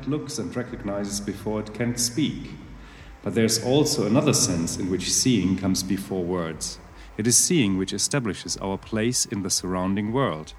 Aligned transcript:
child 0.00 0.08
looks 0.08 0.38
and 0.38 0.54
recognizes 0.56 1.20
before 1.20 1.60
it 1.60 1.74
can 1.74 1.96
speak. 1.96 2.50
But 3.22 3.34
there's 3.34 3.64
also 3.64 4.06
another 4.06 4.32
sense 4.32 4.78
in 4.78 4.90
which 4.90 5.12
seeing 5.12 5.58
comes 5.58 5.82
before 5.82 6.24
words. 6.24 6.78
It 7.18 7.26
is 7.26 7.36
seeing 7.36 7.76
which 7.76 7.92
establishes 7.92 8.56
our 8.58 8.78
place 8.78 9.26
in 9.26 9.42
the 9.42 9.50
surrounding 9.50 10.12
world. 10.12 10.54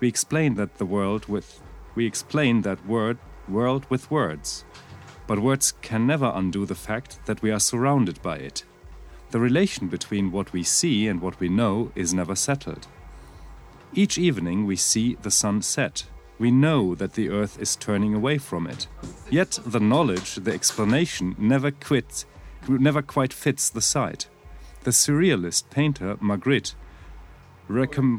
We 0.00 0.08
explain 0.08 0.54
that 0.54 0.78
the 0.78 0.86
world 0.86 1.26
with 1.26 1.60
we 1.96 2.06
explain 2.06 2.62
that 2.62 2.86
word 2.86 3.18
world 3.48 3.84
with 3.90 4.10
words. 4.10 4.64
But 5.26 5.40
words 5.40 5.72
can 5.82 6.06
never 6.06 6.32
undo 6.34 6.64
the 6.64 6.74
fact 6.74 7.18
that 7.26 7.42
we 7.42 7.50
are 7.50 7.60
surrounded 7.60 8.22
by 8.22 8.36
it. 8.36 8.64
The 9.30 9.40
relation 9.40 9.88
between 9.88 10.32
what 10.32 10.52
we 10.52 10.62
see 10.62 11.08
and 11.08 11.20
what 11.20 11.40
we 11.40 11.48
know 11.48 11.90
is 11.94 12.14
never 12.14 12.36
settled. 12.36 12.86
Each 13.92 14.16
evening 14.16 14.66
we 14.66 14.76
see 14.76 15.16
the 15.22 15.30
sun 15.30 15.62
set. 15.62 16.06
We 16.38 16.50
know 16.52 16.94
that 16.94 17.14
the 17.14 17.30
earth 17.30 17.60
is 17.60 17.74
turning 17.74 18.14
away 18.14 18.38
from 18.38 18.66
it. 18.66 18.86
Yet 19.28 19.58
the 19.66 19.80
knowledge, 19.80 20.36
the 20.36 20.52
explanation, 20.52 21.34
never 21.36 21.70
quits, 21.70 22.26
never 22.68 23.02
quite 23.02 23.32
fits 23.32 23.68
the 23.68 23.80
sight. 23.80 24.28
The 24.84 24.92
surrealist 24.92 25.70
painter 25.70 26.16
Magritte 26.16 26.74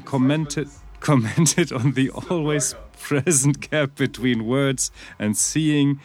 commented, 0.05 0.69
commented 0.99 1.71
on 1.71 1.93
the 1.93 2.09
always 2.11 2.75
present 2.99 3.69
gap 3.69 3.95
between 3.95 4.45
words 4.45 4.91
and 5.17 5.37
seeing 5.37 6.01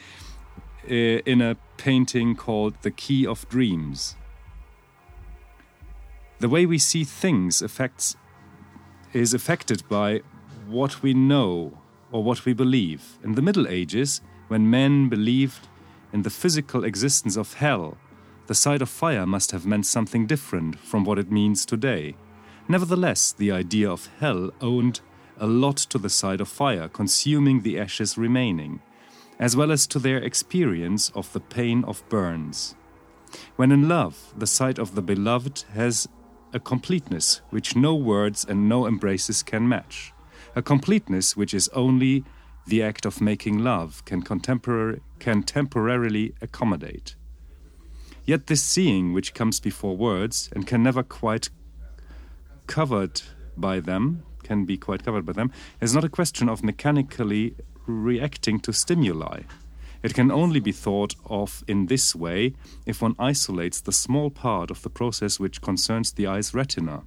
uh, 0.88 0.94
in 0.94 1.42
a 1.42 1.56
painting 1.76 2.36
called 2.36 2.74
The 2.82 2.92
Key 2.92 3.26
of 3.26 3.48
Dreams. 3.48 4.14
The 6.38 6.48
way 6.48 6.64
we 6.66 6.78
see 6.78 7.04
things 7.04 7.60
affects 7.60 8.16
is 9.12 9.34
affected 9.34 9.82
by 9.88 10.20
what 10.66 11.02
we 11.02 11.14
know 11.14 11.78
or 12.14 12.22
what 12.22 12.44
we 12.44 12.52
believe. 12.52 13.18
In 13.24 13.32
the 13.32 13.42
Middle 13.42 13.66
Ages, 13.66 14.20
when 14.46 14.70
men 14.70 15.08
believed 15.08 15.66
in 16.12 16.22
the 16.22 16.30
physical 16.30 16.84
existence 16.84 17.36
of 17.36 17.54
hell, 17.54 17.98
the 18.46 18.54
sight 18.54 18.80
of 18.80 18.88
fire 18.88 19.26
must 19.26 19.50
have 19.50 19.66
meant 19.66 19.84
something 19.84 20.24
different 20.24 20.78
from 20.78 21.04
what 21.04 21.18
it 21.18 21.32
means 21.32 21.66
today. 21.66 22.14
Nevertheless, 22.68 23.32
the 23.32 23.50
idea 23.50 23.90
of 23.90 24.08
hell 24.20 24.52
owed 24.60 25.00
a 25.38 25.48
lot 25.48 25.76
to 25.76 25.98
the 25.98 26.08
sight 26.08 26.40
of 26.40 26.46
fire, 26.46 26.88
consuming 26.88 27.62
the 27.62 27.80
ashes 27.80 28.16
remaining, 28.16 28.80
as 29.40 29.56
well 29.56 29.72
as 29.72 29.84
to 29.88 29.98
their 29.98 30.18
experience 30.18 31.10
of 31.16 31.32
the 31.32 31.40
pain 31.40 31.82
of 31.82 32.08
burns. 32.08 32.76
When 33.56 33.72
in 33.72 33.88
love, 33.88 34.32
the 34.38 34.46
sight 34.46 34.78
of 34.78 34.94
the 34.94 35.02
beloved 35.02 35.64
has 35.72 36.06
a 36.52 36.60
completeness 36.60 37.40
which 37.50 37.74
no 37.74 37.96
words 37.96 38.44
and 38.48 38.68
no 38.68 38.86
embraces 38.86 39.42
can 39.42 39.68
match, 39.68 40.13
a 40.54 40.62
completeness 40.62 41.36
which 41.36 41.54
is 41.54 41.68
only 41.68 42.24
the 42.66 42.82
act 42.82 43.04
of 43.04 43.20
making 43.20 43.58
love 43.58 44.04
can, 44.04 44.22
contemporary, 44.22 45.00
can 45.18 45.42
temporarily 45.42 46.34
accommodate. 46.40 47.14
Yet 48.24 48.46
this 48.46 48.62
seeing 48.62 49.12
which 49.12 49.34
comes 49.34 49.60
before 49.60 49.96
words 49.96 50.48
and 50.54 50.66
can 50.66 50.82
never 50.82 51.02
quite 51.02 51.50
covered 52.66 53.20
by 53.56 53.80
them, 53.80 54.22
can 54.42 54.64
be 54.64 54.78
quite 54.78 55.04
covered 55.04 55.26
by 55.26 55.32
them, 55.32 55.52
is 55.80 55.94
not 55.94 56.04
a 56.04 56.08
question 56.08 56.48
of 56.48 56.64
mechanically 56.64 57.54
reacting 57.86 58.60
to 58.60 58.72
stimuli. 58.72 59.42
It 60.02 60.14
can 60.14 60.30
only 60.30 60.60
be 60.60 60.72
thought 60.72 61.14
of 61.26 61.64
in 61.66 61.86
this 61.86 62.14
way 62.14 62.54
if 62.86 63.00
one 63.00 63.16
isolates 63.18 63.80
the 63.80 63.92
small 63.92 64.30
part 64.30 64.70
of 64.70 64.82
the 64.82 64.90
process 64.90 65.40
which 65.40 65.62
concerns 65.62 66.12
the 66.12 66.26
eye's 66.26 66.54
retina. 66.54 67.02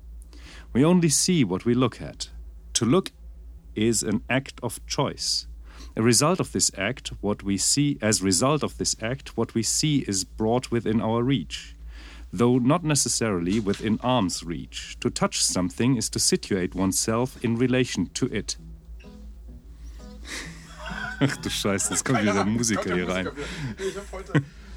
We 0.73 0.83
only 0.83 1.09
see 1.09 1.43
what 1.43 1.65
we 1.65 1.73
look 1.73 2.01
at. 2.01 2.29
To 2.73 2.85
look 2.85 3.11
is 3.77 4.03
an 4.03 4.23
act 4.29 4.59
of 4.61 4.85
choice. 4.87 5.47
A 5.95 6.01
result 6.01 6.39
of 6.39 6.51
this 6.51 6.71
act, 6.77 7.11
what 7.21 7.43
we 7.43 7.57
see 7.57 7.97
as 8.01 8.21
result 8.21 8.63
of 8.63 8.77
this 8.77 8.95
act, 9.01 9.37
what 9.37 9.53
we 9.53 9.63
see 9.63 10.03
is 10.07 10.23
brought 10.23 10.71
within 10.71 11.01
our 11.01 11.23
reach, 11.23 11.75
though 12.31 12.57
not 12.57 12.83
necessarily 12.83 13.59
within 13.59 13.99
arm's 14.03 14.43
reach. 14.43 14.97
To 14.99 15.09
touch 15.09 15.43
something 15.43 15.95
is 15.95 16.09
to 16.09 16.19
situate 16.19 16.75
oneself 16.75 17.43
in 17.43 17.55
relation 17.55 18.07
to 18.13 18.27
it. 18.27 18.57
Ach 21.19 21.35
du 21.37 21.49
Scheiße, 21.49 21.91
jetzt 21.91 22.05
kommt 22.05 22.21
wieder 22.21 22.45
Musiker 22.45 22.93
hier 22.93 23.09
rein. 23.09 23.29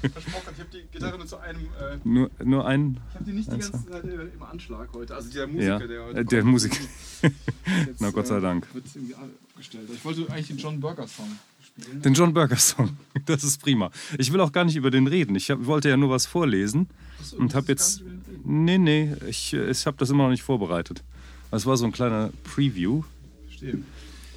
Versprochen, 0.09 0.53
ich 0.53 0.59
habe 0.59 0.69
die 0.73 0.83
Gitarre 0.91 1.17
nur 1.17 1.27
zu 1.27 1.37
einem. 1.37 1.59
Äh, 1.61 1.97
Nur, 2.03 2.31
nur 2.43 2.65
ein. 2.65 2.99
ich 3.09 3.15
habe 3.15 3.25
die 3.25 3.31
nicht 3.33 3.47
die 3.51 3.57
ganze 3.59 3.71
Zeit 3.71 4.03
im 4.03 4.43
Anschlag 4.43 4.89
heute. 4.93 5.15
Also 5.15 5.29
der 5.31 5.41
Ja, 5.41 5.47
Musiker, 5.47 5.87
der 5.87 6.05
heute. 6.05 6.19
äh, 6.19 6.25
der 6.25 6.43
Musiker. 6.43 6.77
Na 7.99 8.09
Gott 8.11 8.27
sei 8.27 8.37
äh, 8.37 8.41
Dank. 8.41 8.67
Wird 8.73 8.85
irgendwie 8.95 9.15
abgestellt. 9.15 9.89
Ich 9.93 10.03
wollte 10.05 10.31
eigentlich 10.31 10.47
den 10.47 10.57
John 10.57 10.79
Burger 10.79 11.07
Song 11.07 11.27
spielen. 11.63 12.01
Den 12.01 12.13
John 12.13 12.33
Burger 12.33 12.55
Song. 12.57 12.97
Das 13.25 13.43
ist 13.43 13.61
prima. 13.61 13.91
Ich 14.17 14.31
will 14.33 14.39
auch 14.41 14.51
gar 14.51 14.65
nicht 14.65 14.75
über 14.75 14.89
den 14.91 15.07
reden. 15.07 15.35
Ich 15.35 15.51
hab, 15.51 15.65
wollte 15.65 15.89
ja 15.89 15.97
nur 15.97 16.09
was 16.09 16.25
vorlesen 16.25 16.87
Achso, 17.19 17.37
und 17.37 17.53
habe 17.53 17.67
jetzt. 17.67 18.03
Nee, 18.43 18.77
nee, 18.79 19.13
ich, 19.27 19.53
ich 19.53 19.85
habe 19.85 19.97
das 19.97 20.09
immer 20.09 20.23
noch 20.23 20.31
nicht 20.31 20.43
vorbereitet. 20.43 21.03
Das 21.51 21.65
war 21.65 21.77
so 21.77 21.85
ein 21.85 21.91
kleiner 21.91 22.31
Preview. 22.43 23.03
Verstehe. 23.47 23.77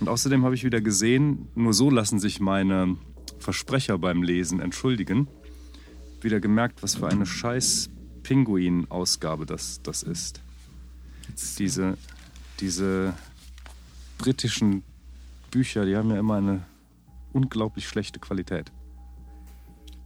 Und 0.00 0.08
außerdem 0.08 0.44
habe 0.44 0.54
ich 0.54 0.64
wieder 0.64 0.80
gesehen, 0.80 1.48
nur 1.54 1.72
so 1.72 1.88
lassen 1.88 2.18
sich 2.18 2.40
meine 2.40 2.96
Versprecher 3.38 3.96
beim 3.98 4.22
Lesen 4.22 4.60
entschuldigen. 4.60 5.28
Wieder 6.24 6.40
gemerkt, 6.40 6.82
was 6.82 6.94
für 6.96 7.06
eine 7.08 7.26
scheiß 7.26 7.90
Pinguin-Ausgabe 8.22 9.44
das, 9.44 9.82
das 9.82 10.02
ist. 10.02 10.40
Diese, 11.58 11.98
diese 12.60 13.12
britischen 14.16 14.82
Bücher, 15.50 15.84
die 15.84 15.94
haben 15.96 16.10
ja 16.10 16.18
immer 16.18 16.36
eine 16.36 16.62
unglaublich 17.34 17.86
schlechte 17.86 18.20
Qualität. 18.20 18.72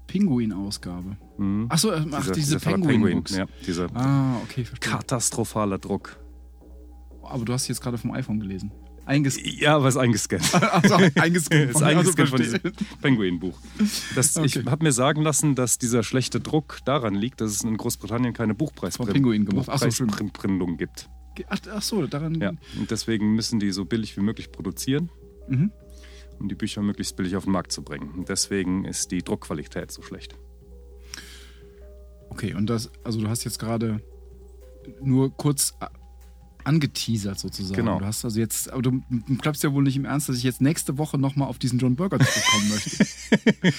Pinguin-Ausgabe. 0.08 1.16
Mhm. 1.36 1.66
Achso, 1.68 1.92
ach, 1.92 2.02
Dieser- 2.04 2.32
diese 2.32 2.60
Verlag 2.60 2.82
Penguin-Books. 2.88 3.36
Ja, 3.36 3.46
dieser 3.66 3.86
Ah, 3.94 4.36
okay, 4.42 4.64
verstehe. 4.64 4.90
katastrophaler 4.90 5.78
Druck. 5.78 6.18
Aber 7.22 7.44
du 7.44 7.52
hast 7.52 7.68
jetzt 7.68 7.80
gerade 7.82 7.98
vom 7.98 8.10
iPhone 8.12 8.40
gelesen. 8.40 8.72
Einges 9.08 9.38
Ja, 9.42 9.76
aber 9.76 9.88
ist 9.88 9.96
eingescannt. 9.96 10.54
also, 10.54 10.94
eingescannt. 10.94 11.70
ist 11.70 11.82
eingescannt 11.82 12.28
von 12.28 12.38
diesem 12.40 12.60
Penguin-Buch. 13.02 13.58
Das- 14.14 14.36
Ich 14.36 14.58
Okay. 14.58 14.70
habe 14.70 14.84
mir 14.84 14.92
sagen 14.92 15.22
lassen, 15.22 15.54
dass 15.54 15.78
dieser 15.78 16.02
schlechte 16.02 16.40
Druck 16.40 16.78
daran 16.84 17.14
liegt, 17.14 17.40
dass 17.40 17.50
es 17.52 17.62
in 17.64 17.76
Großbritannien 17.76 18.34
keine 18.34 18.54
Buchpreisprindung 18.54 19.24
so, 20.70 20.76
gibt. 20.76 21.08
Ach, 21.48 21.58
ach 21.72 21.82
so, 21.82 22.06
daran. 22.06 22.34
Ja. 22.40 22.50
Und 22.78 22.90
deswegen 22.90 23.34
müssen 23.34 23.60
die 23.60 23.70
so 23.70 23.84
billig 23.84 24.16
wie 24.16 24.20
möglich 24.20 24.50
produzieren, 24.52 25.08
Mhm. 25.48 25.70
um 26.38 26.48
die 26.48 26.54
Bücher 26.54 26.82
möglichst 26.82 27.16
billig 27.16 27.34
auf 27.36 27.44
den 27.44 27.52
Markt 27.52 27.72
zu 27.72 27.82
bringen. 27.82 28.10
Und 28.10 28.28
deswegen 28.28 28.84
ist 28.84 29.10
die 29.10 29.22
Druckqualität 29.22 29.90
so 29.90 30.02
schlecht. 30.02 30.34
Okay, 32.30 32.54
und 32.54 32.66
das, 32.68 32.90
also 33.04 33.20
du 33.20 33.28
hast 33.28 33.44
jetzt 33.44 33.58
gerade 33.58 34.02
nur 35.02 35.30
kurz 35.36 35.74
angeteasert 36.68 37.38
sozusagen. 37.38 37.76
Genau. 37.76 37.98
Du 37.98 38.04
hast 38.04 38.24
also 38.26 38.38
jetzt, 38.38 38.70
aber 38.70 38.82
du 38.82 39.02
glaubst 39.38 39.64
ja 39.64 39.72
wohl 39.72 39.82
nicht 39.82 39.96
im 39.96 40.04
Ernst, 40.04 40.28
dass 40.28 40.36
ich 40.36 40.42
jetzt 40.42 40.60
nächste 40.60 40.98
Woche 40.98 41.16
nochmal 41.16 41.48
auf 41.48 41.58
diesen 41.58 41.78
John 41.78 41.96
Burger 41.96 42.18
zurückkommen 42.18 42.68
möchte. 42.68 43.06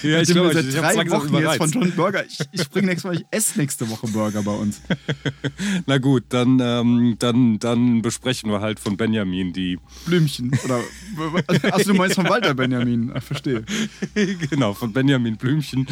Ja, 0.02 0.20
ich 0.20 0.32
bin 0.32 0.52
seit 0.52 0.72
drei 0.74 1.10
Wochen 1.10 1.34
jetzt 1.36 1.56
von 1.56 1.70
John 1.70 1.90
Burger. 1.92 2.24
Ich, 2.24 2.38
ich 2.52 2.70
bringe 2.70 2.88
nächste 2.88 3.08
Woche, 3.08 3.16
ich 3.16 3.26
esse 3.30 3.58
nächste 3.58 3.88
Woche 3.88 4.06
Burger 4.08 4.42
bei 4.42 4.54
uns. 4.54 4.80
Na 5.86 5.98
gut, 5.98 6.24
dann, 6.28 6.58
ähm, 6.60 7.16
dann, 7.18 7.58
dann 7.58 8.02
besprechen 8.02 8.50
wir 8.50 8.60
halt 8.60 8.80
von 8.80 8.96
Benjamin 8.96 9.52
die. 9.52 9.78
Blümchen. 10.06 10.52
Oder, 10.64 10.80
also 11.72 11.92
du 11.92 11.98
meinst 11.98 12.16
von 12.16 12.28
Walter 12.28 12.54
Benjamin. 12.54 13.10
Ah, 13.12 13.20
verstehe. 13.20 13.64
genau, 14.50 14.74
von 14.74 14.92
Benjamin 14.92 15.36
Blümchen, 15.36 15.86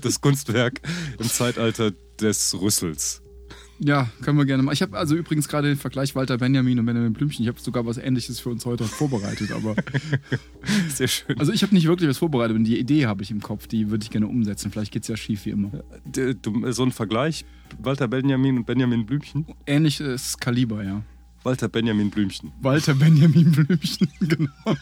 das 0.00 0.20
Kunstwerk 0.20 0.80
im 1.18 1.28
Zeitalter 1.28 1.92
des 2.20 2.54
Rüssels. 2.60 3.21
Ja, 3.84 4.08
können 4.22 4.38
wir 4.38 4.44
gerne 4.44 4.62
mal. 4.62 4.72
Ich 4.72 4.80
habe 4.82 4.96
also 4.96 5.16
übrigens 5.16 5.48
gerade 5.48 5.66
den 5.66 5.76
Vergleich 5.76 6.14
Walter 6.14 6.38
Benjamin 6.38 6.78
und 6.78 6.86
Benjamin 6.86 7.12
Blümchen. 7.12 7.42
Ich 7.42 7.48
habe 7.48 7.58
sogar 7.60 7.84
was 7.84 7.98
Ähnliches 7.98 8.38
für 8.38 8.50
uns 8.50 8.64
heute 8.64 8.84
vorbereitet. 8.84 9.50
Aber 9.50 9.74
Sehr 10.88 11.08
schön. 11.08 11.36
also 11.38 11.52
ich 11.52 11.62
habe 11.64 11.74
nicht 11.74 11.86
wirklich 11.88 12.08
was 12.08 12.18
vorbereitet, 12.18 12.54
aber 12.54 12.64
die 12.64 12.78
Idee 12.78 13.06
habe 13.06 13.24
ich 13.24 13.32
im 13.32 13.40
Kopf. 13.40 13.66
Die 13.66 13.90
würde 13.90 14.04
ich 14.04 14.10
gerne 14.10 14.28
umsetzen. 14.28 14.70
Vielleicht 14.70 14.92
geht 14.92 15.02
es 15.02 15.08
ja 15.08 15.16
schief 15.16 15.46
wie 15.46 15.50
immer. 15.50 15.70
D- 16.04 16.34
du- 16.40 16.70
So 16.70 16.84
ein 16.84 16.92
Vergleich, 16.92 17.44
Walter 17.82 18.06
Benjamin 18.06 18.58
und 18.58 18.66
Benjamin 18.66 19.04
Blümchen. 19.04 19.46
Ähnliches 19.66 20.38
Kaliber, 20.38 20.84
ja. 20.84 21.02
Walter 21.42 21.68
Benjamin 21.68 22.08
Blümchen. 22.08 22.52
Walter 22.60 22.94
Benjamin 22.94 23.50
Blümchen, 23.50 24.08
genau. 24.20 24.76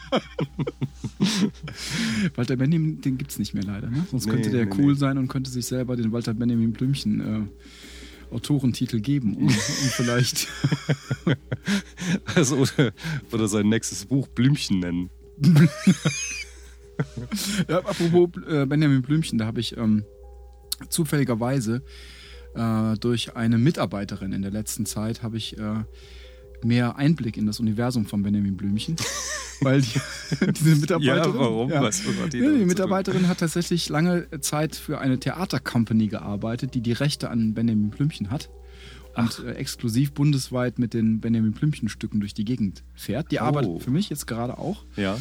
Walter 2.36 2.56
Benjamin, 2.56 3.00
den 3.00 3.16
gibt 3.16 3.30
es 3.30 3.38
nicht 3.38 3.54
mehr 3.54 3.62
leider, 3.64 3.88
ne? 3.88 4.04
Sonst 4.10 4.26
Nee, 4.26 4.32
könnte 4.32 4.50
der 4.50 4.66
nee, 4.66 4.72
cool 4.78 4.92
nee. 4.92 4.98
sein 4.98 5.16
und 5.16 5.28
könnte 5.28 5.50
sich 5.50 5.64
selber 5.64 5.96
den 5.96 6.12
Walter 6.12 6.34
Benjamin 6.34 6.72
Blümchen 6.72 7.20
äh, 7.20 7.40
Autorentitel 8.30 9.00
geben, 9.00 9.36
um, 9.36 9.46
um 9.46 9.50
vielleicht. 9.50 10.48
Also, 12.34 12.56
oder, 12.56 12.92
oder 13.30 13.46
sein 13.46 13.68
nächstes 13.68 14.06
Buch 14.06 14.26
Blümchen 14.28 14.80
nennen. 14.80 15.10
ja, 17.68 17.78
apropos 17.78 18.30
äh, 18.48 18.66
Benjamin 18.66 19.02
Blümchen, 19.02 19.38
da 19.38 19.46
habe 19.46 19.60
ich 19.60 19.76
ähm, 19.76 20.04
zufälligerweise 20.88 21.82
äh, 22.54 22.94
durch 22.98 23.36
eine 23.36 23.58
Mitarbeiterin 23.58 24.32
in 24.32 24.42
der 24.42 24.50
letzten 24.50 24.86
Zeit 24.86 25.22
habe 25.22 25.36
ich 25.36 25.58
äh, 25.58 25.84
mehr 26.64 26.96
Einblick 26.96 27.36
in 27.36 27.46
das 27.46 27.60
Universum 27.60 28.06
von 28.06 28.22
Benjamin 28.22 28.56
Blümchen. 28.56 28.96
weil 29.62 29.82
die, 29.82 30.00
diese 30.52 30.76
Mitarbeiterin. 30.76 31.34
Ja, 31.34 31.38
warum? 31.38 31.70
Ja. 31.70 31.82
Was 31.82 32.02
hat 32.02 32.32
die 32.32 32.38
Ja, 32.38 32.50
die 32.50 32.64
Mitarbeiterin 32.64 33.28
hat 33.28 33.38
tatsächlich 33.40 33.88
lange 33.90 34.26
Zeit 34.40 34.74
für 34.74 34.98
eine 35.00 35.18
Theatercompany 35.20 36.08
gearbeitet, 36.08 36.74
die 36.74 36.80
die 36.80 36.92
Rechte 36.92 37.28
an 37.30 37.52
Benjamin 37.54 37.90
Blümchen 37.90 38.30
hat. 38.30 38.48
Und 39.16 39.42
äh, 39.44 39.54
exklusiv 39.54 40.12
bundesweit 40.12 40.78
mit 40.78 40.94
den 40.94 41.20
Benjamin 41.20 41.52
Blümchen-Stücken 41.52 42.20
durch 42.20 42.32
die 42.32 42.44
Gegend 42.44 42.84
fährt. 42.94 43.32
Die 43.32 43.38
Oh. 43.38 43.42
arbeitet 43.42 43.82
für 43.82 43.90
mich 43.90 44.08
jetzt 44.08 44.26
gerade 44.26 44.56
auch. 44.56 44.84
Ja. 44.96 45.18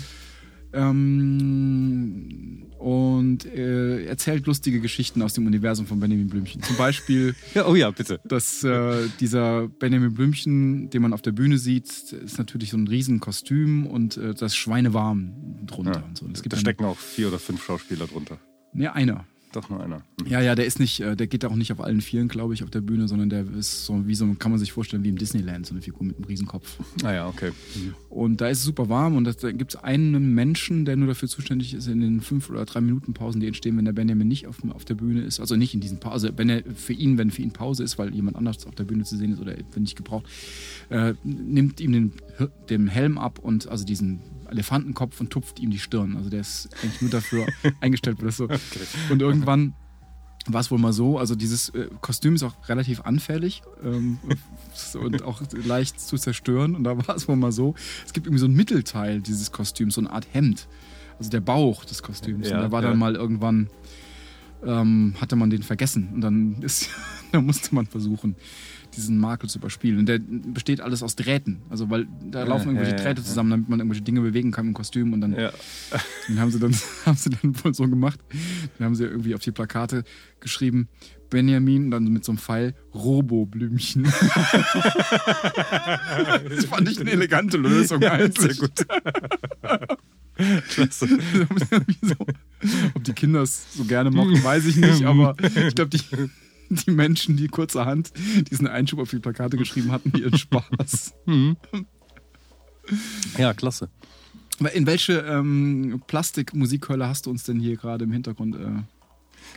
Ähm, 0.72 2.66
und 2.80 3.46
äh, 3.46 4.06
erzählt 4.06 4.46
lustige 4.46 4.80
Geschichten 4.80 5.22
aus 5.22 5.34
dem 5.34 5.46
Universum 5.46 5.86
von 5.86 6.00
Benjamin 6.00 6.28
Blümchen. 6.30 6.64
Zum 6.64 6.78
Beispiel, 6.78 7.36
ja. 7.54 7.68
Oh 7.68 7.76
ja, 7.76 7.92
bitte. 7.92 8.22
dass 8.24 8.64
äh, 8.64 9.08
dieser 9.20 9.68
Benjamin 9.68 10.14
Blümchen, 10.14 10.90
den 10.90 11.02
man 11.02 11.12
auf 11.12 11.22
der 11.22 11.34
Bühne 11.34 11.58
sieht, 11.58 11.90
ist 12.14 12.38
natürlich 12.38 12.70
so 12.72 12.78
ein 12.78 12.88
Riesenkostüm 12.88 13.86
und 13.86 14.16
äh, 14.18 14.34
das 14.34 14.56
schweinewarm 14.56 15.66
drunter. 15.66 16.00
Ja. 16.00 16.06
Und 16.06 16.18
so. 16.18 16.26
Und 16.26 16.38
es 16.38 16.44
Da 16.44 16.58
stecken 16.58 16.86
auch 16.86 16.98
vier 16.98 17.28
oder 17.28 17.40
fünf 17.40 17.64
Schauspieler 17.64 18.08
drunter. 18.08 18.40
nee, 18.74 18.88
einer. 18.88 19.26
Doch 19.52 19.70
nur 19.70 19.84
einer. 19.84 20.04
Hm. 20.22 20.28
Ja, 20.28 20.42
ja, 20.42 20.54
der 20.54 20.66
ist 20.66 20.80
nicht, 20.80 21.00
äh, 21.00 21.16
der 21.16 21.26
geht 21.26 21.44
auch 21.44 21.56
nicht 21.56 21.72
auf 21.72 21.82
allen 21.82 22.02
Vieren, 22.02 22.28
glaube 22.28 22.54
ich, 22.54 22.64
auf 22.64 22.70
der 22.70 22.82
Bühne, 22.82 23.08
sondern 23.08 23.30
der 23.30 23.46
ist 23.58 23.86
so 23.86 24.08
wie 24.08 24.14
so, 24.14 24.28
kann 24.38 24.52
man 24.52 24.60
sich 24.60 24.72
vorstellen, 24.72 25.04
wie 25.04 25.10
im 25.10 25.18
Disneyland, 25.18 25.66
so 25.66 25.74
eine 25.74 25.82
Figur 25.82 26.06
mit 26.06 26.18
einem 26.18 26.26
Riesenkopf. 26.26 26.78
Ah 27.04 27.14
ja, 27.14 27.28
okay. 27.28 27.52
Und 28.10 28.42
da 28.42 28.50
ist 28.50 28.60
es 28.60 28.64
super 28.66 28.90
warm 28.90 29.16
und 29.16 29.24
da 29.24 29.52
gibt 29.52 29.74
es 29.74 29.82
einen 29.82 30.34
Menschen, 30.34 30.84
der 30.84 30.98
nur 30.98 31.08
dafür 31.08 31.30
zuständig 31.30 31.74
ist, 31.74 31.88
in 31.88 32.02
den 32.02 32.20
fünf 32.20 32.50
oder 32.50 32.66
drei 32.66 32.82
Minuten 32.82 33.14
Pausen, 33.14 33.40
die 33.40 33.48
entstehen, 33.48 33.78
wenn 33.78 33.86
der 33.86 33.94
Benjamin 33.94 34.28
nicht 34.28 34.48
auf, 34.48 34.58
auf 34.70 34.84
der 34.84 34.96
Bühne 34.96 35.22
ist. 35.22 35.40
Also 35.40 35.56
nicht 35.56 35.74
in 35.74 35.80
diesen 35.80 36.00
Pausen, 36.00 36.14
also 36.14 36.38
wenn 36.38 36.50
er 36.50 36.64
für 36.76 36.94
ihn, 36.94 37.18
wenn 37.18 37.32
für 37.32 37.42
ihn 37.42 37.52
Pause 37.52 37.84
ist, 37.84 37.98
weil 37.98 38.14
jemand 38.14 38.36
anders 38.36 38.68
auf 38.68 38.76
der 38.76 38.84
Bühne 38.84 39.06
zu 39.06 39.16
sehen 39.16 39.32
ist 39.32 39.40
oder 39.40 39.56
wenn 39.72 39.84
nicht 39.84 39.96
gebraucht, 39.96 40.26
äh, 40.90 41.14
nimmt 41.24 41.80
ihm 41.80 41.92
den, 41.92 42.14
den 42.70 42.88
Helm 42.88 43.18
ab 43.18 43.40
und 43.40 43.68
also 43.68 43.86
diesen 43.86 44.22
Elefantenkopf 44.50 45.20
und 45.20 45.30
tupft 45.30 45.60
ihm 45.60 45.70
die 45.70 45.80
Stirn. 45.80 46.16
Also 46.16 46.30
der 46.30 46.42
ist 46.42 46.70
eigentlich 46.82 47.02
nur 47.02 47.12
dafür 47.12 47.48
eingestellt, 47.82 48.18
das 48.22 48.38
so. 48.38 48.48
Und 49.10 49.22
irgendwann 49.22 49.74
war 50.48 50.62
es 50.62 50.72
wohl 50.72 50.80
mal 50.80 50.94
so, 50.94 51.18
also 51.18 51.36
dieses 51.36 51.70
äh, 51.70 51.90
Kostüm 52.02 52.36
ist 52.36 52.44
auch 52.44 52.56
relativ 52.68 53.02
anfällig 53.02 53.62
ähm, 53.84 54.20
und 55.00 55.24
auch 55.24 55.42
leicht 55.52 56.00
zu 56.00 56.18
zerstören. 56.18 56.76
Und 56.76 56.84
da 56.84 57.08
war 57.08 57.16
es 57.16 57.28
wohl 57.28 57.36
mal 57.36 57.52
so, 57.52 57.76
es 58.06 58.14
gibt 58.14 58.28
irgendwie 58.28 58.40
so 58.40 58.48
ein 58.48 58.54
Mittelteil 58.54 59.22
dieses 59.22 59.52
Kostüms, 59.52 59.96
so 59.96 60.02
eine 60.02 60.12
Art 60.12 60.28
Hemd. 60.32 60.68
Also 61.18 61.30
der 61.30 61.42
Bauch 61.42 61.86
des 61.86 62.02
Kostüms. 62.02 62.50
Ja, 62.50 62.58
und 62.58 62.64
da 62.64 62.72
war 62.72 62.82
ja. 62.82 62.90
dann 62.90 62.98
mal 62.98 63.16
irgendwann, 63.16 63.70
ähm, 64.66 65.16
hatte 65.20 65.36
man 65.36 65.50
den 65.50 65.64
vergessen. 65.64 66.10
Und 66.14 66.22
dann 66.22 66.62
ist, 66.62 66.90
da 67.32 67.42
musste 67.42 67.76
man 67.76 67.86
versuchen, 67.86 68.36
diesen 69.00 69.18
Makel 69.18 69.50
zu 69.50 69.60
überspielen. 69.60 70.00
Und 70.00 70.06
der 70.08 70.20
besteht 70.20 70.82
alles 70.82 71.02
aus 71.04 71.16
Drähten. 71.16 71.62
Also 71.70 71.90
weil 71.90 72.08
da 72.30 72.44
laufen 72.44 72.68
irgendwelche 72.70 72.96
Drähte 72.96 73.24
zusammen, 73.24 73.50
damit 73.50 73.70
man 73.70 73.80
irgendwelche 73.80 74.04
Dinge 74.04 74.22
bewegen 74.22 74.52
kann 74.52 74.68
im 74.68 74.74
Kostüm. 74.74 75.14
Und 75.14 75.22
dann 75.22 75.34
Ja. 75.34 75.52
den 76.28 76.40
haben 76.40 76.52
sie 76.52 76.60
dann, 76.60 76.76
haben 77.06 77.18
sie 77.18 77.30
dann 77.30 77.64
wohl 77.64 77.74
so 77.74 77.88
gemacht. 77.88 78.20
Dann 78.78 78.86
haben 78.86 78.96
sie 78.96 79.06
irgendwie 79.06 79.34
auf 79.36 79.42
die 79.42 79.52
Plakate 79.52 80.04
geschrieben, 80.40 80.88
Benjamin, 81.30 81.92
dann 81.92 82.06
mit 82.06 82.26
so 82.26 82.32
einem 82.32 82.40
Pfeil, 82.40 82.74
Robo-Blümchen. 82.94 84.04
das 84.04 84.14
fand 86.66 86.90
ich 86.90 87.00
eine 87.00 87.12
elegante 87.12 87.58
Lösung. 87.58 88.02
Ja, 88.02 88.18
sehr 88.32 88.56
gut. 88.56 88.86
Klasse. 90.70 91.08
ob 92.96 93.04
die 93.04 93.14
Kinder 93.14 93.42
es 93.44 93.74
so 93.76 93.84
gerne 93.84 94.10
mochten, 94.10 94.44
weiß 94.44 94.66
ich 94.66 94.78
nicht, 94.78 95.04
aber 95.04 95.36
ich 95.44 95.76
glaube, 95.76 95.90
die, 95.90 96.00
die 96.86 96.92
Menschen, 96.92 97.36
die 97.38 97.48
kurzerhand 97.48 98.12
diesen 98.50 98.68
Einschub 98.68 99.00
auf 99.00 99.10
die 99.10 99.20
Plakate 99.20 99.58
geschrieben 99.58 99.92
hatten, 99.92 100.12
ihren 100.18 100.38
Spaß. 100.38 101.14
Ja, 103.38 103.54
klasse. 103.54 103.90
In 104.74 104.88
welche 104.88 105.20
ähm, 105.20 106.02
Plastikmusikhölle 106.08 107.08
hast 107.08 107.28
du 107.28 107.30
uns 107.30 107.44
denn 107.44 107.60
hier 107.60 107.78
gerade 107.78 108.06
im 108.06 108.12
Hintergrund 108.12 108.56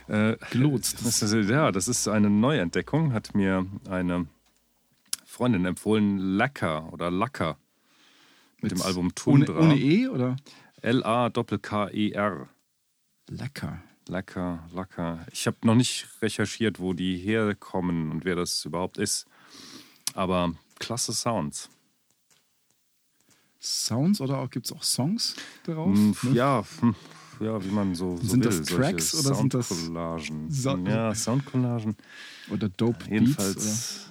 äh, 0.07 0.31
Äh, 0.31 0.37
gelotst? 0.51 1.03
Das 1.05 1.21
ist, 1.23 1.49
ja, 1.49 1.71
das 1.71 1.87
ist 1.87 2.07
eine 2.07 2.29
Neuentdeckung, 2.29 3.11
hat 3.11 3.33
mir 3.35 3.65
eine 3.89 4.27
Freundin 5.25 5.65
empfohlen, 5.65 6.17
Lacker 6.19 6.93
oder 6.93 7.09
Lacker 7.09 7.57
mit, 8.61 8.71
dem 8.71 8.81
Album 8.83 9.05
ohne, 9.25 9.45
Tundra. 9.45 9.59
ohne 9.59 9.77
E 9.77 10.07
oder? 10.07 10.35
L-A-K-K-E-R. 10.81 12.49
Lecker. 14.07 14.67
Lacker. 14.73 15.25
Ich 15.31 15.47
habe 15.47 15.57
noch 15.63 15.75
nicht 15.75 16.07
recherchiert, 16.21 16.79
wo 16.79 16.93
die 16.93 17.17
herkommen 17.17 18.11
und 18.11 18.25
wer 18.25 18.35
das 18.35 18.63
überhaupt 18.65 18.97
ist. 18.97 19.25
Aber 20.13 20.53
klasse 20.79 21.13
Sounds. 21.13 21.69
Sounds 23.61 24.19
oder 24.19 24.45
gibt 24.49 24.65
es 24.65 24.71
auch 24.73 24.83
Songs 24.83 25.35
darauf? 25.65 25.95
Hm, 25.95 26.15
Ne? 26.23 26.31
Ja, 26.35 26.63
hm, 26.81 26.95
ja, 27.39 27.63
wie 27.63 27.69
man 27.69 27.95
so, 27.95 28.17
so 28.17 28.27
Sind 28.27 28.43
will. 28.43 28.51
das 28.59 28.67
Tracks 28.67 29.11
solche 29.11 29.27
oder 29.27 29.35
sind 29.37 29.53
das 29.53 29.69
Soundcollagen? 29.69 30.51
Sa- 30.51 30.77
ja, 30.85 31.15
Soundcollagen. 31.15 31.95
Oder 32.49 32.67
Dope 32.69 32.97
Beats? 33.05 33.09
Jedenfalls 33.09 34.09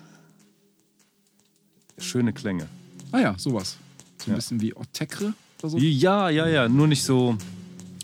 schöne 1.99 2.33
Klänge. 2.33 2.63
Oder? 3.11 3.19
Ah 3.19 3.21
ja, 3.21 3.39
sowas. 3.39 3.77
So 4.19 4.27
ein 4.27 4.31
Ja. 4.31 4.37
bisschen 4.37 4.61
wie 4.63 4.75
Otekre 4.75 5.35
oder 5.61 5.69
so. 5.69 5.77
Ja, 5.79 6.31
ja, 6.31 6.49
ja, 6.49 6.69
nur 6.69 6.87
nicht 6.87 7.05
so 7.05 7.37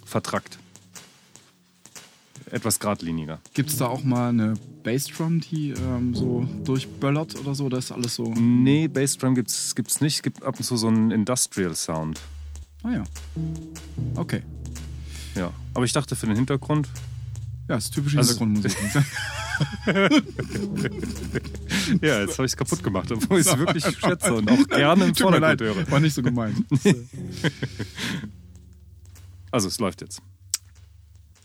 vertrackt. 0.05 0.58
Etwas 2.50 2.79
geradliniger. 2.81 3.41
Gibt 3.55 3.71
es 3.71 3.77
da 3.77 3.87
auch 3.87 4.03
mal 4.05 4.31
eine 4.31 4.55
Bassdrum, 4.83 5.41
die 5.41 5.71
ähm, 5.71 6.15
so 6.15 6.47
durchböllert 6.65 7.39
oder 7.41 7.55
so? 7.55 7.67
Oder 7.67 7.79
ist 7.79 7.93
alles 7.93 8.15
so. 8.15 8.33
Nee, 8.35 8.89
Bassdrum 8.89 9.35
gibt's, 9.35 9.75
gibt's 9.75 10.00
nicht. 10.00 10.17
Es 10.17 10.23
gibt 10.23 10.43
ab 10.43 10.56
und 10.59 10.65
zu 10.65 10.77
so 10.77 10.89
einen 10.89 11.11
Industrial 11.11 11.75
Sound. 11.75 12.21
Ah 12.83 12.93
ja. 12.93 13.05
Okay. 14.17 14.43
Ja. 15.35 15.53
Aber 15.75 15.85
ich 15.85 15.93
dachte 15.93 16.17
für 16.17 16.27
den 16.27 16.37
Hintergrund. 16.37 16.89
Ja, 17.69 17.77
ist 17.77 17.93
typische 17.93 18.19
Also- 18.19 18.39
Hintergrundmusik. 18.39 19.05
Ja, 22.03 22.21
jetzt 22.21 22.39
habe 22.39 22.47
ich 22.47 22.53
es 22.53 22.56
kaputt 22.56 22.82
gemacht, 22.82 23.11
obwohl 23.11 23.41
ich 23.41 23.46
es 23.46 23.58
wirklich 23.58 23.84
schätze 23.84 24.34
und 24.34 24.51
auch 24.51 24.69
gerne 24.69 25.06
im 25.06 25.15
Vordergrund 25.15 25.61
höre. 25.61 25.91
war 25.91 26.01
nicht 26.01 26.15
so 26.15 26.22
gemeint. 26.22 26.65
Das, 26.70 26.81
Also, 29.51 29.69
es 29.69 29.79
läuft 29.79 30.03
jetzt. 30.03 30.20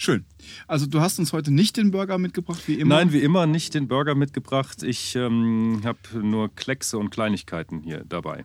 Schön. 0.03 0.25
Also 0.67 0.85
du 0.85 0.99
hast 0.99 1.17
uns 1.17 1.31
heute 1.31 1.49
nicht 1.49 1.77
den 1.77 1.91
Burger 1.91 2.17
mitgebracht, 2.17 2.61
wie 2.67 2.73
immer. 2.73 2.95
Nein, 2.95 3.13
wie 3.13 3.19
immer 3.19 3.47
nicht 3.47 3.73
den 3.73 3.87
Burger 3.87 4.15
mitgebracht. 4.15 4.83
Ich 4.83 5.15
ähm, 5.15 5.79
habe 5.85 5.97
nur 6.21 6.53
Kleckse 6.53 6.97
und 6.97 7.09
Kleinigkeiten 7.09 7.79
hier 7.79 8.03
dabei. 8.09 8.43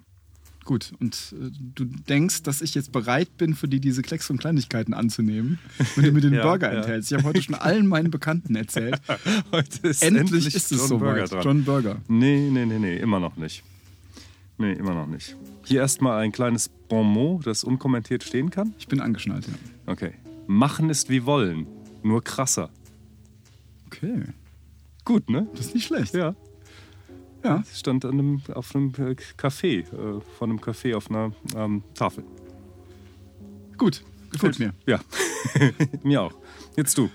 Gut, 0.64 0.92
und 1.00 1.34
äh, 1.36 1.50
du 1.74 1.84
denkst, 1.84 2.44
dass 2.44 2.62
ich 2.62 2.76
jetzt 2.76 2.92
bereit 2.92 3.36
bin, 3.38 3.56
für 3.56 3.66
die 3.66 3.80
diese 3.80 4.02
Klecks 4.02 4.30
und 4.30 4.38
Kleinigkeiten 4.38 4.94
anzunehmen, 4.94 5.58
wenn 5.96 6.04
du 6.04 6.12
mir 6.12 6.20
den 6.20 6.34
Ja, 6.34 6.42
Burger 6.44 6.72
ja. 6.72 6.78
enthältst. 6.78 7.10
Ich 7.10 7.18
habe 7.18 7.26
heute 7.26 7.42
schon 7.42 7.56
allen 7.56 7.88
meinen 7.88 8.12
Bekannten 8.12 8.54
erzählt. 8.54 9.00
Heute 9.50 9.88
ist 9.88 10.04
Endlich, 10.04 10.54
ist 10.54 10.70
es 10.70 10.88
John 10.88 11.00
Burger 11.00 11.26
soweit. 11.26 11.44
dran. 11.44 11.56
John 11.56 11.64
Burger. 11.64 11.96
Nee, 12.06 12.50
nee, 12.52 12.66
nee, 12.66 12.78
nee, 12.78 12.98
immer 12.98 13.18
noch 13.18 13.36
nicht. 13.36 13.64
Nee, 14.58 14.74
immer 14.74 14.94
noch 14.94 15.08
nicht. 15.08 15.34
Hier 15.64 15.80
erstmal 15.80 16.20
ein 16.20 16.30
kleines 16.30 16.68
Bonmot, 16.68 17.48
das 17.48 17.64
unkommentiert 17.64 18.22
stehen 18.22 18.50
kann. 18.50 18.74
Ich 18.78 18.86
bin 18.86 19.00
angeschnallt, 19.00 19.48
ja. 19.48 19.54
Okay. 19.86 20.12
Machen 20.48 20.88
ist 20.88 21.10
wie 21.10 21.26
wollen, 21.26 21.66
nur 22.02 22.24
krasser. 22.24 22.70
Okay, 23.86 24.24
Gut, 25.04 25.28
ne? 25.30 25.46
das 25.52 25.66
ist 25.66 25.74
nicht 25.74 25.86
schlecht. 25.86 26.14
Ja. 26.14 26.34
Ja. 27.44 27.62
Es 27.70 27.78
stand 27.78 28.04
an 28.06 28.12
einem, 28.12 28.42
auf 28.54 28.74
einem 28.74 28.88
äh, 28.98 29.14
Café, 29.36 29.80
äh, 29.80 30.20
von 30.38 30.50
einem 30.50 30.58
Café 30.58 30.96
auf 30.96 31.10
einer 31.10 31.32
ähm, 31.54 31.82
Tafel. 31.94 32.24
Gut, 33.76 34.02
gefällt 34.30 34.58
mir. 34.58 34.72
Ja, 34.86 35.00
mir 36.02 36.22
auch. 36.22 36.34
Jetzt 36.76 36.96
du. 36.96 37.10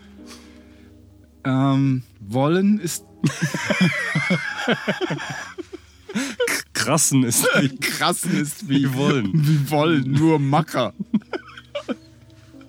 Ähm, 1.44 2.04
wollen 2.20 2.80
ist 2.80 3.04
Krassen 6.74 7.24
ist 7.24 7.48
wie 7.60 7.76
krassen 7.80 8.36
ist 8.40 8.68
wie, 8.68 8.84
Wie 8.84 8.94
wollen. 8.94 9.32
Wie 9.34 9.72
wollen, 9.72 10.12
nur 10.12 10.38
Macker. 10.38 10.94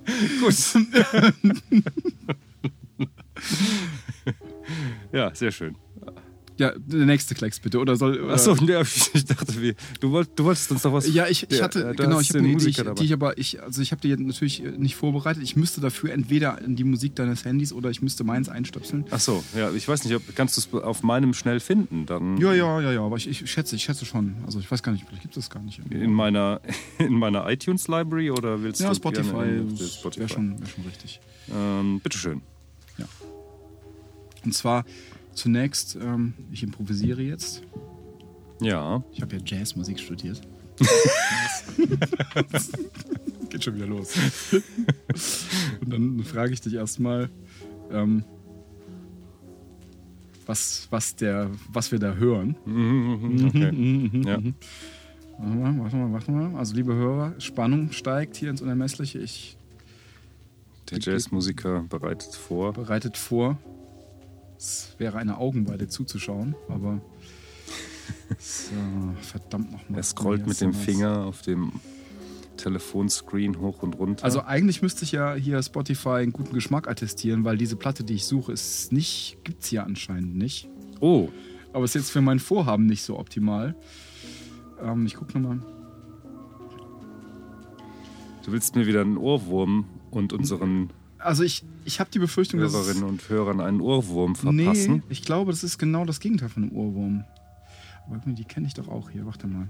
gut. 0.41 0.55
ja, 5.13 5.35
sehr 5.35 5.51
schön. 5.51 5.77
Ja, 6.57 6.73
der 6.77 7.07
nächste 7.07 7.35
Klecks 7.35 7.59
bitte. 7.59 7.81
Oder 7.81 7.97
soll. 7.97 8.21
Oder, 8.21 8.35
Achso, 8.35 8.55
ja, 8.55 8.81
ich 9.13 9.25
dachte, 9.25 9.61
wie, 9.61 9.75
du, 9.99 10.13
wollt, 10.13 10.31
du 10.37 10.45
wolltest 10.45 10.71
uns 10.71 10.83
doch 10.83 10.93
was. 10.93 11.13
Ja, 11.13 11.27
ich, 11.27 11.43
ich 11.43 11.49
Der- 11.49 11.65
hatte, 11.65 11.81
äh, 11.85 11.95
du 11.97 12.05
genau, 12.05 12.21
ich 12.21 12.29
habe 12.29 12.39
eine 12.39 12.49
Idee, 12.49 12.69
ich, 12.69 12.77
die 12.77 13.05
ich 13.05 13.13
aber, 13.13 13.37
ich, 13.39 13.61
also 13.61 13.83
ich 13.83 13.91
habe 13.91 14.01
die 14.03 14.09
jetzt 14.09 14.21
natürlich 14.21 14.63
nicht 14.79 14.95
vorbereitet. 14.95 15.43
Ich 15.43 15.57
müsste 15.57 15.81
dafür 15.81 16.13
entweder 16.13 16.61
in 16.63 16.77
die 16.77 16.85
Musik 16.85 17.17
deines 17.17 17.45
Handys 17.45 17.73
oder 17.73 17.91
ich 17.91 18.03
müsste 18.03 18.23
meins 18.23 18.49
einstöpseln. 18.49 19.05
Achso, 19.11 19.43
ja, 19.57 19.73
ich 19.73 19.89
weiß 19.89 20.05
nicht, 20.05 20.15
ob, 20.15 20.23
kannst 20.37 20.57
du 20.57 20.61
es 20.79 20.85
auf 20.85 21.03
meinem 21.03 21.35
schnell 21.35 21.59
finden? 21.59 22.07
Dann 22.07 22.37
Ja, 22.37 22.55
ja, 22.55 22.81
ja, 22.81 22.93
ja, 22.93 23.01
aber 23.03 23.17
ich, 23.17 23.27
ich 23.29 23.51
schätze, 23.51 23.75
ich 23.75 23.83
schätze 23.83 24.05
schon. 24.05 24.37
Also 24.47 24.61
ich 24.61 24.71
weiß 24.71 24.83
gar 24.85 24.93
nicht, 24.93 25.05
vielleicht 25.09 25.23
gibt 25.23 25.37
es 25.37 25.47
das 25.47 25.51
gar 25.51 25.63
nicht. 25.63 25.81
in 25.91 26.13
meiner, 26.13 26.61
in 26.99 27.15
meiner 27.15 27.51
iTunes-Library 27.51 28.31
oder 28.31 28.63
willst 28.63 28.81
Ja, 28.81 28.91
du 28.91 28.95
Spotify, 28.95 29.31
gerne 29.33 29.77
Spotify. 29.77 30.21
wäre 30.21 30.29
schon, 30.29 30.61
wär 30.61 30.67
schon 30.69 30.85
richtig. 30.85 31.21
Ähm, 31.53 32.01
bitteschön. 32.01 32.43
Und 34.45 34.53
zwar 34.53 34.85
zunächst, 35.35 35.97
ähm, 35.97 36.35
ich 36.51 36.63
improvisiere 36.63 37.23
jetzt. 37.23 37.63
Ja, 38.61 39.03
Ich 39.13 39.21
habe 39.21 39.37
ja 39.37 39.43
Jazzmusik 39.45 39.99
studiert. 39.99 40.41
Geht 43.51 43.65
schon 43.65 43.75
wieder 43.77 43.87
los. 43.87 44.15
Und 45.81 45.91
dann 45.93 46.25
frage 46.25 46.53
ich 46.53 46.61
dich 46.61 46.75
erstmal, 46.75 47.31
ähm, 47.91 48.25
was, 50.47 50.89
was, 50.91 51.17
der, 51.17 51.51
was 51.73 51.91
wir 51.93 51.99
da 51.99 52.15
hören. 52.15 52.57
Mhm, 52.65 53.47
okay. 53.47 54.21
ja. 54.27 54.39
Warte 55.39 55.57
mal, 55.57 55.79
warte 55.81 55.97
mal, 55.97 56.13
warte 56.13 56.31
mal. 56.33 56.55
Also, 56.59 56.75
liebe 56.75 56.95
Hörer, 56.95 57.35
Spannung 57.41 57.91
steigt 57.93 58.37
hier 58.37 58.51
ins 58.51 58.63
Unermessliche. 58.63 59.19
Ich 59.19 59.57
Der 60.91 60.99
Jazzmusiker 60.99 61.85
bereitet 61.89 62.35
vor. 62.35 62.73
bereitet 62.73 63.17
vor. 63.17 63.59
Es 64.57 64.95
wäre 64.99 65.19
eine 65.19 65.39
Augenweide 65.39 65.89
zuzuschauen, 65.89 66.55
aber. 66.69 67.01
So, 68.39 68.75
verdammt 69.23 69.73
nochmal. 69.73 69.99
Er 69.99 70.03
scrollt 70.03 70.47
mit 70.47 70.61
dem 70.61 70.75
Finger 70.75 71.25
auf 71.25 71.43
dem 71.43 71.73
Telefonscreen 72.57 73.61
hoch 73.61 73.83
und 73.83 73.99
runter. 73.99 74.25
Also 74.25 74.43
eigentlich 74.43 74.83
müsste 74.83 75.05
ich 75.05 75.13
ja 75.13 75.35
hier 75.35 75.63
Spotify 75.63 76.21
einen 76.21 76.33
guten 76.33 76.53
Geschmack 76.55 76.89
attestieren, 76.89 77.45
weil 77.45 77.57
diese 77.57 77.77
Platte, 77.77 78.05
die 78.05 78.15
ich 78.15 78.25
suche, 78.27 78.53
ist 78.53 78.93
nicht, 78.93 79.39
gibt's 79.45 79.69
hier 79.69 79.85
anscheinend 79.85 80.37
nicht. 80.37 80.69
oh, 81.01 81.29
Aber 81.73 81.85
ist 81.85 81.95
jetzt 81.95 82.11
für 82.11 82.21
mein 82.21 82.39
Vorhaben 82.39 82.87
nicht 82.87 83.03
so 83.03 83.19
optimal. 83.19 83.75
Ähm, 84.83 85.07
ich 85.07 85.15
gucke 85.15 85.39
nochmal. 85.39 85.61
du 88.45 88.53
willst 88.53 88.77
mir 88.77 88.87
wieder 88.87 89.01
einen 89.01 89.17
Ohrwurm 89.17 89.87
und 90.11 90.33
unseren 90.33 90.91
Also 91.25 91.43
ich, 91.43 91.65
ich 91.87 92.01
habe 92.01 92.11
die 92.11 92.19
Befürchtung, 92.19 92.61
dass 92.61 92.75
es, 92.75 92.79
Hörerinnen 92.87 93.05
und 93.05 93.29
Hörern 93.31 93.61
einen 93.61 93.81
Ohrwurm 93.81 94.37
verpassen. 94.37 94.97
Nee, 94.97 95.03
ich 95.09 95.23
glaube, 95.23 95.53
das 95.53 95.65
ist 95.65 95.79
genau 95.79 96.05
das 96.05 96.21
Gegenteil 96.21 96.51
von 96.51 96.65
einem 96.65 96.73
Ohrwurm. 96.73 97.25
Aber 98.07 98.21
die 98.27 98.45
kenne 98.45 98.67
ich 98.67 98.75
doch 98.75 98.89
auch 98.89 99.09
hier. 99.09 99.25
Warte 99.25 99.47
mal. 99.47 99.69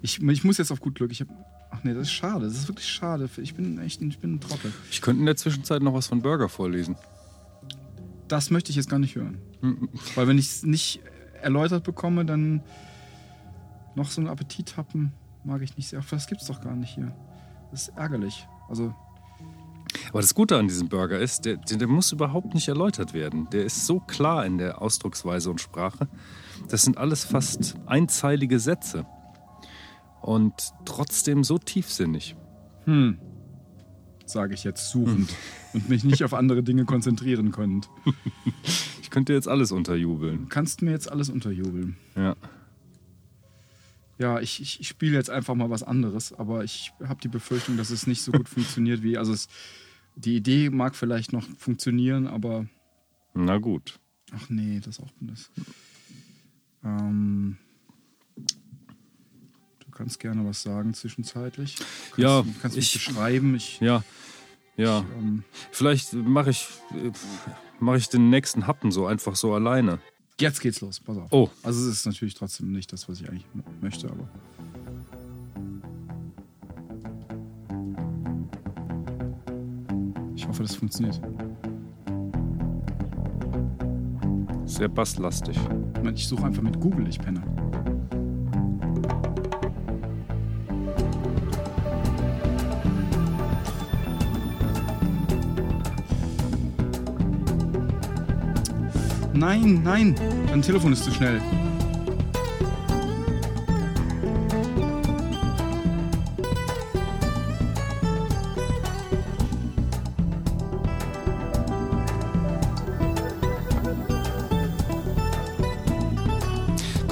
Ich, 0.00 0.22
ich 0.22 0.44
muss 0.44 0.58
jetzt 0.58 0.70
auf 0.70 0.80
gut 0.80 0.94
Glück. 0.94 1.10
Ich 1.10 1.22
hab, 1.22 1.28
ach 1.72 1.82
nee, 1.82 1.92
das 1.92 2.02
ist 2.04 2.12
schade. 2.12 2.44
Das 2.46 2.54
ist 2.54 2.68
wirklich 2.68 2.86
schade. 2.86 3.28
Ich 3.38 3.54
bin 3.54 3.78
echt 3.80 4.00
ich 4.00 4.18
bin 4.20 4.34
ein 4.34 4.40
Trottel. 4.40 4.72
Ich 4.92 5.02
könnte 5.02 5.18
in 5.20 5.26
der 5.26 5.36
Zwischenzeit 5.36 5.82
noch 5.82 5.94
was 5.94 6.06
von 6.06 6.22
Burger 6.22 6.48
vorlesen. 6.48 6.94
Das 8.28 8.50
möchte 8.50 8.70
ich 8.70 8.76
jetzt 8.76 8.88
gar 8.88 9.00
nicht 9.00 9.16
hören. 9.16 9.38
Hm, 9.60 9.88
Weil 10.14 10.28
wenn 10.28 10.38
ich 10.38 10.46
es 10.46 10.62
nicht 10.62 11.00
erläutert 11.42 11.82
bekomme, 11.82 12.24
dann 12.24 12.62
noch 13.96 14.08
so 14.08 14.20
einen 14.20 14.30
Appetit 14.30 14.76
happen, 14.76 15.12
mag 15.42 15.62
ich 15.62 15.76
nicht 15.76 15.88
sehr. 15.88 16.00
Ach, 16.00 16.08
Das 16.08 16.28
gibt's 16.28 16.46
doch 16.46 16.60
gar 16.60 16.76
nicht 16.76 16.94
hier. 16.94 17.12
Das 17.72 17.88
ist 17.88 17.96
ärgerlich. 17.96 18.46
Also, 18.68 18.94
Aber 20.10 20.20
das 20.20 20.34
Gute 20.34 20.56
an 20.56 20.68
diesem 20.68 20.88
Burger 20.88 21.18
ist, 21.18 21.44
der, 21.44 21.56
der, 21.56 21.78
der 21.78 21.88
muss 21.88 22.12
überhaupt 22.12 22.54
nicht 22.54 22.68
erläutert 22.68 23.14
werden. 23.14 23.48
Der 23.50 23.64
ist 23.64 23.86
so 23.86 24.00
klar 24.00 24.44
in 24.46 24.58
der 24.58 24.82
Ausdrucksweise 24.82 25.50
und 25.50 25.60
Sprache. 25.60 26.08
Das 26.68 26.82
sind 26.82 26.98
alles 26.98 27.24
fast 27.24 27.74
einzeilige 27.86 28.58
Sätze. 28.58 29.06
Und 30.20 30.72
trotzdem 30.84 31.42
so 31.44 31.58
tiefsinnig. 31.58 32.36
hm, 32.84 33.18
sage 34.24 34.54
ich 34.54 34.64
jetzt 34.64 34.90
suchend 34.90 35.30
und 35.74 35.88
mich 35.88 36.04
nicht 36.04 36.24
auf 36.24 36.32
andere 36.32 36.62
Dinge 36.62 36.84
konzentrieren 36.84 37.50
konnend. 37.50 37.88
Ich 39.02 39.10
könnte 39.10 39.32
jetzt 39.32 39.48
alles 39.48 39.72
unterjubeln. 39.72 40.42
Du 40.42 40.48
kannst 40.48 40.80
mir 40.80 40.92
jetzt 40.92 41.10
alles 41.10 41.28
unterjubeln. 41.28 41.96
Ja. 42.16 42.36
Ja, 44.18 44.40
ich, 44.40 44.60
ich, 44.60 44.80
ich 44.80 44.88
spiele 44.88 45.16
jetzt 45.16 45.30
einfach 45.30 45.54
mal 45.54 45.68
was 45.70 45.82
anderes, 45.82 46.32
aber 46.32 46.62
ich 46.64 46.92
habe 47.02 47.20
die 47.20 47.28
Befürchtung, 47.28 47.76
dass 47.76 47.90
es 47.90 48.06
nicht 48.06 48.22
so 48.22 48.30
gut 48.30 48.48
funktioniert 48.48 49.02
wie. 49.02 49.18
Also, 49.18 49.32
es, 49.32 49.48
die 50.16 50.36
Idee 50.36 50.70
mag 50.70 50.94
vielleicht 50.96 51.32
noch 51.32 51.44
funktionieren, 51.58 52.26
aber. 52.26 52.66
Na 53.34 53.58
gut. 53.58 53.98
Ach 54.34 54.48
nee, 54.48 54.80
das 54.84 55.00
auch 55.00 55.10
das. 55.20 55.50
Ähm, 56.84 57.56
du 58.36 59.90
kannst 59.90 60.18
gerne 60.20 60.44
was 60.46 60.62
sagen 60.62 60.94
zwischenzeitlich. 60.94 61.76
Du 61.76 61.84
kannst, 61.84 62.18
Ja, 62.18 62.42
du 62.42 62.54
kannst 62.60 62.76
mich 62.76 62.94
ich- 62.96 63.06
beschreiben. 63.06 63.54
Ich, 63.54 63.80
Ja. 63.80 64.02
Ja. 64.76 65.00
ich, 65.00 65.16
ähm, 65.22 65.44
Vielleicht 65.70 66.12
mache 66.14 66.50
ich, 66.50 66.66
mach 67.78 67.94
ich 67.96 68.08
den 68.08 68.30
nächsten 68.30 68.66
Happen 68.66 68.90
so 68.90 69.06
einfach 69.06 69.36
so 69.36 69.54
alleine. 69.54 70.00
jetzt 70.40 70.60
geht's 70.60 70.80
los, 70.80 70.98
pass 70.98 71.18
auf. 71.18 71.28
Oh. 71.30 71.50
Also 71.62 71.88
es 71.88 71.98
ist 71.98 72.06
natürlich 72.06 72.34
trotzdem 72.34 72.72
nicht 72.72 72.92
das, 72.92 73.08
was 73.08 73.20
ich 73.20 73.28
eigentlich 73.28 73.46
möchte, 73.80 74.10
aber. 74.10 74.28
Hoffe, 80.52 80.64
das 80.64 80.74
funktioniert. 80.74 81.18
Sehr 84.66 84.88
basslastig. 84.88 85.58
Moment, 85.96 86.18
ich 86.18 86.28
suche 86.28 86.44
einfach 86.44 86.62
mit 86.62 86.78
Google, 86.78 87.08
ich 87.08 87.18
penne. 87.18 87.42
Nein, 99.32 99.82
nein, 99.82 100.14
dein 100.48 100.62
Telefon 100.62 100.92
ist 100.92 101.04
zu 101.04 101.10
schnell. 101.10 101.40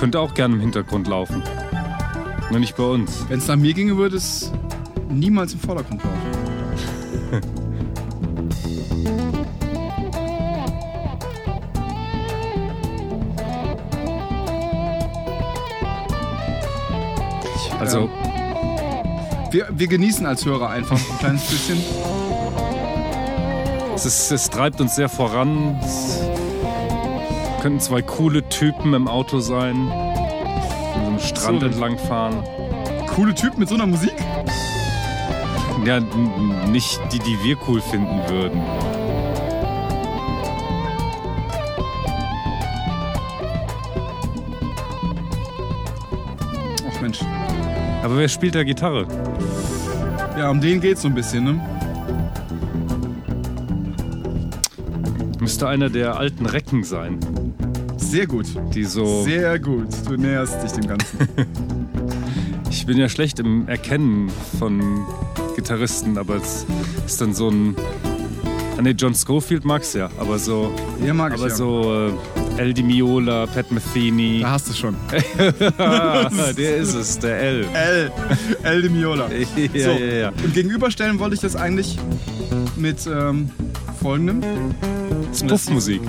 Könnte 0.01 0.19
auch 0.19 0.33
gerne 0.33 0.55
im 0.55 0.61
Hintergrund 0.63 1.09
laufen. 1.09 1.43
Nur 2.51 2.59
nicht 2.59 2.75
bei 2.75 2.85
uns. 2.85 3.27
Wenn 3.29 3.39
es 3.39 3.47
nach 3.47 3.57
mir 3.57 3.75
ginge, 3.75 3.99
würde 3.99 4.17
es 4.17 4.51
niemals 5.11 5.53
im 5.53 5.61
Vordergrund 5.61 6.03
laufen. 6.03 7.41
Also, 17.79 18.11
Wir, 19.51 19.69
wir 19.71 19.87
genießen 19.87 20.27
als 20.27 20.45
Hörer 20.45 20.69
einfach 20.69 20.97
ein 20.97 21.19
kleines 21.19 21.45
bisschen. 21.47 21.79
es, 23.95 24.05
ist, 24.05 24.31
es 24.31 24.51
treibt 24.51 24.81
uns 24.81 24.97
sehr 24.97 25.09
voran. 25.09 25.79
Es 25.83 26.30
könnten 27.61 27.81
zwei 27.81 28.01
coole 28.01 28.49
Typen 28.49 28.95
im 28.95 29.07
Auto 29.07 29.41
sein, 29.41 29.77
an 29.91 31.03
so 31.03 31.07
einem 31.09 31.19
Strand 31.19 31.61
So. 31.61 31.67
entlangfahren. 31.67 32.43
Coole 33.15 33.35
Typ 33.35 33.59
mit 33.59 33.69
so 33.69 33.75
einer 33.75 33.87
Musik. 33.87 34.15
Ja, 35.85 36.01
nicht 36.71 37.01
die, 37.13 37.19
die 37.19 37.37
wir 37.45 37.57
cool 37.69 37.81
finden 37.81 38.21
würden. 38.29 38.63
Ach 46.89 47.01
Mensch. 47.01 47.21
Aber 48.03 48.17
wer 48.17 48.29
spielt 48.29 48.55
da 48.55 48.63
Gitarre? 48.63 49.07
Ja, 50.39 50.51
um 50.51 50.61
den 50.61 50.81
geht's 50.81 51.03
so 51.03 51.09
ein 51.09 51.15
bisschen, 51.15 51.45
ne? 51.45 51.61
Müsste 55.41 55.69
einer 55.69 55.89
der 55.89 56.17
alten 56.17 56.47
Recken 56.47 56.85
sein, 56.85 57.19
Sehr 58.11 58.27
gut. 58.27 58.47
die 58.75 58.85
so. 58.85 59.23
Sehr 59.23 59.59
gut. 59.59 59.89
Du 60.07 60.17
näherst 60.17 60.63
dich 60.63 60.73
dem 60.73 60.89
Ganzen. 60.89 61.19
Ich 62.71 62.87
bin 62.87 62.97
ja 62.99 63.09
schlecht 63.09 63.41
im 63.41 63.69
Erkennen 63.69 64.31
von 64.59 65.05
Gitarristen, 65.57 66.17
aber 66.17 66.37
es 66.37 66.65
ist 67.05 67.21
dann 67.21 67.35
so 67.35 67.49
ein. 67.51 67.75
Ah, 68.79 68.83
nee, 68.83 68.93
John 68.93 69.15
Schofield 69.15 69.65
mag's 69.65 69.93
ja, 69.93 70.09
aber 70.19 70.39
so. 70.39 70.73
Ja, 71.05 71.13
mag 71.13 71.35
ich 71.35 71.41
Aber 71.41 71.51
so 71.51 72.09
äh, 72.57 72.61
El 72.61 72.73
Di 72.73 72.83
Miola, 72.83 73.47
Pat 73.47 73.71
Metheny. 73.71 74.41
Da 74.41 74.53
hast 74.53 74.71
du 74.71 74.73
schon. 74.73 74.95
Ah, 75.79 76.31
der 76.57 76.77
ist 76.77 76.95
es, 76.95 77.19
der 77.19 77.41
L. 77.41 77.67
El. 77.75 78.13
El 78.63 78.83
de 78.83 78.91
Miola. 78.91 79.29
ja, 79.73 79.85
so. 79.85 79.91
ja, 79.91 80.15
ja. 80.15 80.29
Und 80.29 80.55
gegenüberstellen 80.55 81.19
wollte 81.19 81.35
ich 81.35 81.41
das 81.41 81.57
eigentlich 81.57 81.99
mit 82.77 83.07
ähm, 83.07 83.51
folgendem. 84.01 84.43
Das 85.29 85.43
ist 85.43 85.49
Puffmusik. 85.49 86.01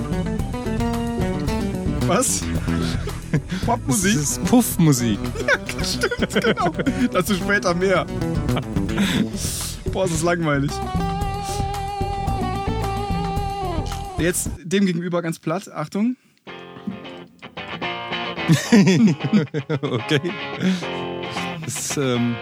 Was? 2.06 2.42
Popmusik? 3.66 4.14
Das 4.14 4.22
ist 4.22 4.44
Puffmusik. 4.44 5.18
Stimmt, 5.82 6.44
genau. 6.44 6.72
Dazu 7.12 7.34
später 7.34 7.74
mehr. 7.74 8.06
Boah, 9.92 10.04
ist 10.04 10.22
langweilig. 10.22 10.70
Jetzt 14.18 14.50
dem 14.62 14.86
gegenüber 14.86 15.22
ganz 15.22 15.38
platt. 15.38 15.70
Achtung. 15.72 16.16
Okay. 19.82 20.20
Das 21.64 21.74
ist 21.74 21.96
ähm, 21.96 22.34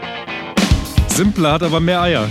simpler, 1.08 1.52
hat 1.52 1.62
aber 1.62 1.78
mehr 1.80 2.00
Eier. 2.00 2.28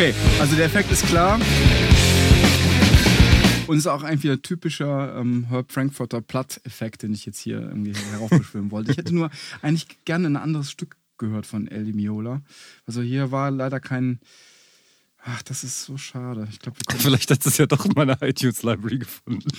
Okay, 0.00 0.14
also 0.40 0.56
der 0.56 0.64
Effekt 0.64 0.90
ist 0.90 1.06
klar. 1.08 1.34
Und 3.66 3.76
es 3.76 3.80
ist 3.80 3.86
auch 3.86 4.02
ein 4.02 4.22
wieder 4.22 4.40
typischer 4.40 5.14
ähm, 5.14 5.44
Herb 5.50 5.70
Frankfurter 5.70 6.22
Platt-Effekt, 6.22 7.02
den 7.02 7.12
ich 7.12 7.26
jetzt 7.26 7.38
hier 7.38 7.60
irgendwie 7.60 7.92
heraufbeschwören 8.12 8.70
wollte. 8.70 8.92
Ich 8.92 8.96
hätte 8.96 9.14
nur 9.14 9.28
eigentlich 9.60 10.02
gerne 10.06 10.28
ein 10.28 10.36
anderes 10.36 10.70
Stück 10.70 10.96
gehört 11.18 11.44
von 11.44 11.68
El 11.68 11.84
Di 11.84 11.92
Miola. 11.92 12.40
Also 12.86 13.02
hier 13.02 13.30
war 13.30 13.50
leider 13.50 13.78
kein. 13.78 14.20
Ach, 15.22 15.42
das 15.42 15.64
ist 15.64 15.84
so 15.84 15.98
schade. 15.98 16.48
Ich 16.50 16.60
glaube, 16.60 16.78
Vielleicht 16.96 17.30
hat 17.30 17.44
es 17.44 17.58
ja 17.58 17.66
doch 17.66 17.84
in 17.84 17.92
meiner 17.94 18.22
iTunes 18.22 18.62
Library 18.62 19.00
gefunden. 19.00 19.50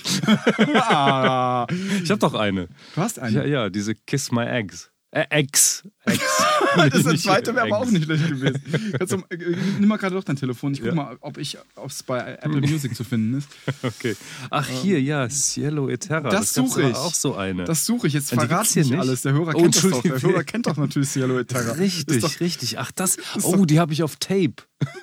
ah, 0.74 1.68
Ich 2.02 2.10
habe 2.10 2.18
doch 2.18 2.34
eine. 2.34 2.66
du 2.66 3.00
hast 3.00 3.20
einen. 3.20 3.36
Ja, 3.36 3.44
ja, 3.44 3.70
diese 3.70 3.94
Kiss 3.94 4.32
My 4.32 4.44
Eggs. 4.46 4.90
Äh, 5.12 5.24
Eggs. 5.30 5.84
Eggs. 6.04 6.42
das 6.90 7.04
Nicht 7.04 7.24
zweite 7.24 7.54
wäre 7.54 7.66
aber 7.66 7.78
auch 7.78 7.90
nicht 7.90 8.04
schlecht 8.04 8.28
gewesen. 8.28 8.62
Kannst 8.98 9.12
du, 9.12 9.16
äh, 9.30 9.56
nimm 9.78 9.88
mal 9.88 9.96
gerade 9.98 10.14
doch 10.14 10.24
dein 10.24 10.36
Telefon. 10.36 10.72
Ich 10.72 10.80
guck 10.80 10.88
Ja. 10.88 10.94
mal, 10.94 11.16
ob 11.20 11.38
ich, 11.38 11.56
es 11.86 12.02
bei 12.02 12.38
Apple 12.42 12.60
Music 12.60 12.94
zu 12.94 13.04
finden 13.04 13.38
ist. 13.38 13.48
Okay. 13.82 14.16
Ach, 14.50 14.66
hier, 14.68 15.00
ja, 15.02 15.28
Cielo 15.28 15.88
Eterra. 15.88 16.30
Das 16.30 16.54
gab's 16.54 16.54
suche 16.54 16.82
ich. 16.90 16.94
auch 16.96 17.14
so 17.14 17.34
eine. 17.36 17.64
Das 17.64 17.84
suche 17.84 18.06
ich 18.06 18.12
jetzt. 18.14 18.32
Und 18.32 18.42
die 18.42 18.46
Verrat 18.46 18.62
gibt's 18.62 18.74
hier 18.74 18.84
nicht 18.84 18.98
alles. 18.98 19.22
Der 19.22 19.32
Hörer 19.32 19.52
Oh, 19.54 19.60
kennt 19.62 19.76
das 19.76 19.82
doch. 19.90 20.02
Der. 20.02 20.22
Hörer 20.22 20.44
kennt 20.44 20.66
doch 20.66 20.76
natürlich 20.76 21.08
Cielo 21.10 21.38
et 21.38 21.48
Terra. 21.48 21.72
richtig, 21.72 22.16
Ist 22.16 22.24
doch, 22.24 22.40
richtig. 22.40 22.78
Ach, 22.78 22.90
das. 22.92 23.16
ist 23.16 23.44
Oh, 23.44 23.64
die 23.64 23.78
habe 23.80 23.92
ich 23.92 24.02
auf 24.02 24.16
Tape. 24.16 24.54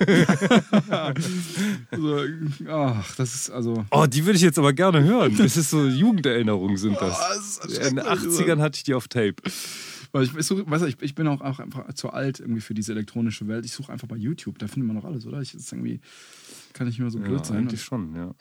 also, 1.90 2.24
ach, 2.68 3.14
das 3.16 3.34
ist 3.34 3.50
also. 3.50 3.84
Oh, 3.90 4.06
die 4.06 4.24
würde 4.26 4.36
ich 4.36 4.42
jetzt 4.42 4.58
aber 4.58 4.72
gerne 4.72 5.02
hören. 5.02 5.36
Das 5.36 5.56
ist 5.56 5.70
so 5.70 5.84
Jugenderinnerungen 5.86 6.76
sind 6.76 6.96
das. 7.00 7.16
Oh, 7.18 7.34
das 7.34 7.70
ist 7.72 7.78
In 7.88 7.96
den 7.96 8.04
schrecklich. 8.04 8.34
80ern 8.40 8.60
hatte 8.60 8.76
ich 8.76 8.82
die 8.84 8.94
auf 8.94 9.08
Tape. 9.08 9.34
Weil 10.12 10.24
ich, 10.24 10.36
ich, 10.36 10.46
suche, 10.46 10.68
weißt 10.68 10.84
du, 10.84 10.88
ich, 10.88 11.00
ich 11.00 11.14
bin 11.14 11.26
auch, 11.28 11.40
auch 11.40 11.60
einfach 11.60 11.92
zu 11.94 12.10
alt 12.10 12.40
irgendwie 12.40 12.60
für 12.60 12.74
diese 12.74 12.92
elektronische 12.92 13.46
Welt. 13.48 13.64
Ich 13.64 13.72
suche 13.72 13.92
einfach 13.92 14.08
bei 14.08 14.16
YouTube, 14.16 14.58
da 14.58 14.66
findet 14.66 14.88
man 14.88 14.96
noch 14.96 15.04
alles, 15.04 15.26
oder? 15.26 15.40
Ich, 15.40 15.52
das 15.52 15.62
ist 15.62 15.72
irgendwie, 15.72 16.00
kann 16.72 16.88
ich 16.88 16.94
nicht 16.94 17.00
mehr 17.00 17.10
so 17.10 17.18
blöd 17.18 17.38
Ja, 17.38 17.44
sein. 17.44 17.58
eigentlich 17.58 17.82
schon, 17.82 18.14
ja. 18.14 18.34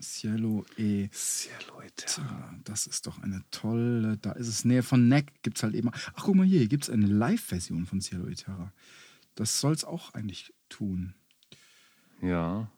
Cielo 0.00 0.64
e 0.76 1.08
Cielo. 1.10 1.76
Terra, 1.96 2.54
das 2.64 2.86
ist 2.86 3.06
doch 3.06 3.22
eine 3.22 3.42
tolle, 3.50 4.18
da 4.18 4.32
ist 4.32 4.48
es 4.48 4.64
Nähe 4.64 4.82
von 4.82 5.08
Neck, 5.08 5.32
gibt 5.42 5.56
es 5.56 5.62
halt 5.62 5.74
eben. 5.74 5.90
Ach, 5.92 6.24
guck 6.24 6.34
mal 6.34 6.46
hier, 6.46 6.58
hier 6.58 6.68
gibt 6.68 6.84
es 6.84 6.90
eine 6.90 7.06
Live-Version 7.06 7.86
von 7.86 8.00
Cielo 8.00 8.28
e 8.28 8.34
Terra. 8.34 8.72
Das 9.34 9.60
soll 9.60 9.72
es 9.72 9.84
auch 9.84 10.12
eigentlich 10.14 10.52
tun. 10.68 11.14
Ja. 12.20 12.70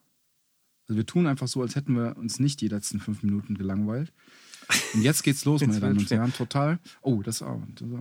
Also 0.87 0.97
wir 0.97 1.07
tun 1.07 1.27
einfach 1.27 1.49
so, 1.49 1.63
als 1.63 1.77
hätten 1.77 1.95
wir 1.95 2.17
uns 2.17 2.39
nicht 2.39 2.61
die 2.61 2.69
letzten 2.69 3.01
fünf 3.01 3.23
Minuten 3.23 3.57
gelangweilt. 3.59 4.13
Und 4.95 5.03
jetzt 5.03 5.23
geht's 5.23 5.45
los, 5.45 5.61
meine 5.67 5.81
Damen 5.81 5.99
und. 5.99 6.11
Herren. 6.11 6.33
Total. 6.33 6.79
Oh, 7.03 7.23
das 7.23 7.37
ist 7.37 7.43
auch 7.43 7.61
das 7.75 7.89
ist, 7.89 7.95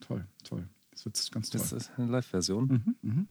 toll, 0.00 0.24
toll. 0.44 0.68
Das 0.92 1.04
wird 1.04 1.32
ganz 1.32 1.50
toll. 1.50 1.60
Das 1.60 1.72
ist 1.72 1.90
eine 1.96 2.10
Live-Version. 2.10 2.96
Mhm, 3.02 3.28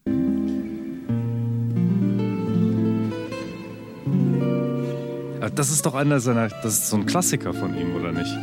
Aber 5.40 5.50
Das 5.50 5.72
ist 5.72 5.86
doch 5.86 5.96
einer 5.96 6.20
seiner. 6.20 6.48
Das 6.48 6.74
ist 6.74 6.90
so 6.90 6.98
ein 6.98 7.06
Klassiker 7.06 7.54
von 7.54 7.76
ihm, 7.76 7.96
oder 7.96 8.12
nicht? 8.12 8.36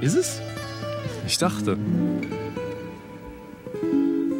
Ist 0.00 0.16
es? 0.16 0.40
Ich 1.26 1.38
dachte. 1.38 1.76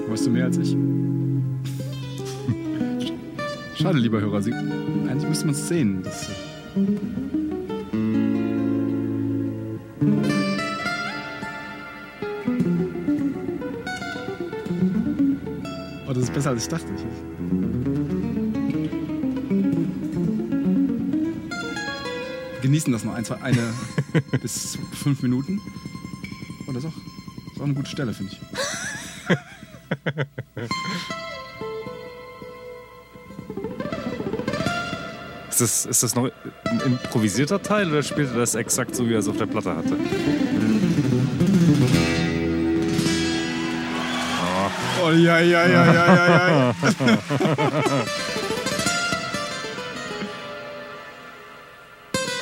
Weißt 0.09 0.27
du 0.27 0.31
mehr 0.31 0.47
als 0.47 0.59
ich? 0.59 0.77
Schade, 3.77 3.99
lieber 3.99 4.21
Hörer. 4.21 4.43
Sie, 4.43 4.53
eigentlich 4.53 5.29
müsste 5.29 5.47
man 5.47 5.55
es 5.55 5.69
sehen. 5.69 6.03
Das, 6.03 6.29
besser 16.43 16.51
als 16.51 16.63
ich 16.65 16.69
dachte. 16.69 16.87
Ich, 16.97 17.03
wir 22.55 22.61
genießen 22.61 22.93
das 22.93 23.05
noch 23.05 23.15
ein, 23.15 23.25
zwei, 23.25 23.41
eine 23.43 23.73
bis 24.43 24.77
fünf 24.93 25.23
Minuten. 25.23 25.61
Oh, 26.67 26.73
das 26.73 26.83
ist 26.83 26.91
auch, 26.91 26.95
das 26.95 27.53
ist 27.53 27.61
auch 27.61 27.65
eine 27.65 27.75
gute 27.75 27.91
Stelle, 27.91 28.13
finde 28.13 28.33
ich. 28.33 28.41
Ist 35.51 35.61
das, 35.61 35.85
ist 35.85 36.03
das 36.03 36.15
noch 36.15 36.31
ein 36.65 36.81
improvisierter 36.81 37.63
Teil 37.63 37.91
oder 37.91 38.03
spielt 38.03 38.31
er 38.31 38.39
das 38.39 38.55
exakt 38.55 38.97
so, 38.97 39.07
wie 39.07 39.13
er 39.13 39.19
es 39.19 39.29
auf 39.29 39.37
der 39.37 39.45
Platte 39.45 39.77
hatte? 39.77 39.99
Ja, 45.15 45.41
ja, 45.41 45.67
ja, 45.67 45.93
ja, 45.93 46.07
ja. 46.17 46.75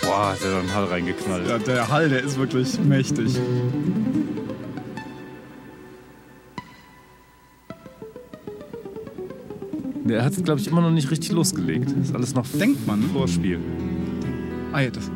Boah, 0.03 0.33
hat 0.33 0.43
er 0.45 0.51
da 0.51 0.59
einen 0.61 0.75
Hall 0.75 0.85
reingeknallt. 0.85 1.49
ja. 1.49 1.59
Der 1.59 1.89
Hall, 1.89 2.09
der 2.09 2.23
ist 2.23 2.39
wirklich 2.39 2.79
mächtig. 2.81 3.39
Er 10.09 10.25
hat, 10.25 10.45
glaube 10.45 10.61
ich, 10.61 10.67
immer 10.67 10.81
noch 10.81 10.91
nicht 10.91 11.11
richtig 11.11 11.31
losgelegt. 11.33 11.95
Ist 12.03 12.15
alles 12.15 12.35
noch 12.35 12.45
Denkt 12.47 12.85
man, 12.87 13.01
ne? 13.01 13.07
Vorspiel. 13.13 13.59
Ah, 14.73 14.81
ja, 14.81 14.91
das. 14.91 15.11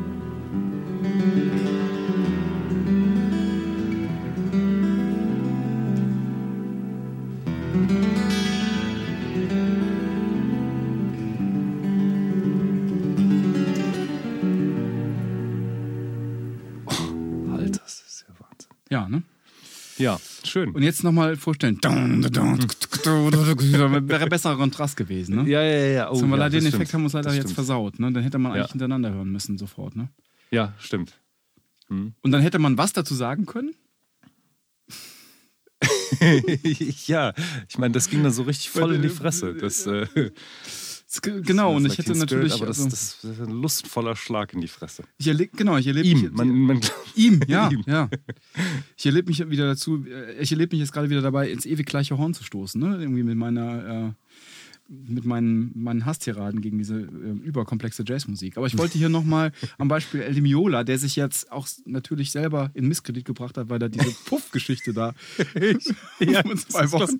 Schön. 20.54 20.70
Und 20.70 20.82
jetzt 20.82 21.04
nochmal 21.04 21.36
vorstellen. 21.36 21.78
Wäre 21.82 24.26
besserer 24.28 24.56
Kontrast 24.56 24.96
gewesen, 24.96 25.42
ne? 25.44 25.50
ja, 25.50 25.62
ja, 25.62 25.86
ja. 25.86 26.10
Oh, 26.10 26.20
wir 26.22 26.38
ja, 26.38 26.48
den 26.48 26.60
Effekt 26.60 26.74
stimmt. 26.88 26.92
haben 26.94 27.00
wir 27.02 27.06
uns 27.06 27.12
leider 27.12 27.28
Das 27.28 27.36
jetzt 27.36 27.44
stimmt. 27.44 27.54
versaut, 27.56 27.98
ne? 27.98 28.12
Dann 28.12 28.22
hätte 28.22 28.38
man 28.38 28.52
eigentlich 28.52 28.66
Ja. 28.66 28.72
hintereinander 28.72 29.12
hören 29.12 29.30
müssen 29.30 29.58
sofort, 29.58 29.96
ne? 29.96 30.08
Ja, 30.50 30.72
stimmt. 30.78 31.18
Und 31.88 32.14
dann 32.22 32.40
hätte 32.40 32.58
man 32.58 32.78
was 32.78 32.92
dazu 32.92 33.14
sagen 33.14 33.46
können? 33.46 33.74
ja, 37.06 37.34
ich 37.68 37.78
meine, 37.78 37.92
das 37.92 38.08
ging 38.08 38.22
dann 38.22 38.32
so 38.32 38.44
richtig 38.44 38.70
voll 38.70 38.94
in 38.94 39.02
die 39.02 39.08
Fresse. 39.10 39.54
Das, 39.54 39.86
äh, 39.86 40.06
Genau, 41.22 41.76
und 41.76 41.86
ich 41.86 41.98
hätte 41.98 42.16
natürlich. 42.16 42.52
Spirit, 42.52 42.62
aber 42.62 42.66
das, 42.66 42.78
also, 42.78 43.28
das 43.28 43.38
ist 43.38 43.40
ein 43.40 43.60
lustvoller 43.60 44.16
Schlag 44.16 44.52
in 44.52 44.60
die 44.60 44.68
Fresse. 44.68 45.04
ich 45.18 45.28
erlebe, 45.28 45.56
genau, 45.56 45.76
ich 45.76 45.86
erlebe 45.86 46.06
Ihm, 46.06 46.22
mich, 46.22 46.32
man, 46.32 46.48
man, 46.48 46.80
Ihm, 47.14 47.40
ja, 47.48 47.68
Ihm. 47.70 47.82
ja. 47.86 48.08
Ich 48.96 49.06
erlebe 49.06 49.28
mich 49.28 49.50
wieder 49.50 49.66
dazu, 49.66 50.04
äh, 50.06 50.40
ich 50.40 50.50
erlebe 50.52 50.74
mich 50.74 50.80
jetzt 50.80 50.92
gerade 50.92 51.10
wieder 51.10 51.22
dabei, 51.22 51.50
ins 51.50 51.66
ewig 51.66 51.86
gleiche 51.86 52.16
Horn 52.18 52.34
zu 52.34 52.44
stoßen, 52.44 52.80
ne? 52.80 52.98
Irgendwie 53.00 53.22
mit 53.22 53.36
meiner, 53.36 54.06
äh, 54.08 54.12
mit 54.88 55.24
meinen, 55.24 55.72
meinen 55.74 56.04
Hasstiraden 56.04 56.60
gegen 56.60 56.78
diese 56.78 57.00
äh, 57.00 57.06
überkomplexe 57.44 58.04
Jazzmusik. 58.06 58.56
Aber 58.56 58.66
ich 58.66 58.76
wollte 58.76 58.98
hier 58.98 59.08
nochmal 59.08 59.52
am 59.78 59.88
Beispiel 59.88 60.20
El 60.20 60.40
Miola, 60.40 60.84
der 60.84 60.98
sich 60.98 61.16
jetzt 61.16 61.50
auch 61.50 61.66
natürlich 61.86 62.30
selber 62.30 62.70
in 62.74 62.86
Misskredit 62.88 63.24
gebracht 63.24 63.56
hat, 63.56 63.70
weil 63.70 63.82
er 63.82 63.88
diese 63.88 64.10
Puff-Geschichte 64.26 64.92
da 64.92 65.14
ja, 66.20 66.42
zwei 66.56 66.92
Wochen. 66.92 67.18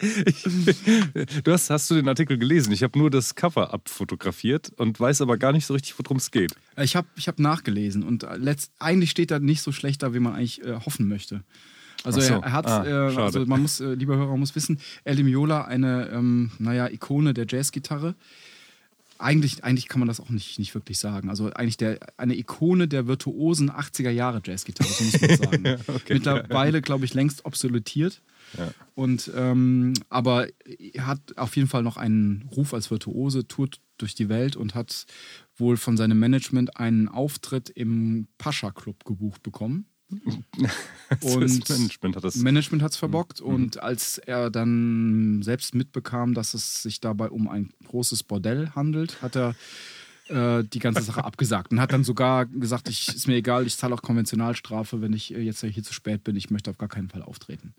du 1.43 1.53
hast, 1.53 1.71
hast 1.71 1.91
du 1.91 1.95
den 1.95 2.09
Artikel 2.09 2.39
gelesen? 2.39 2.73
Ich 2.73 2.83
habe 2.83 2.99
nur 2.99 3.11
das 3.11 3.35
Cover 3.35 3.73
abfotografiert 3.73 4.71
und 4.77 5.01
weiß 5.01 5.23
aber 5.23 5.39
gar 5.39 5.53
nicht 5.53 5.67
so 5.67 5.75
richtig, 5.75 5.99
worum 5.99 6.19
es 6.19 6.31
geht. 6.31 6.55
Ich 6.77 6.97
habe 6.97 7.09
ich 7.17 7.29
hab 7.29 7.39
nachgelesen 7.39 8.03
und 8.03 8.27
letzt, 8.37 8.73
eigentlich 8.79 9.11
steht 9.11 9.31
da 9.31 9.39
nicht 9.39 9.63
so 9.63 9.73
schlecht 9.73 10.03
da, 10.03 10.13
wie 10.13 10.21
man 10.21 10.35
eigentlich 10.35 10.63
äh, 10.63 10.75
hoffen 10.85 11.09
möchte. 11.09 11.45
Also 12.05 12.21
so. 12.21 12.35
er, 12.35 12.43
er 12.43 12.53
hat, 12.53 12.67
Ah, 12.67 12.85
äh, 12.85 13.17
also 13.17 13.45
man 13.47 13.63
muss, 13.63 13.81
äh, 13.81 13.95
lieber 13.95 14.17
Hörer 14.17 14.37
muss 14.37 14.55
wissen, 14.55 14.79
El 15.05 15.17
Di 15.17 15.23
Miola, 15.23 15.63
eine, 15.63 16.09
ähm, 16.13 16.51
naja, 16.59 16.89
Ikone 16.89 17.35
der 17.35 17.47
Jazzgitarre. 17.49 18.15
Eigentlich, 19.17 19.63
eigentlich 19.63 19.89
kann 19.89 20.01
man 20.01 20.09
das 20.09 20.19
auch 20.21 20.29
nicht, 20.29 20.59
nicht 20.59 20.75
wirklich 20.75 20.99
sagen. 20.99 21.31
Also 21.31 21.51
eigentlich 21.53 21.77
der, 21.77 21.99
eine 22.17 22.37
Ikone 22.37 22.89
der 22.89 23.07
virtuosen 23.07 23.71
80er 23.71 24.11
Jahre 24.11 24.43
Jazzgitarre, 24.45 24.91
so 24.91 25.05
muss 25.05 25.21
man 25.21 25.37
sagen. 25.37 25.81
okay. 25.87 26.15
Mittlerweile, 26.15 26.83
glaube 26.83 27.05
ich, 27.05 27.15
längst 27.15 27.45
obsoletiert. 27.45 28.21
Ja. 28.59 28.71
Und, 28.95 29.31
ähm, 29.35 29.95
aber 30.11 30.49
er 30.93 31.07
hat 31.07 31.21
auf 31.37 31.57
jeden 31.57 31.69
Fall 31.69 31.83
noch 31.83 31.97
einen 31.97 32.49
Ruf 32.55 32.75
als 32.75 32.91
Virtuose, 32.91 33.47
tourt 33.47 33.81
durch 33.99 34.15
die 34.15 34.29
Welt 34.29 34.57
und 34.57 34.75
hat 34.75 35.07
wohl 35.57 35.77
von 35.77 35.97
seinem 35.97 36.19
Management 36.19 36.77
einen 36.77 37.09
Auftritt 37.09 37.71
im 37.71 38.27
Pascha 38.37 38.73
Club 38.73 39.05
gebucht 39.05 39.43
bekommen. 39.45 39.87
Das 41.21 41.35
Und 41.35 41.69
Management 41.69 42.17
hat 42.17 42.25
das. 42.25 42.37
Management 42.37 42.83
hat 42.83 42.93
es 42.93 42.97
verbockt 42.97 43.41
und 43.41 43.83
als 43.83 44.19
er 44.19 44.51
dann 44.51 45.43
selbst 45.43 45.75
mitbekam, 45.75 46.35
dass 46.35 46.55
es 46.55 46.83
sich 46.83 47.01
dabei 47.01 47.29
um 47.29 47.47
ein 47.47 47.73
großes 47.87 48.23
Bordell 48.23 48.71
handelt, 48.71 49.21
hat 49.23 49.37
er 49.37 49.55
äh, 50.29 50.65
die 50.65 50.79
ganze 50.79 51.03
Sache 51.03 51.25
abgesagt 51.25 51.73
und 51.73 51.81
hat 51.81 51.93
dann 51.93 52.05
sogar 52.05 52.47
gesagt, 52.47 52.89
ich, 52.89 53.09
ist 53.09 53.29
mir 53.29 53.37
egal, 53.37 53.67
ich 53.67 53.77
zahle 53.77 53.95
auch 53.95 54.03
Konventionalstrafe, 54.03 55.03
wenn 55.03 55.13
ich 55.13 55.35
äh, 55.35 55.41
jetzt 55.41 55.63
hier 55.63 55.83
zu 55.83 55.93
spät 55.93 56.25
bin, 56.25 56.37
ich 56.37 56.51
möchte 56.51 56.71
auf 56.71 56.79
gar 56.79 56.89
keinen 56.89 57.11
Fall 57.11 57.23
auftreten. 57.23 57.75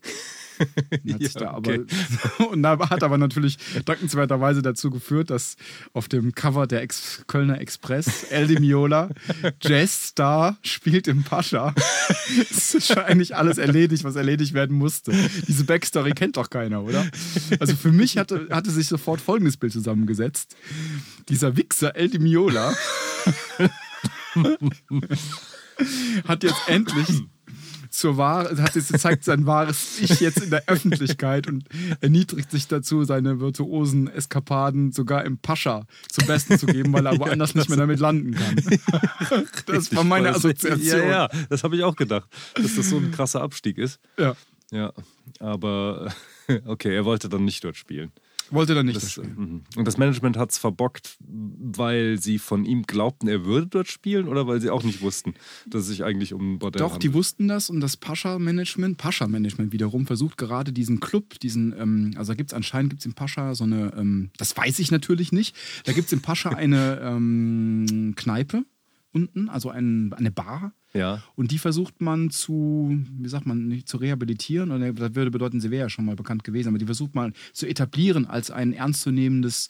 Und 0.59 1.13
hat, 1.13 1.21
sich 1.21 1.33
Ja, 1.33 1.39
da 1.39 1.49
aber, 1.51 1.77
und 2.51 2.63
da 2.63 2.89
hat 2.89 3.03
aber 3.03 3.17
natürlich 3.17 3.57
dankenswerterweise 3.85 4.61
dazu 4.61 4.89
geführt, 4.89 5.29
dass 5.29 5.55
auf 5.93 6.07
dem 6.07 6.33
Cover 6.33 6.67
der 6.67 6.81
Ex 6.81 7.23
Kölner 7.27 7.59
Express 7.59 8.23
El 8.29 8.47
Di 8.47 8.59
Miola 8.59 9.09
Jazzstar 9.61 10.57
spielt 10.61 11.07
im 11.07 11.23
Pascha. 11.23 11.73
Es 12.49 12.73
ist 12.73 12.87
schon 12.87 12.99
eigentlich 12.99 13.35
alles 13.35 13.57
erledigt, 13.57 14.03
was 14.03 14.15
erledigt 14.15 14.53
werden 14.53 14.75
musste. 14.75 15.11
Diese 15.47 15.63
Backstory 15.63 16.11
kennt 16.11 16.37
doch 16.37 16.49
keiner, 16.49 16.83
oder? 16.83 17.05
Also 17.59 17.75
für 17.75 17.91
mich 17.91 18.17
hatte, 18.17 18.47
hatte 18.49 18.71
sich 18.71 18.87
sofort 18.87 19.21
folgendes 19.21 19.57
Bild 19.57 19.73
zusammengesetzt. 19.73 20.55
Dieser 21.29 21.55
Wichser 21.55 21.95
El 21.95 22.09
Di 22.09 22.19
Miola 22.19 22.75
hat 26.27 26.43
jetzt 26.43 26.61
endlich 26.67 27.07
zur 27.97 28.17
Wahre, 28.17 28.61
hat 28.61 28.75
jetzt 28.75 28.97
zeigt 28.99 29.23
sein 29.23 29.45
wahres 29.45 29.99
Ich 29.99 30.19
jetzt 30.19 30.41
in 30.41 30.49
der 30.49 30.63
Öffentlichkeit 30.67 31.47
und 31.47 31.65
erniedrigt 32.01 32.51
sich 32.51 32.67
dazu, 32.67 33.03
seine 33.03 33.39
virtuosen 33.39 34.07
Eskapaden 34.07 34.91
sogar 34.91 35.25
im 35.25 35.37
Pascha 35.37 35.85
zum 36.11 36.27
Besten 36.27 36.59
zu 36.59 36.65
geben, 36.65 36.93
weil 36.93 37.05
er 37.05 37.17
woanders 37.19 37.55
nicht 37.55 37.69
mehr 37.69 37.77
damit 37.77 37.99
landen 37.99 38.33
kann. 38.33 38.55
Das 39.65 39.95
war 39.95 40.03
meine 40.03 40.29
Assoziation. 40.29 41.01
Ja, 41.01 41.05
ja, 41.05 41.29
das 41.49 41.63
habe 41.63 41.75
ich 41.75 41.83
auch 41.83 41.95
gedacht, 41.95 42.29
dass 42.55 42.75
das 42.75 42.89
so 42.89 42.97
ein 42.97 43.11
krasser 43.11 43.41
Abstieg 43.41 43.77
ist. 43.77 43.99
Ja. 44.17 44.35
Ja, 44.71 44.93
aber 45.39 46.13
okay, 46.65 46.95
er 46.95 47.05
wollte 47.05 47.29
dann 47.29 47.45
nicht 47.45 47.63
dort 47.63 47.77
spielen. 47.77 48.11
Wollte 48.51 48.75
dann 48.75 48.85
nicht 48.85 48.97
das 48.97 49.13
spielen. 49.13 49.35
mhm. 49.35 49.61
und 49.75 49.87
das 49.87 49.97
Management 49.97 50.37
hat 50.37 50.51
es 50.51 50.57
verbockt, 50.57 51.17
weil 51.19 52.19
sie 52.19 52.39
von 52.39 52.65
ihm 52.65 52.83
glaubten, 52.83 53.27
er 53.27 53.45
würde 53.45 53.67
dort 53.67 53.87
spielen 53.87 54.27
oder 54.27 54.47
weil 54.47 54.61
sie 54.61 54.69
auch 54.69 54.83
nicht 54.83 55.01
wussten, 55.01 55.33
dass 55.65 55.83
es 55.83 55.87
sich 55.87 56.03
eigentlich 56.03 56.33
um 56.33 56.59
Bordell 56.59 56.79
Doch, 56.79 56.97
die 56.97 57.13
wussten 57.13 57.47
das 57.47 57.69
und 57.69 57.79
das 57.79 57.97
Pascha-Management, 57.97 58.97
Pascha-Management 58.97 59.71
wiederum, 59.71 60.05
versucht 60.05 60.37
gerade 60.37 60.73
diesen 60.73 60.99
Club, 60.99 61.39
diesen, 61.39 61.73
ähm, 61.77 62.13
also 62.17 62.33
da 62.33 62.35
gibt 62.35 62.51
es 62.51 62.53
anscheinend 62.53 62.91
gibt's 62.91 63.05
im 63.05 63.13
Pascha 63.13 63.55
so 63.55 63.63
eine, 63.63 63.93
ähm, 63.97 64.29
das 64.37 64.55
weiß 64.55 64.79
ich 64.79 64.91
natürlich 64.91 65.31
nicht, 65.31 65.55
da 65.85 65.93
gibt 65.93 66.07
es 66.07 66.13
im 66.13 66.21
Pascha 66.21 66.49
eine 66.49 66.99
ähm, 67.01 68.13
Kneipe 68.15 68.63
unten, 69.15 69.49
also 69.49 69.69
ein, 69.69 70.13
eine 70.13 70.31
Bar. 70.31 70.73
Ja. 70.93 71.23
Und 71.35 71.51
die 71.51 71.57
versucht 71.57 72.01
man 72.01 72.29
zu, 72.29 72.97
wie 73.19 73.27
sagt 73.27 73.45
man, 73.45 73.67
nicht 73.67 73.87
zu 73.87 73.97
rehabilitieren, 73.97 74.71
oder 74.71 74.93
das 74.93 75.15
würde 75.15 75.31
bedeuten, 75.31 75.59
sie 75.59 75.71
wäre 75.71 75.85
ja 75.85 75.89
schon 75.89 76.05
mal 76.05 76.15
bekannt 76.15 76.43
gewesen, 76.43 76.69
aber 76.69 76.77
die 76.77 76.85
versucht 76.85 77.15
man 77.15 77.33
zu 77.53 77.65
etablieren 77.65 78.25
als 78.25 78.51
ein 78.51 78.73
ernstzunehmendes 78.73 79.69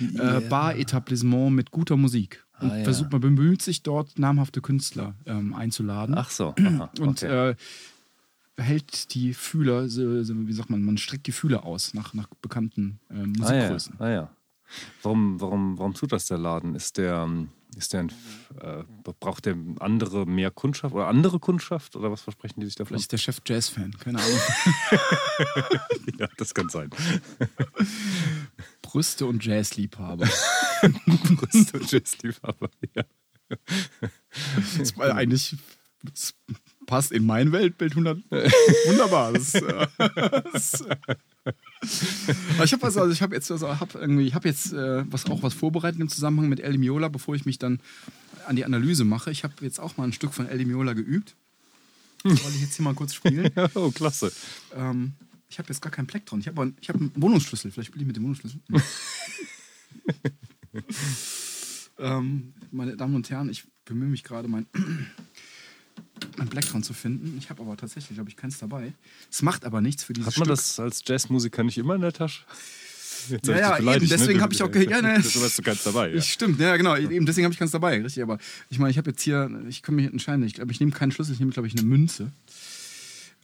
äh, 0.00 0.40
Bar-Etablissement 0.40 1.52
mit 1.54 1.70
guter 1.70 1.96
Musik. 1.96 2.44
Und 2.60 2.70
Ah, 2.70 2.78
ja. 2.78 2.84
versucht 2.84 3.10
man 3.10 3.20
bemüht 3.20 3.60
sich 3.60 3.82
dort 3.82 4.18
namhafte 4.18 4.60
Künstler 4.60 5.16
ähm, 5.26 5.52
einzuladen 5.52 6.14
Ach 6.16 6.30
so. 6.30 6.54
Aha, 6.56 6.90
und 7.00 7.22
okay. 7.24 7.50
äh, 7.50 7.54
hält 8.56 9.14
die 9.14 9.34
Fühler, 9.34 9.88
so, 9.88 10.22
so, 10.22 10.34
wie 10.46 10.52
sagt 10.52 10.70
man, 10.70 10.82
man 10.84 10.96
streckt 10.96 11.26
die 11.26 11.32
Fühler 11.32 11.64
aus 11.64 11.92
nach, 11.92 12.14
nach 12.14 12.28
bekannten 12.40 13.00
äh, 13.10 13.14
ah, 13.14 13.18
ja. 13.18 13.26
Musikgrößen. 13.26 13.94
ah 13.98 14.08
ja. 14.10 14.30
Warum, 15.02 15.40
warum, 15.40 15.78
warum 15.78 15.94
tut 15.94 16.12
das 16.12 16.26
der 16.26 16.38
Laden? 16.38 16.74
Ist 16.74 16.98
der, 16.98 17.24
ähm, 17.26 17.48
ist 17.76 17.92
der 17.92 18.00
ein, 18.00 18.12
äh, 18.60 18.84
braucht 19.20 19.46
der 19.46 19.56
andere 19.78 20.26
mehr 20.26 20.50
Kundschaft 20.50 20.94
oder 20.94 21.08
andere 21.08 21.38
Kundschaft 21.38 21.96
oder 21.96 22.10
was 22.10 22.22
versprechen 22.22 22.60
die 22.60 22.66
sich 22.66 22.74
davon? 22.74 22.88
Vielleicht 22.88 23.04
ist 23.04 23.12
der 23.12 23.18
Chef 23.18 23.40
Jazz-Fan, 23.46 23.96
keine 23.98 24.18
Ahnung. 24.18 24.40
Ja, 26.18 26.28
das 26.36 26.54
kann 26.54 26.68
sein. 26.68 26.90
Brüste 28.82 29.26
und 29.26 29.44
Jazzliebhaber. 29.44 30.28
Brüste 31.36 31.78
und 31.78 31.90
Jazzliebhaber, 31.90 32.70
ja. 32.94 33.04
Das 34.78 34.96
war 34.96 35.14
eigentlich 35.14 35.56
das 36.02 36.34
passt 36.86 37.12
in 37.12 37.24
mein 37.24 37.52
Weltbild 37.52 37.92
100 37.92 38.18
wunderbar. 38.86 39.32
Das, 39.32 39.54
äh, 39.54 39.86
das, 40.52 40.84
aber 40.84 41.16
ich 42.64 42.72
habe 42.72 42.84
also, 42.84 43.00
also 43.00 43.12
ich 43.12 43.22
habe 43.22 43.34
jetzt 43.34 43.50
also 43.50 43.80
hab 43.80 43.94
irgendwie 43.94 44.26
ich 44.26 44.34
habe 44.34 44.48
jetzt 44.48 44.72
äh, 44.72 45.10
was 45.10 45.26
auch 45.26 45.42
was 45.42 45.54
vorbereitet 45.54 46.00
im 46.00 46.08
Zusammenhang 46.08 46.48
mit 46.48 46.60
El 46.60 46.72
Di 46.72 46.78
Miola, 46.78 47.08
bevor 47.08 47.34
ich 47.34 47.44
mich 47.44 47.58
dann 47.58 47.80
an 48.46 48.56
die 48.56 48.64
Analyse 48.64 49.04
mache. 49.04 49.30
Ich 49.30 49.44
habe 49.44 49.54
jetzt 49.60 49.80
auch 49.80 49.96
mal 49.96 50.04
ein 50.04 50.12
Stück 50.12 50.32
von 50.32 50.46
El 50.46 50.58
Di 50.58 50.64
Miola 50.64 50.92
geübt. 50.92 51.34
Das 52.24 52.44
wollte 52.44 52.56
ich 52.56 52.62
jetzt 52.62 52.76
hier 52.76 52.84
mal 52.84 52.94
kurz 52.94 53.14
spielen. 53.14 53.50
Oh, 53.74 53.90
klasse. 53.90 54.32
Ähm, 54.74 55.14
ich 55.48 55.58
habe 55.58 55.68
jetzt 55.68 55.82
gar 55.82 55.90
keinen 55.90 56.06
Plektron. 56.06 56.40
Ich 56.40 56.48
habe 56.48 56.72
hab 56.88 56.96
einen 56.96 57.12
Wohnungsschlüssel. 57.16 57.70
Vielleicht 57.70 57.88
spiele 57.88 58.02
ich 58.02 58.06
mit 58.06 58.16
dem 58.16 58.22
Wohnungsschlüssel. 58.22 58.60
ähm, 61.98 62.54
meine 62.70 62.96
Damen 62.96 63.16
und 63.16 63.28
Herren, 63.28 63.50
ich 63.50 63.64
bemühe 63.84 64.08
mich 64.08 64.22
gerade, 64.22 64.48
mein, 64.48 64.66
mein 66.36 66.48
Plektron 66.48 66.82
zu 66.82 66.94
finden. 66.94 67.36
Ich 67.38 67.50
habe 67.50 67.62
aber 67.62 67.76
tatsächlich, 67.76 68.16
glaube 68.16 68.30
ich, 68.30 68.36
keins 68.36 68.58
dabei. 68.58 68.92
Es 69.30 69.42
macht 69.42 69.64
aber 69.64 69.80
nichts 69.80 70.04
für 70.04 70.12
dieses 70.12 70.28
Hat 70.28 70.38
man 70.38 70.46
Stück. 70.46 70.56
das 70.56 70.80
als 70.80 71.02
Jazzmusiker 71.06 71.62
nicht 71.62 71.78
immer 71.78 71.94
in 71.94 72.00
der 72.00 72.12
Tasche? 72.12 72.44
Jetzt 73.28 73.46
Ja, 73.46 73.78
ja, 73.78 73.94
eben, 73.94 74.08
deswegen 74.08 74.38
ne? 74.38 74.42
hab 74.42 74.52
ich 74.52 74.62
auch 74.62 74.74
ja, 74.74 75.02
ne. 75.02 75.20
Du 75.20 75.40
weißt, 75.40 75.58
du 75.58 75.62
kannst 75.62 75.86
dabei, 75.86 76.12
ja. 76.12 76.20
Stimmt, 76.20 76.58
ja 76.58 76.76
genau, 76.76 76.96
eben 76.96 77.26
deswegen 77.26 77.44
habe 77.44 77.52
ich 77.52 77.58
ganz 77.60 77.70
dabei, 77.70 78.02
richtig. 78.02 78.22
Aber 78.22 78.38
ich 78.68 78.78
meine, 78.78 78.90
ich 78.90 78.98
habe 78.98 79.10
jetzt 79.10 79.22
hier, 79.22 79.50
ich 79.68 79.82
kann 79.82 79.94
mich 79.94 80.06
entscheiden, 80.06 80.44
ich 80.44 80.54
glaube, 80.54 80.72
ich 80.72 80.80
nehme 80.80 80.92
keinen 80.92 81.12
Schlüssel, 81.12 81.32
ich 81.32 81.38
nehme, 81.38 81.52
glaube 81.52 81.68
ich, 81.68 81.74
eine 81.74 81.86
Münze. 81.86 82.32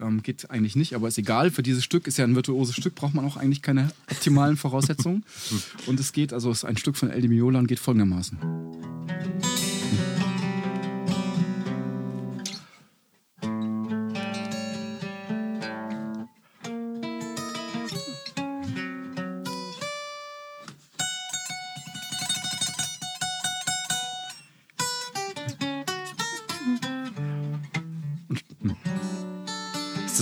Ähm, 0.00 0.22
geht 0.22 0.50
eigentlich 0.50 0.76
nicht, 0.76 0.94
aber 0.94 1.08
ist 1.08 1.18
egal. 1.18 1.50
Für 1.50 1.62
dieses 1.62 1.84
Stück 1.84 2.06
ist 2.06 2.18
ja 2.18 2.24
ein 2.24 2.34
virtuoses 2.34 2.76
Stück, 2.76 2.94
braucht 2.94 3.14
man 3.14 3.24
auch 3.24 3.36
eigentlich 3.36 3.62
keine 3.62 3.90
optimalen 4.10 4.56
Voraussetzungen. 4.56 5.24
und 5.86 5.98
es 5.98 6.12
geht, 6.12 6.32
also 6.32 6.50
es 6.50 6.58
ist 6.58 6.64
ein 6.64 6.76
Stück 6.76 6.96
von 6.96 7.10
El 7.10 7.20
Di 7.20 7.28
Miola 7.28 7.58
und 7.58 7.66
geht 7.66 7.80
folgendermaßen. 7.80 8.38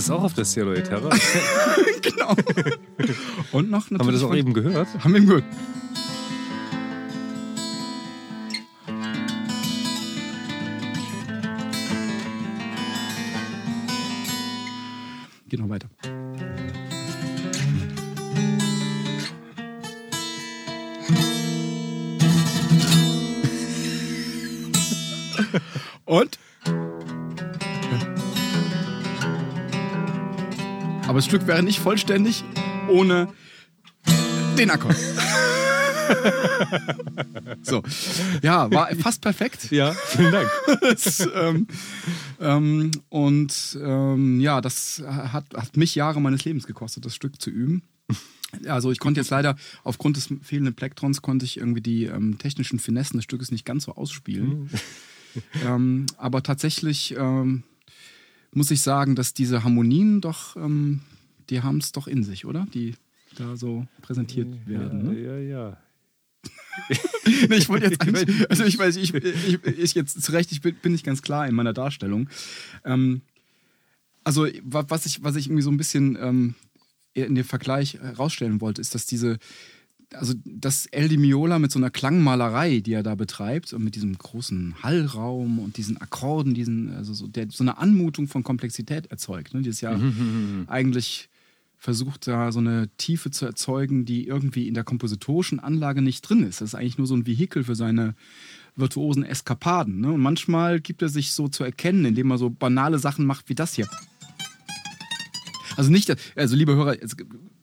Ist 0.07 0.11
auch 0.11 0.23
auf 0.23 0.33
der 0.35 0.45
Cielo 0.45 0.71
Eterra? 0.71 1.09
genau. 2.01 2.33
Und 3.51 3.69
noch 3.69 3.91
natürlich. 3.91 3.99
Haben 3.99 4.07
wir 4.07 4.13
das 4.13 4.23
auch 4.23 4.35
eben 4.35 4.53
gehört? 4.53 4.87
Haben 5.03 5.13
wir 5.15 5.19
gehört. 5.19 5.43
Stück 31.27 31.45
wäre 31.45 31.61
nicht 31.61 31.79
vollständig 31.79 32.45
ohne 32.87 33.27
den 34.57 34.69
Akkord. 34.69 34.95
so. 37.63 37.83
Ja, 38.41 38.71
war 38.71 38.87
fast 38.95 39.21
perfekt. 39.21 39.69
Ja, 39.71 39.91
vielen 39.91 40.31
Dank. 40.31 40.49
Das, 40.81 41.27
ähm, 41.35 41.67
ähm, 42.39 42.91
und 43.09 43.77
ähm, 43.83 44.39
ja, 44.39 44.61
das 44.61 45.03
hat, 45.05 45.53
hat 45.53 45.75
mich 45.75 45.95
Jahre 45.95 46.21
meines 46.21 46.45
Lebens 46.45 46.65
gekostet, 46.65 47.05
das 47.05 47.13
Stück 47.13 47.41
zu 47.41 47.49
üben. 47.49 47.81
Also 48.65 48.93
ich 48.93 48.99
konnte 48.99 49.19
jetzt 49.19 49.31
leider 49.31 49.57
aufgrund 49.83 50.15
des 50.15 50.29
fehlenden 50.43 50.75
Plektrons 50.75 51.21
konnte 51.21 51.43
ich 51.43 51.57
irgendwie 51.57 51.81
die 51.81 52.05
ähm, 52.05 52.37
technischen 52.37 52.79
Finessen 52.79 53.17
des 53.17 53.25
Stückes 53.25 53.51
nicht 53.51 53.65
ganz 53.65 53.83
so 53.83 53.95
ausspielen. 53.95 54.69
ähm, 55.65 56.05
aber 56.17 56.41
tatsächlich 56.41 57.13
ähm, 57.17 57.63
muss 58.53 58.71
ich 58.71 58.81
sagen, 58.81 59.15
dass 59.15 59.33
diese 59.33 59.65
Harmonien 59.65 60.21
doch, 60.21 60.55
die 61.49 61.61
haben 61.61 61.77
es 61.77 61.91
doch 61.91 62.07
in 62.07 62.23
sich, 62.23 62.45
oder? 62.45 62.67
Die 62.73 62.95
da 63.37 63.55
so 63.55 63.85
präsentiert 64.01 64.47
werden. 64.67 65.03
Ne? 65.13 65.19
Ja, 65.19 65.37
ja. 65.37 65.77
Nee, 67.49 67.55
ich 67.57 67.67
wollte 67.69 67.87
jetzt 67.87 68.01
eigentlich, 68.07 68.49
also 68.49 68.63
ich 68.63 68.77
weiß, 68.79 68.95
ich, 68.97 69.13
ich, 69.13 69.63
ich 69.65 69.93
jetzt 69.95 70.21
zu 70.21 70.31
Recht, 70.31 70.51
ich 70.51 70.61
bin, 70.61 70.75
bin 70.75 70.93
nicht 70.93 71.05
ganz 71.05 71.21
klar 71.21 71.47
in 71.47 71.55
meiner 71.55 71.73
Darstellung. 71.73 72.29
Ähm, 72.85 73.21
also 74.23 74.47
wa- 74.63 74.85
was 74.87 75.05
ich, 75.05 75.23
was 75.23 75.35
ich 75.35 75.47
irgendwie 75.47 75.61
so 75.63 75.71
ein 75.71 75.77
bisschen 75.77 76.17
ähm, 76.21 76.55
in 77.13 77.35
dem 77.35 77.43
Vergleich 77.43 77.95
herausstellen 77.95 78.61
wollte, 78.61 78.79
ist, 78.79 78.95
dass 78.95 79.05
diese, 79.05 79.39
also 80.13 80.33
dass 80.45 80.85
El 80.87 81.09
Di 81.09 81.17
Miola 81.17 81.59
mit 81.59 81.71
so 81.71 81.79
einer 81.79 81.89
Klangmalerei, 81.89 82.79
die 82.79 82.93
er 82.93 83.03
da 83.03 83.15
betreibt, 83.15 83.73
und 83.73 83.83
mit 83.83 83.95
diesem 83.95 84.17
großen 84.17 84.81
Hallraum 84.83 85.59
und 85.59 85.75
diesen 85.77 85.97
Akkorden, 85.99 86.53
diesen, 86.53 86.93
also 86.93 87.13
so, 87.13 87.27
der 87.27 87.47
so 87.51 87.63
eine 87.63 87.77
Anmutung 87.77 88.27
von 88.29 88.43
Komplexität 88.43 89.07
erzeugt, 89.07 89.53
ne, 89.53 89.61
die 89.63 89.69
es 89.69 89.81
ja 89.81 89.99
eigentlich 90.67 91.29
versucht, 91.77 92.27
da 92.27 92.51
so 92.51 92.59
eine 92.59 92.89
Tiefe 92.97 93.31
zu 93.31 93.45
erzeugen, 93.45 94.05
die 94.05 94.27
irgendwie 94.27 94.67
in 94.67 94.73
der 94.73 94.83
kompositorischen 94.83 95.59
Anlage 95.59 96.01
nicht 96.01 96.21
drin 96.21 96.43
ist. 96.43 96.61
Das 96.61 96.69
ist 96.69 96.75
eigentlich 96.75 96.97
nur 96.97 97.07
so 97.07 97.15
ein 97.15 97.27
Vehikel 97.27 97.63
für 97.63 97.75
seine 97.75 98.15
virtuosen 98.75 99.23
Eskapaden. 99.23 100.01
Ne? 100.01 100.11
Und 100.11 100.21
manchmal 100.21 100.79
gibt 100.79 101.01
er 101.01 101.09
sich 101.09 101.33
so 101.33 101.47
zu 101.47 101.63
erkennen, 101.63 102.05
indem 102.05 102.31
er 102.31 102.37
so 102.37 102.49
banale 102.49 102.99
Sachen 102.99 103.25
macht 103.25 103.49
wie 103.49 103.55
das 103.55 103.73
hier. 103.73 103.87
Also 105.75 105.91
nicht, 105.91 106.13
also 106.35 106.55
liebe 106.55 106.75
Hörer, 106.75 106.97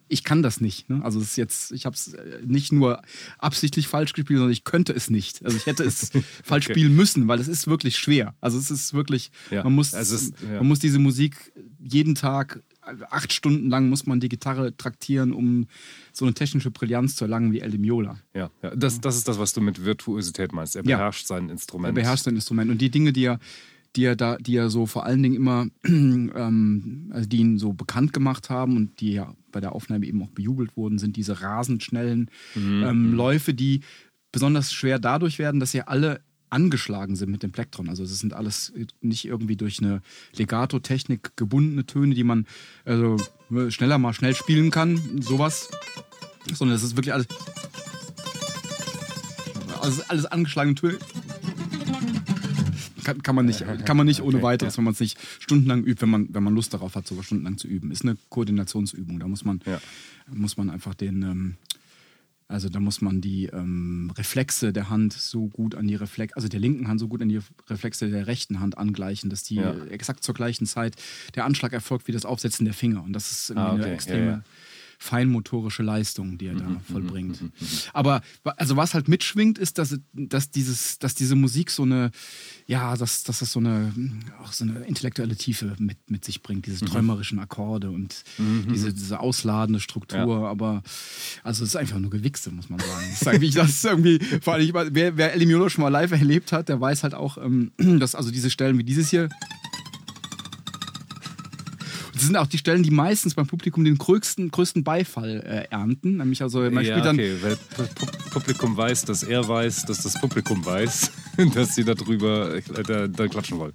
ich 0.08 0.22
kann 0.22 0.42
das 0.42 0.60
nicht. 0.60 0.88
Ne? 0.88 1.04
Also 1.04 1.18
es 1.18 1.30
ist 1.30 1.36
jetzt, 1.36 1.72
ich 1.72 1.86
habe 1.86 1.96
es 1.96 2.16
nicht 2.44 2.72
nur 2.72 3.02
absichtlich 3.38 3.88
falsch 3.88 4.12
gespielt, 4.12 4.38
sondern 4.38 4.52
ich 4.52 4.62
könnte 4.62 4.92
es 4.92 5.10
nicht. 5.10 5.44
Also 5.44 5.56
ich 5.56 5.66
hätte 5.66 5.82
es 5.82 6.10
falsch 6.44 6.66
okay. 6.66 6.74
spielen 6.74 6.94
müssen, 6.94 7.26
weil 7.26 7.40
es 7.40 7.48
ist 7.48 7.66
wirklich 7.66 7.96
schwer. 7.96 8.34
Also 8.40 8.58
es 8.58 8.70
ist 8.70 8.94
wirklich, 8.94 9.32
ja. 9.50 9.64
man 9.64 9.74
muss, 9.74 9.92
ist, 9.92 10.34
ja. 10.42 10.58
man 10.58 10.68
muss 10.68 10.78
diese 10.78 11.00
Musik 11.00 11.52
jeden 11.80 12.14
Tag 12.14 12.62
acht 13.10 13.32
Stunden 13.32 13.70
lang 13.70 13.88
muss 13.88 14.06
man 14.06 14.20
die 14.20 14.28
Gitarre 14.28 14.76
traktieren, 14.76 15.32
um 15.32 15.66
so 16.12 16.24
eine 16.24 16.34
technische 16.34 16.70
Brillanz 16.70 17.16
zu 17.16 17.24
erlangen 17.24 17.52
wie 17.52 17.60
El 17.60 17.78
Miola. 17.78 18.18
Ja, 18.34 18.50
ja. 18.62 18.74
Das, 18.74 19.00
das 19.00 19.16
ist 19.16 19.28
das, 19.28 19.38
was 19.38 19.52
du 19.52 19.60
mit 19.60 19.84
Virtuosität 19.84 20.52
meinst. 20.52 20.76
Er 20.76 20.82
beherrscht 20.82 21.28
ja. 21.28 21.36
sein 21.36 21.50
Instrument. 21.50 21.96
Er 21.96 22.02
beherrscht 22.02 22.24
sein 22.24 22.34
Instrument. 22.34 22.70
Und 22.70 22.78
die 22.78 22.90
Dinge, 22.90 23.12
die 23.12 23.24
er, 23.24 23.38
die 23.96 24.04
er 24.04 24.16
da, 24.16 24.36
die 24.36 24.56
er 24.56 24.70
so 24.70 24.86
vor 24.86 25.06
allen 25.06 25.22
Dingen 25.22 25.36
immer, 25.36 25.66
ähm, 25.84 27.10
also 27.12 27.28
die 27.28 27.38
ihn 27.38 27.58
so 27.58 27.72
bekannt 27.72 28.12
gemacht 28.12 28.50
haben 28.50 28.76
und 28.76 29.00
die 29.00 29.12
ja 29.12 29.34
bei 29.52 29.60
der 29.60 29.72
Aufnahme 29.72 30.06
eben 30.06 30.22
auch 30.22 30.30
bejubelt 30.30 30.76
wurden, 30.76 30.98
sind 30.98 31.16
diese 31.16 31.40
rasend 31.40 31.82
schnellen 31.82 32.30
mhm. 32.54 32.82
ähm. 32.84 33.14
Läufe, 33.14 33.54
die 33.54 33.80
besonders 34.32 34.72
schwer 34.72 34.98
dadurch 34.98 35.38
werden, 35.38 35.60
dass 35.60 35.70
sie 35.70 35.82
alle 35.82 36.20
angeschlagen 36.54 37.16
sind 37.16 37.30
mit 37.30 37.42
dem 37.42 37.50
Plektron. 37.50 37.88
Also 37.88 38.04
es 38.04 38.18
sind 38.18 38.32
alles 38.32 38.72
nicht 39.00 39.24
irgendwie 39.24 39.56
durch 39.56 39.80
eine 39.80 40.02
Legato-Technik 40.36 41.36
gebundene 41.36 41.84
Töne, 41.84 42.14
die 42.14 42.24
man 42.24 42.46
also 42.84 43.16
schneller 43.68 43.98
mal 43.98 44.14
schnell 44.14 44.34
spielen 44.34 44.70
kann, 44.70 45.20
sowas, 45.20 45.68
sondern 46.52 46.76
es 46.76 46.84
ist 46.84 46.96
wirklich 46.96 47.12
alles, 47.12 47.26
also 49.80 50.02
alles 50.08 50.26
angeschlagene 50.26 50.76
Töne. 50.76 50.98
Kann, 53.02 53.22
kann, 53.22 53.34
man 53.34 53.44
nicht, 53.44 53.62
kann 53.84 53.96
man 53.98 54.06
nicht 54.06 54.22
ohne 54.22 54.36
okay, 54.36 54.44
weiteres, 54.44 54.74
ja. 54.74 54.78
wenn 54.78 54.84
man 54.84 54.94
es 54.94 55.00
nicht 55.00 55.18
stundenlang 55.38 55.84
übt, 55.84 56.00
wenn 56.00 56.08
man, 56.08 56.28
wenn 56.32 56.42
man 56.42 56.54
Lust 56.54 56.72
darauf 56.72 56.94
hat, 56.94 57.06
sogar 57.06 57.22
stundenlang 57.22 57.58
zu 57.58 57.68
üben. 57.68 57.90
Ist 57.90 58.02
eine 58.02 58.16
Koordinationsübung. 58.30 59.18
Da 59.18 59.28
muss 59.28 59.44
man, 59.44 59.60
ja. 59.66 59.78
muss 60.32 60.56
man 60.56 60.70
einfach 60.70 60.94
den, 60.94 61.22
ähm, 61.22 61.54
also 62.46 62.68
da 62.68 62.78
muss 62.78 63.00
man 63.00 63.20
die 63.20 63.46
ähm, 63.46 64.12
Reflexe 64.16 64.72
der 64.72 64.90
Hand 64.90 65.14
so 65.14 65.48
gut 65.48 65.74
an 65.74 65.86
die 65.86 65.94
Reflexe, 65.94 66.36
also 66.36 66.48
der 66.48 66.60
linken 66.60 66.88
Hand 66.88 67.00
so 67.00 67.08
gut 67.08 67.22
an 67.22 67.28
die 67.28 67.40
Reflexe 67.68 68.10
der 68.10 68.26
rechten 68.26 68.60
Hand 68.60 68.76
angleichen, 68.76 69.30
dass 69.30 69.44
die 69.44 69.56
ja. 69.56 69.74
exakt 69.86 70.22
zur 70.22 70.34
gleichen 70.34 70.66
Zeit 70.66 70.96
der 71.34 71.44
Anschlag 71.46 71.72
erfolgt 71.72 72.06
wie 72.06 72.12
das 72.12 72.26
Aufsetzen 72.26 72.64
der 72.64 72.74
Finger. 72.74 73.02
Und 73.02 73.14
das 73.14 73.30
ist 73.30 73.56
ah, 73.56 73.72
okay. 73.72 73.82
eine 73.82 73.92
extreme. 73.94 74.26
Ja 74.26 74.42
feinmotorische 75.04 75.82
Leistung, 75.82 76.38
die 76.38 76.46
er 76.46 76.54
da 76.54 76.64
mhm, 76.64 76.74
mhm 76.74 76.80
vollbringt. 76.80 77.42
Mhm, 77.42 77.52
Aber 77.92 78.22
also 78.56 78.76
was 78.76 78.94
halt 78.94 79.06
mitschwingt, 79.06 79.58
ist, 79.58 79.76
dass, 79.78 79.98
dass, 80.14 80.50
dieses, 80.50 80.98
dass 80.98 81.14
diese 81.14 81.36
Musik 81.36 81.70
so 81.70 81.82
eine, 81.82 82.10
ja, 82.66 82.96
dass, 82.96 83.22
dass 83.22 83.40
das 83.40 83.52
so 83.52 83.60
eine, 83.60 83.92
auch 84.42 84.52
so 84.52 84.64
eine 84.64 84.80
intellektuelle 84.86 85.36
Tiefe 85.36 85.76
mit, 85.78 86.10
mit 86.10 86.24
sich 86.24 86.42
bringt, 86.42 86.66
diese 86.66 86.86
träumerischen 86.86 87.38
Akkorde 87.38 87.90
und 87.90 88.24
diese, 88.38 88.94
diese 88.94 89.20
ausladende 89.20 89.80
Struktur. 89.80 90.42
Ja. 90.42 90.48
Aber 90.48 90.82
also 91.42 91.64
es 91.64 91.70
ist 91.70 91.76
einfach 91.76 91.98
nur 91.98 92.10
Gewichse, 92.10 92.50
muss 92.50 92.70
man 92.70 92.80
sagen. 92.80 93.06
Das 93.10 93.22
ist 93.22 93.28
eigentlich, 93.28 93.54
das 93.54 93.70
ist 93.70 93.84
irgendwie, 93.84 94.18
vor 94.40 94.54
allem, 94.54 94.72
wer, 94.72 95.16
wer 95.16 95.34
Elimiono 95.34 95.68
schon 95.68 95.82
mal 95.82 95.90
live 95.90 96.12
erlebt 96.12 96.50
hat, 96.52 96.70
der 96.70 96.80
weiß 96.80 97.02
halt 97.02 97.14
auch, 97.14 97.36
ähm, 97.36 97.72
dass 98.00 98.14
also 98.14 98.30
diese 98.30 98.48
Stellen 98.48 98.78
wie 98.78 98.84
dieses 98.84 99.10
hier 99.10 99.28
sind 102.26 102.36
auch 102.36 102.46
die 102.46 102.58
Stellen, 102.58 102.82
die 102.82 102.90
meistens 102.90 103.34
beim 103.34 103.46
Publikum 103.46 103.84
den 103.84 103.98
größten, 103.98 104.50
größten 104.50 104.84
Beifall 104.84 105.42
äh, 105.46 105.72
ernten. 105.72 106.18
Nämlich 106.18 106.42
also, 106.42 106.60
man 106.60 106.84
ja, 106.84 106.92
spielt 106.92 107.04
dann. 107.04 107.16
Okay, 107.16 107.36
weil 107.40 107.58
das 107.76 107.88
Publikum 108.30 108.76
weiß, 108.76 109.04
dass 109.04 109.22
er 109.22 109.46
weiß, 109.46 109.84
dass 109.86 110.02
das 110.02 110.20
Publikum 110.20 110.64
weiß, 110.64 111.10
dass 111.54 111.74
sie 111.74 111.84
darüber 111.84 112.54
äh, 112.54 112.62
da, 112.86 113.08
da 113.08 113.28
klatschen 113.28 113.58
wollen. 113.58 113.72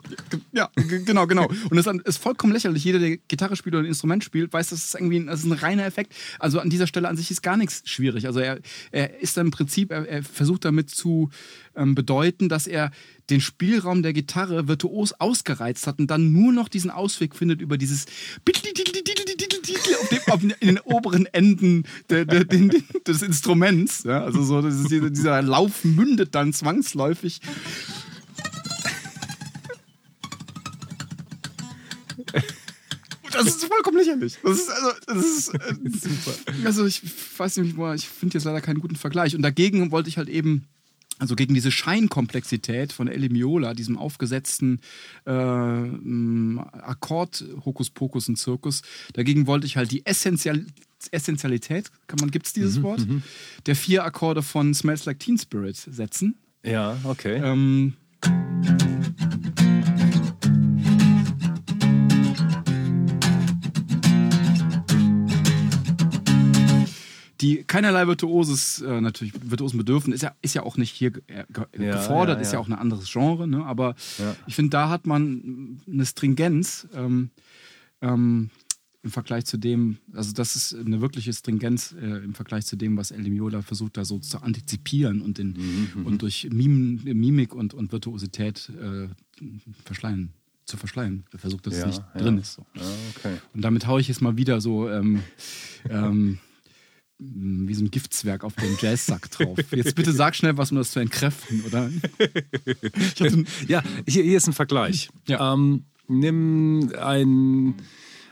Ja, 0.52 0.70
genau, 0.76 1.28
genau. 1.28 1.48
Und 1.70 1.78
es 1.78 1.88
ist 1.88 2.18
vollkommen 2.18 2.54
lächerlich. 2.54 2.84
Jeder, 2.84 3.00
der 3.00 3.18
Gitarre 3.18 3.56
spielt 3.56 3.76
oder 3.76 3.84
ein 3.84 3.88
Instrument 3.88 4.24
spielt, 4.24 4.52
weiß, 4.52 4.70
das 4.70 4.86
ist 4.86 4.96
irgendwie 4.96 5.20
ein, 5.20 5.28
das 5.28 5.42
ist 5.42 5.46
ein 5.46 5.54
reiner 5.54 5.86
Effekt. 5.86 6.14
Also 6.40 6.60
an 6.60 6.70
dieser 6.70 6.88
Stelle 6.88 7.08
an 7.08 7.18
sich 7.18 7.32
ist 7.32 7.42
gar 7.42 7.58
nichts 7.58 7.82
schwierig. 7.86 8.26
Also 8.28 8.40
er, 8.40 8.60
er 8.92 9.20
ist 9.20 9.38
im 9.38 9.52
Prinzip, 9.52 9.92
er, 9.92 10.08
er 10.08 10.24
versucht 10.24 10.66
damit 10.66 10.90
zu 10.90 11.30
ähm, 11.76 11.96
bedeuten, 11.96 12.50
dass 12.50 12.68
er 12.68 12.92
den 13.30 13.42
Spielraum 13.42 14.04
der 14.04 14.14
Gitarre 14.14 14.68
virtuos 14.68 15.14
ausgereizt 15.14 15.88
hat 15.88 16.00
und 16.00 16.08
dann 16.08 16.32
nur 16.32 16.52
noch 16.52 16.70
diesen 16.70 16.92
Ausweg 16.92 17.36
findet 17.36 17.62
über 17.62 17.78
dieses 17.78 18.06
auf 20.00 20.10
dem, 20.10 20.20
auf 20.28 20.44
in 20.44 20.68
den 20.68 20.80
oberen 20.80 21.26
Enden 21.28 21.84
der, 22.10 22.26
der, 22.26 22.46
den, 22.46 22.72
des 23.08 23.22
Instruments. 23.22 24.04
Ja, 24.04 24.24
also 24.24 24.44
so 24.44 24.62
dieser, 24.62 25.10
dieser 25.10 25.42
Lauf 25.42 25.84
mündet 25.84 26.36
dann 26.36 26.54
zwangsläufig. 26.54 27.42
Das 33.32 33.46
ist 33.46 33.66
vollkommen 33.66 33.98
lächerlich. 33.98 34.38
Das 34.44 34.58
ist, 34.58 34.70
also, 34.70 34.92
das 35.08 35.26
ist, 35.26 35.54
äh, 35.54 35.76
super. 35.86 36.38
Also 36.66 36.86
ich 36.86 37.02
weiß 37.38 37.58
nicht, 37.58 37.78
ich 37.96 38.10
finde 38.10 38.34
jetzt 38.38 38.44
leider 38.44 38.60
keinen 38.60 38.80
guten 38.80 38.96
Vergleich. 38.96 39.36
Und 39.36 39.44
dagegen 39.44 39.92
wollte 39.92 40.10
ich 40.10 40.18
halt 40.18 40.30
eben 40.30 40.68
also 41.20 41.36
gegen 41.36 41.54
diese 41.54 41.72
Scheinkomplexität 41.72 42.94
von 42.94 43.08
Elimiola, 43.08 43.74
diesem 43.74 43.98
aufgesetzten 43.98 44.80
äh, 45.26 45.32
Akkord 45.32 47.44
Hokuspokus 47.66 48.30
und 48.30 48.38
Zirkus, 48.38 48.82
dagegen 49.14 49.46
wollte 49.46 49.68
ich 49.68 49.78
halt 49.78 49.92
die 49.92 50.06
Essential 50.06 50.66
Essentialität, 51.12 51.92
kann 52.08 52.20
man, 52.20 52.30
gibt 52.30 52.48
es 52.48 52.54
dieses 52.54 52.78
mhm, 52.78 52.84
Wort, 52.84 53.08
mhm. 53.08 53.24
der 53.66 53.78
vier 53.78 54.04
Akkorde 54.04 54.44
von 54.44 54.74
Smells 54.74 55.06
Like 55.06 55.20
Teen 55.20 55.38
Spirit 55.38 55.78
setzen. 55.78 56.36
Ja, 56.62 56.98
okay. 57.06 57.40
Ähm, 57.42 57.94
die 67.42 67.64
keinerlei 67.64 68.08
Virtuoses 68.08 68.82
äh, 68.82 69.02
natürlich 69.02 69.34
Virtuosen 69.42 69.78
bedürfen, 69.78 70.14
ist 70.14 70.24
ja, 70.24 70.36
ist 70.42 70.56
ja 70.56 70.64
auch 70.64 70.78
nicht 70.78 70.92
hier 70.92 71.14
äh, 71.28 71.46
ja, 71.78 71.96
gefordert, 71.98 72.36
ja, 72.38 72.42
ja. 72.42 72.42
ist 72.42 72.54
ja 72.54 72.60
auch 72.60 72.68
ein 72.68 72.74
anderes 72.74 73.12
Genre, 73.12 73.48
ne? 73.48 73.66
aber 73.66 73.96
ich 74.48 74.56
finde, 74.56 74.72
da 74.72 74.90
hat 74.90 75.08
man 75.08 75.80
eine 75.88 76.06
Stringenz 76.06 76.88
ähm, 76.94 77.30
ähm, 78.02 78.50
im 79.02 79.12
Vergleich 79.12 79.46
zu 79.46 79.58
dem, 79.58 79.98
also 80.14 80.34
das 80.34 80.58
ist 80.58 80.76
eine 80.76 81.00
wirkliche 81.00 81.32
Stringenz 81.32 81.96
äh, 82.00 82.24
im 82.24 82.34
Vergleich 82.34 82.66
zu 82.66 82.76
dem, 82.76 82.98
was 82.98 83.12
El 83.12 83.30
Miola 83.30 83.62
versucht, 83.62 83.96
da 83.96 84.04
so 84.04 84.20
zu 84.20 84.42
antizipieren 84.42 85.22
und, 85.22 85.38
den, 85.38 85.54
mhm, 85.54 85.90
mhm. 85.96 86.06
und 86.06 86.22
durch 86.22 86.50
Mim, 86.52 87.02
Mimik 87.04 87.56
und, 87.56 87.74
und 87.74 87.92
Virtuosität 87.92 88.70
äh, 88.82 89.08
verschleiern 89.86 90.34
zu 90.66 90.78
verschleiern. 90.78 91.26
Er 91.32 91.40
versucht, 91.40 91.66
dass 91.66 91.74
es 91.76 91.86
nicht 91.86 92.04
drin 92.16 92.38
ist. 92.38 92.54
So. 92.54 92.66
Okay. 93.16 93.38
Und 93.56 93.62
damit 93.62 93.88
haue 93.88 94.00
ich 94.02 94.08
jetzt 94.08 94.22
mal 94.22 94.38
wieder 94.38 94.62
so 94.62 94.88
ähm, 94.88 95.24
ähm, 95.90 96.38
wie 97.20 97.74
so 97.74 97.84
ein 97.84 97.92
Giftzwerg 97.92 98.46
auf 98.46 98.56
dem 98.56 98.78
Jazzsack 98.80 99.30
drauf. 99.32 99.58
Jetzt 99.72 99.96
bitte 99.96 100.14
sag 100.14 100.36
schnell 100.36 100.58
was, 100.58 100.72
um 100.72 100.78
das 100.78 100.92
zu 100.92 101.00
entkräften, 101.00 101.64
oder? 101.66 101.90
ja, 103.68 103.84
hier, 104.08 104.24
hier, 104.24 104.38
ist 104.38 104.48
ein 104.48 104.54
Vergleich. 104.54 105.10
Ja. 105.28 105.54
Ähm, 105.54 105.84
nimm 106.08 106.94
ein, 106.98 107.76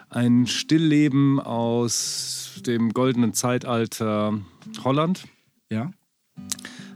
ein 0.10 0.48
Stillleben 0.48 1.40
aus 1.42 2.62
dem 2.66 2.94
goldenen 2.94 3.34
Zeitalter 3.34 4.40
Holland. 4.84 5.28
Ja. 5.70 5.92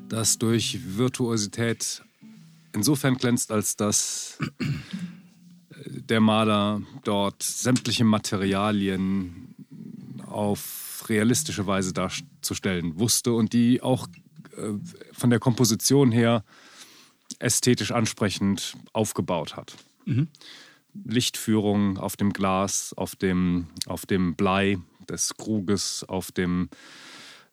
Das 0.08 0.38
durch 0.38 0.80
Virtuosität 0.97 2.04
insofern 2.73 3.15
glänzt, 3.15 3.51
als 3.51 3.75
dass 3.75 4.38
der 5.86 6.21
Maler 6.21 6.82
dort 7.04 7.43
sämtliche 7.43 8.06
Materialien 8.06 9.56
auf 10.25 10.90
realistische 11.10 11.68
Weise 11.68 11.94
darzustellen 11.94 13.00
wusste 13.00 13.34
und 13.34 13.54
die 13.54 13.82
auch 13.82 14.08
äh, 14.58 14.74
von 15.14 15.30
der 15.30 15.40
Komposition 15.40 16.12
her 16.12 16.44
ästhetisch 17.40 17.92
ansprechend 17.92 18.76
aufgebaut 18.94 19.56
hat. 19.56 19.76
Mhm. 20.06 20.28
Lichtführung 21.06 21.98
auf 21.98 22.18
dem 22.18 22.34
Glas, 22.34 22.94
auf 22.96 23.16
dem, 23.16 23.68
auf 23.86 24.06
dem 24.06 24.36
Blei 24.36 24.78
des 25.10 25.36
Kruges, 25.38 26.04
auf, 26.08 26.32
dem, 26.32 26.70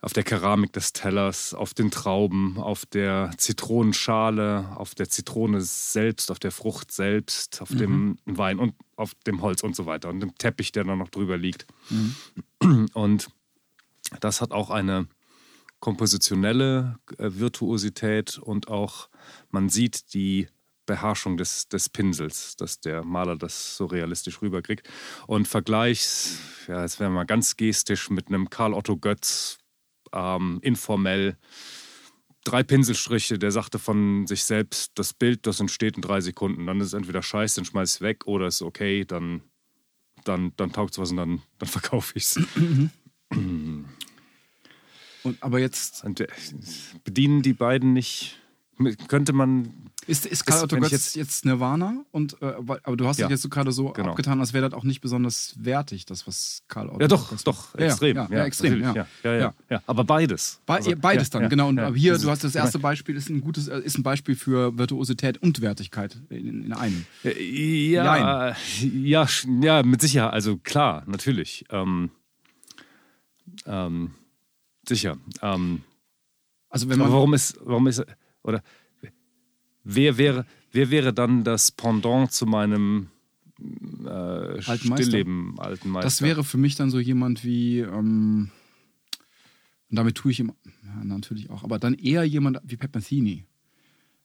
auf 0.00 0.12
der 0.12 0.24
Keramik 0.24 0.72
des 0.72 0.92
Tellers, 0.92 1.54
auf 1.54 1.72
den 1.72 1.90
Trauben, 1.90 2.58
auf 2.58 2.84
der 2.86 3.30
Zitronenschale, 3.36 4.76
auf 4.76 4.94
der 4.94 5.08
Zitrone 5.08 5.60
selbst, 5.60 6.30
auf 6.30 6.38
der 6.38 6.50
Frucht 6.50 6.90
selbst, 6.90 7.62
auf 7.62 7.70
mhm. 7.70 7.78
dem 7.78 8.18
Wein 8.24 8.58
und 8.58 8.74
auf 8.96 9.12
dem 9.26 9.40
Holz 9.40 9.62
und 9.62 9.76
so 9.76 9.86
weiter 9.86 10.08
und 10.08 10.20
dem 10.20 10.36
Teppich, 10.36 10.72
der 10.72 10.84
da 10.84 10.96
noch 10.96 11.10
drüber 11.10 11.36
liegt. 11.36 11.66
Mhm. 11.90 12.88
Und 12.92 13.28
das 14.20 14.40
hat 14.40 14.52
auch 14.52 14.70
eine 14.70 15.08
kompositionelle 15.80 16.98
äh, 17.18 17.30
Virtuosität 17.34 18.38
und 18.38 18.68
auch 18.68 19.08
man 19.50 19.68
sieht 19.68 20.12
die 20.14 20.48
Beherrschung 20.86 21.36
des, 21.36 21.68
des 21.68 21.88
Pinsels, 21.88 22.56
dass 22.56 22.80
der 22.80 23.04
Maler 23.04 23.36
das 23.36 23.76
so 23.76 23.84
realistisch 23.84 24.40
rüberkriegt. 24.40 24.88
Und 25.26 25.46
vergleichs, 25.46 26.38
ja, 26.66 26.80
jetzt 26.80 26.98
wären 26.98 27.12
wir 27.12 27.16
mal 27.16 27.26
ganz 27.26 27.56
gestisch 27.56 28.08
mit 28.08 28.28
einem 28.28 28.48
Karl 28.48 28.72
Otto 28.72 28.96
Götz, 28.96 29.58
ähm, 30.12 30.58
informell, 30.62 31.36
drei 32.44 32.62
Pinselstriche, 32.62 33.38
der 33.38 33.50
sagte 33.50 33.78
von 33.78 34.26
sich 34.26 34.44
selbst, 34.44 34.92
das 34.94 35.12
Bild, 35.12 35.46
das 35.46 35.60
entsteht 35.60 35.96
in 35.96 36.02
drei 36.02 36.22
Sekunden. 36.22 36.66
Dann 36.66 36.80
ist 36.80 36.88
es 36.88 36.92
entweder 36.94 37.22
scheiße, 37.22 37.56
dann 37.56 37.66
schmeiß 37.66 37.90
ich 37.90 37.96
es 37.96 38.00
weg, 38.00 38.26
oder 38.26 38.46
ist 38.46 38.62
okay, 38.62 39.04
dann 39.04 39.42
dann, 40.24 40.52
dann 40.56 40.72
taugt 40.72 40.92
es 40.92 40.98
was 40.98 41.10
und 41.10 41.16
dann, 41.16 41.42
dann 41.58 41.68
verkaufe 41.68 42.12
ich 42.16 42.24
es. 42.24 42.40
Und, 43.30 43.86
aber 45.40 45.58
jetzt 45.58 46.04
Und 46.04 46.20
äh, 46.20 46.28
bedienen 47.04 47.42
die 47.42 47.52
beiden 47.52 47.92
nicht. 47.92 48.36
Könnte 49.08 49.32
man. 49.32 49.72
ist, 50.06 50.24
ist 50.24 50.46
Karl 50.46 50.62
Otto 50.62 50.76
Götz 50.76 50.92
jetzt- 50.92 51.16
jetzt, 51.16 51.44
Nirvana 51.44 52.04
und 52.12 52.40
äh, 52.40 52.52
aber 52.84 52.96
du 52.96 53.08
hast 53.08 53.18
Ja, 53.18 53.26
dich 53.26 53.32
jetzt 53.32 53.42
so 53.42 53.48
gerade 53.48 53.72
so 53.72 53.90
genau. 53.90 54.10
abgetan, 54.10 54.38
als 54.38 54.52
wäre 54.52 54.70
das 54.70 54.78
auch 54.78 54.84
nicht 54.84 55.00
besonders 55.00 55.56
wertig, 55.58 56.06
das 56.06 56.28
was 56.28 56.62
Karl 56.68 56.88
Otto 56.88 57.00
Ja, 57.00 57.08
doch, 57.08 57.30
Götz 57.30 57.42
doch. 57.42 57.76
Ja, 57.76 57.86
extrem. 57.86 58.16
Ja, 58.16 58.28
ja, 58.30 58.44
extrem, 58.44 58.80
ja. 58.80 59.06
ja, 59.24 59.52
ja. 59.68 59.82
Aber 59.88 60.04
beides. 60.04 60.60
Be 60.64 60.74
Also, 60.74 60.92
beides 60.96 61.28
dann, 61.30 61.48
genau. 61.48 61.66
Und 61.66 61.94
hier, 61.96 62.16
du 62.18 62.30
hast 62.30 62.44
das 62.44 62.54
erste 62.54 62.78
Beispiel, 62.78 63.16
ist 63.16 63.28
ein 63.30 63.40
gutes, 63.40 63.66
äh, 63.66 63.80
ist 63.80 63.98
ein 63.98 64.04
Beispiel 64.04 64.36
für 64.36 64.78
Virtuosität 64.78 65.38
und 65.38 65.60
Wertigkeit 65.60 66.16
in, 66.30 66.62
in 66.66 66.72
einem. 66.72 67.04
Ja, 67.24 68.54
ja, 68.56 69.26
ja, 69.60 69.82
mit 69.82 70.00
Sicherheit. 70.00 70.32
Also 70.32 70.56
klar, 70.58 71.02
natürlich. 71.08 71.64
Ähm, 71.70 72.10
ähm, 73.66 74.12
sicher. 74.86 75.18
Ähm, 75.42 75.82
Also 76.70 76.88
wenn 76.88 77.00
aber 77.00 77.10
man 77.10 77.12
warum 77.16 77.34
ist, 77.34 77.58
warum 77.64 77.86
ist, 77.86 78.04
oder 78.42 78.62
wer 79.84 80.18
wäre, 80.18 80.46
wer 80.72 80.90
wäre 80.90 81.12
dann 81.12 81.44
das 81.44 81.70
Pendant 81.70 82.32
zu 82.32 82.46
meinem 82.46 83.08
äh, 84.04 84.08
Alten 84.08 84.66
Meister? 84.66 84.96
Stillleben 84.96 85.58
alten 85.58 85.88
Meister? 85.90 86.06
Das 86.06 86.22
wäre 86.22 86.44
für 86.44 86.58
mich 86.58 86.74
dann 86.76 86.90
so 86.90 87.00
jemand 87.00 87.42
wie, 87.44 87.80
ähm, 87.80 88.50
und 89.90 89.96
damit 89.96 90.16
tue 90.16 90.30
ich 90.30 90.40
ihm, 90.40 90.52
ja, 90.84 91.04
natürlich 91.04 91.48
auch, 91.50 91.64
aber 91.64 91.78
dann 91.78 91.94
eher 91.94 92.24
jemand 92.24 92.60
wie 92.64 92.76
Pat 92.76 92.94
Metheny. 92.94 93.46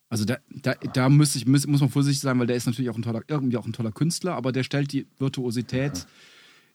Also 0.09 0.25
da, 0.25 0.37
da, 0.49 0.73
da 0.75 1.09
müsste 1.09 1.39
ich, 1.39 1.47
muss, 1.47 1.65
muss 1.65 1.81
man 1.81 1.89
vorsichtig 1.89 2.21
sein, 2.21 2.37
weil 2.37 2.45
der 2.45 2.55
ist 2.55 2.67
natürlich 2.67 2.91
auch 2.91 2.97
ein 2.97 3.01
toller, 3.01 3.23
irgendwie 3.27 3.57
auch 3.57 3.65
ein 3.65 3.73
toller 3.73 3.91
Künstler, 3.91 4.35
aber 4.35 4.51
der 4.51 4.63
stellt 4.63 4.91
die 4.91 5.07
Virtuosität 5.17 6.05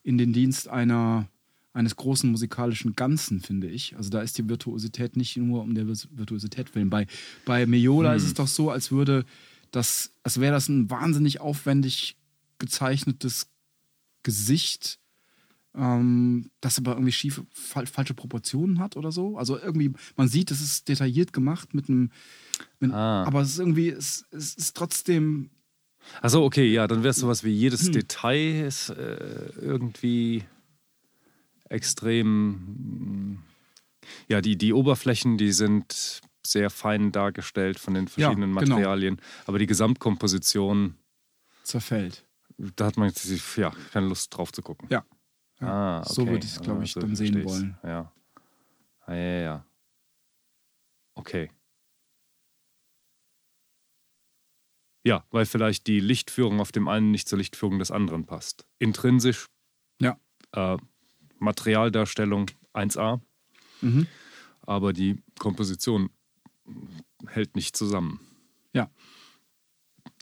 in 0.03 0.18
den 0.18 0.33
Dienst 0.33 0.66
einer, 0.68 1.29
eines 1.73 1.97
großen 1.97 2.31
musikalischen 2.31 2.95
Ganzen, 2.97 3.41
finde 3.41 3.69
ich. 3.69 3.97
Also 3.97 4.11
da 4.11 4.21
ist 4.23 4.37
die 4.39 4.49
Virtuosität 4.49 5.17
nicht 5.17 5.37
nur 5.37 5.63
um 5.63 5.75
der 5.75 5.85
Vir- 5.87 6.09
Virtuosität 6.11 6.75
willen. 6.75 6.91
Bei, 6.91 7.07
bei 7.45 7.67
Mejola 7.67 8.15
ist 8.15 8.25
es 8.25 8.35
doch 8.35 8.49
so, 8.49 8.71
als 8.71 8.91
würde 8.91 9.25
das, 9.71 10.11
als 10.23 10.41
wäre 10.41 10.53
das 10.55 10.69
ein 10.69 10.91
wahnsinnig 10.91 11.41
aufwendig 11.41 12.17
gezeichnetes 12.59 13.49
Gesicht, 14.23 14.99
ähm, 15.77 16.51
das 16.61 16.79
aber 16.79 16.93
irgendwie 16.93 17.13
schiefe, 17.13 17.47
fal 17.53 17.87
falsche 17.87 18.15
Proportionen 18.15 18.79
hat 18.81 18.97
oder 18.97 19.13
so. 19.13 19.37
Also 19.39 19.59
irgendwie, 19.59 19.93
man 20.17 20.29
sieht, 20.29 20.51
es 20.51 20.61
ist 20.61 20.89
detailliert 20.89 21.33
gemacht 21.33 21.75
mit 21.75 21.89
einem, 21.89 22.11
mit, 22.81 22.93
Ah. 22.93 23.25
aber 23.25 23.43
es 23.43 23.51
ist 23.51 23.59
irgendwie, 23.59 23.91
es, 23.91 24.25
es 24.31 24.55
ist 24.55 24.77
trotzdem, 24.77 25.51
Achso, 26.23 26.43
okay, 26.45 26.73
ja, 26.73 26.87
dann 26.87 27.01
wäre 27.03 27.11
es 27.11 27.19
sowas 27.19 27.45
wie 27.45 27.51
jedes 27.51 27.87
Hm. 27.87 27.93
Detail 27.93 28.67
ist 28.67 28.89
äh, 28.89 29.51
irgendwie 29.61 30.43
extrem. 31.69 33.43
Ja, 34.29 34.41
die, 34.41 34.57
die 34.57 34.73
Oberflächen, 34.73 35.37
die 35.39 35.53
sind 35.53 36.21
sehr 36.47 36.71
fein 36.71 37.13
dargestellt 37.13 37.79
von 37.79 37.95
den 37.95 38.09
verschiedenen 38.09 38.51
genau. 38.55 38.61
Materialien, 38.77 39.21
aber 39.47 39.59
die 39.59 39.67
Gesamtkomposition, 39.67 40.97
zerfällt. 41.63 42.25
da 42.57 42.87
hat 42.87 42.97
man 42.97 43.09
jetzt 43.09 43.57
ja, 43.57 43.71
keine 43.93 44.07
Lust 44.09 44.35
drauf 44.35 44.51
zu 44.53 44.63
gucken. 44.63 44.89
Ja. 44.91 45.05
Ah, 45.61 46.01
okay. 46.01 46.13
So 46.15 46.27
würde 46.27 46.47
ich 46.47 46.53
es, 46.53 46.61
glaube 46.63 46.85
ich, 46.85 46.91
Ah, 46.93 46.95
so 46.95 47.01
dann 47.01 47.17
sehen 47.17 47.33
versteh's. 47.43 47.53
wollen. 47.53 47.79
Ja. 47.83 48.13
Ah, 49.01 49.15
ja, 49.15 49.41
ja. 49.41 49.67
Okay. 51.15 51.51
Ja, 55.05 55.25
weil 55.31 55.47
vielleicht 55.47 55.87
die 55.87 56.01
Lichtführung 56.01 56.61
auf 56.61 56.73
dem 56.73 56.89
einen 56.89 57.11
nicht 57.11 57.29
zur 57.29 57.39
Lichtführung 57.39 57.79
des 57.79 57.91
anderen 57.91 58.25
passt. 58.27 58.67
Intrinsisch, 58.79 59.47
Ja. 60.01 60.19
äh, 60.53 60.77
Materialdarstellung 61.38 62.51
1a, 62.74 63.20
Mhm. 63.81 64.07
aber 64.62 64.92
die 64.92 65.22
Komposition 65.38 66.11
hält 67.27 67.55
nicht 67.57 67.77
zusammen. 67.77 68.20
Ja. 68.72 68.90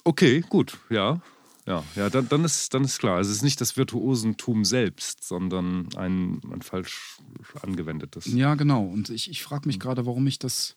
Okay, 0.04 0.42
gut, 0.48 0.78
ja. 0.90 1.20
Ja, 1.66 1.82
ja 1.96 2.08
dann, 2.10 2.28
dann, 2.28 2.44
ist, 2.44 2.72
dann 2.74 2.84
ist 2.84 2.98
klar. 3.00 3.16
Also 3.16 3.30
es 3.30 3.38
ist 3.38 3.42
nicht 3.42 3.60
das 3.60 3.76
Virtuosentum 3.76 4.64
selbst, 4.64 5.24
sondern 5.24 5.88
ein, 5.96 6.40
ein 6.52 6.62
falsch 6.62 7.18
angewendetes. 7.60 8.26
Ja, 8.26 8.54
genau. 8.54 8.84
Und 8.84 9.10
ich, 9.10 9.28
ich 9.30 9.42
frage 9.42 9.66
mich 9.66 9.80
gerade, 9.80 10.06
warum 10.06 10.26
ich 10.28 10.38
das 10.38 10.76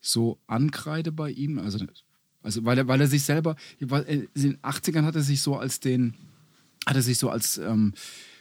so 0.00 0.38
ankreide 0.46 1.10
bei 1.10 1.30
ihm. 1.30 1.58
Also, 1.58 1.84
also 2.42 2.64
weil, 2.64 2.78
er, 2.78 2.86
weil 2.88 3.00
er 3.00 3.06
sich 3.08 3.24
selber, 3.24 3.56
er- 3.80 4.06
in 4.08 4.28
den 4.34 4.58
80ern 4.58 5.04
hat 5.04 5.16
er 5.16 5.22
sich 5.22 5.42
so 5.42 5.56
als 5.56 5.80
den, 5.80 6.14
hat 6.86 6.94
er 6.96 7.02
sich 7.02 7.18
so 7.18 7.28
als, 7.30 7.58
ähm, 7.58 7.92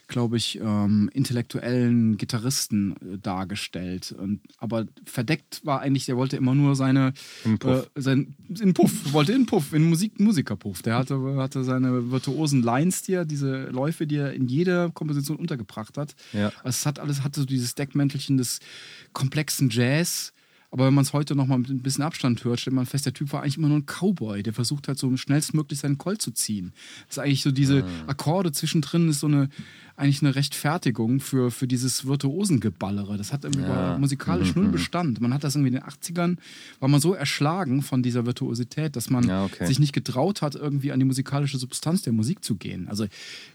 glaube 0.10 0.38
ich, 0.38 0.60
ähm, 0.60 1.10
intellektuellen 1.14 2.18
Gitarristen 2.18 2.96
äh, 2.98 3.18
dargestellt. 3.20 4.12
Und, 4.12 4.42
aber 4.58 4.88
verdeckt 5.06 5.62
war 5.64 5.80
eigentlich, 5.80 6.08
der 6.08 6.18
wollte 6.18 6.36
immer 6.36 6.56
nur 6.56 6.76
seine, 6.76 7.14
In 7.46 7.58
Puff. 7.58 7.90
Äh, 7.96 8.02
sein, 8.02 8.36
in 8.60 8.74
Puff, 8.74 9.14
wollte 9.14 9.32
in 9.32 9.46
Puff, 9.46 9.72
in 9.72 9.84
Musik, 9.84 10.20
Musikerpuff. 10.20 10.82
Der 10.82 10.96
hatte, 10.96 11.36
hatte 11.38 11.64
seine 11.64 12.12
virtuosen 12.12 12.62
Lines, 12.62 13.04
die 13.04 13.14
er, 13.14 13.24
diese 13.24 13.66
Läufe, 13.70 14.08
die 14.08 14.18
er 14.18 14.34
in 14.34 14.48
jeder 14.48 14.90
Komposition 14.90 15.38
untergebracht 15.38 15.98
hat. 15.98 16.16
Ja. 16.34 16.48
Also 16.64 16.70
es 16.70 16.86
hat 16.86 17.00
alles, 17.00 17.24
hatte 17.24 17.40
so 17.40 17.46
dieses 17.46 17.76
Deckmäntelchen 17.76 18.38
des 18.38 18.60
komplexen 19.14 19.70
Jazz. 19.70 20.34
Aber 20.72 20.86
wenn 20.86 20.94
man 20.94 21.04
es 21.04 21.14
heute 21.14 21.36
noch 21.36 21.48
mal 21.48 21.58
mit 21.58 21.70
ein 21.70 21.82
bisschen 21.82 22.04
Abstand 22.04 22.44
hört, 22.44 22.60
stellt 22.60 22.76
man 22.76 22.86
fest, 22.86 23.06
der 23.08 23.14
Typ 23.14 23.34
war 23.34 23.42
eigentlich 23.42 23.58
immer 23.58 23.70
nur 23.70 23.78
ein 23.78 23.86
Cowboy. 23.88 24.44
Der 24.44 24.54
versucht 24.54 24.88
halt 24.88 25.00
so 25.00 25.16
schnellstmöglich 25.18 25.80
seinen 25.80 25.98
Colt 25.98 26.22
zu 26.22 26.30
ziehen. 26.30 26.74
Das 27.08 27.18
ist 27.18 27.24
eigentlich 27.24 27.42
so 27.42 27.50
diese 27.52 27.84
Akkorde 28.06 28.52
zwischendrin, 28.52 29.10
ist 29.10 29.22
so 29.22 29.28
eine, 29.28 29.50
eigentlich 29.96 30.22
eine 30.22 30.36
Rechtfertigung 30.36 31.22
für, 31.22 31.50
für 31.50 31.68
dieses 31.68 32.06
Virtuosengeballere. 32.06 33.18
Das 33.18 33.34
hat 33.34 33.46
irgendwie 33.46 33.64
Ja. 33.68 33.98
musikalisch 33.98 34.56
null 34.56 34.68
Bestand. 34.70 35.20
Man 35.22 35.34
hat 35.34 35.44
das 35.44 35.56
irgendwie 35.56 35.70
in 35.76 35.82
den 35.82 35.84
80ern, 35.84 36.38
war 36.80 36.88
man 36.88 37.02
so 37.02 37.14
erschlagen 37.16 37.82
von 37.82 38.04
dieser 38.04 38.28
Virtuosität, 38.28 38.96
dass 38.96 39.10
man 39.10 39.28
Ja, 39.28 39.46
okay. 39.46 39.66
sich 39.66 39.80
nicht 39.80 39.94
getraut 39.94 40.42
hat, 40.44 40.54
irgendwie 40.56 40.92
an 40.92 41.00
die 41.00 41.06
musikalische 41.06 41.58
Substanz 41.58 42.04
der 42.04 42.14
Musik 42.14 42.44
zu 42.44 42.56
gehen. 42.56 42.88
Also 42.88 43.08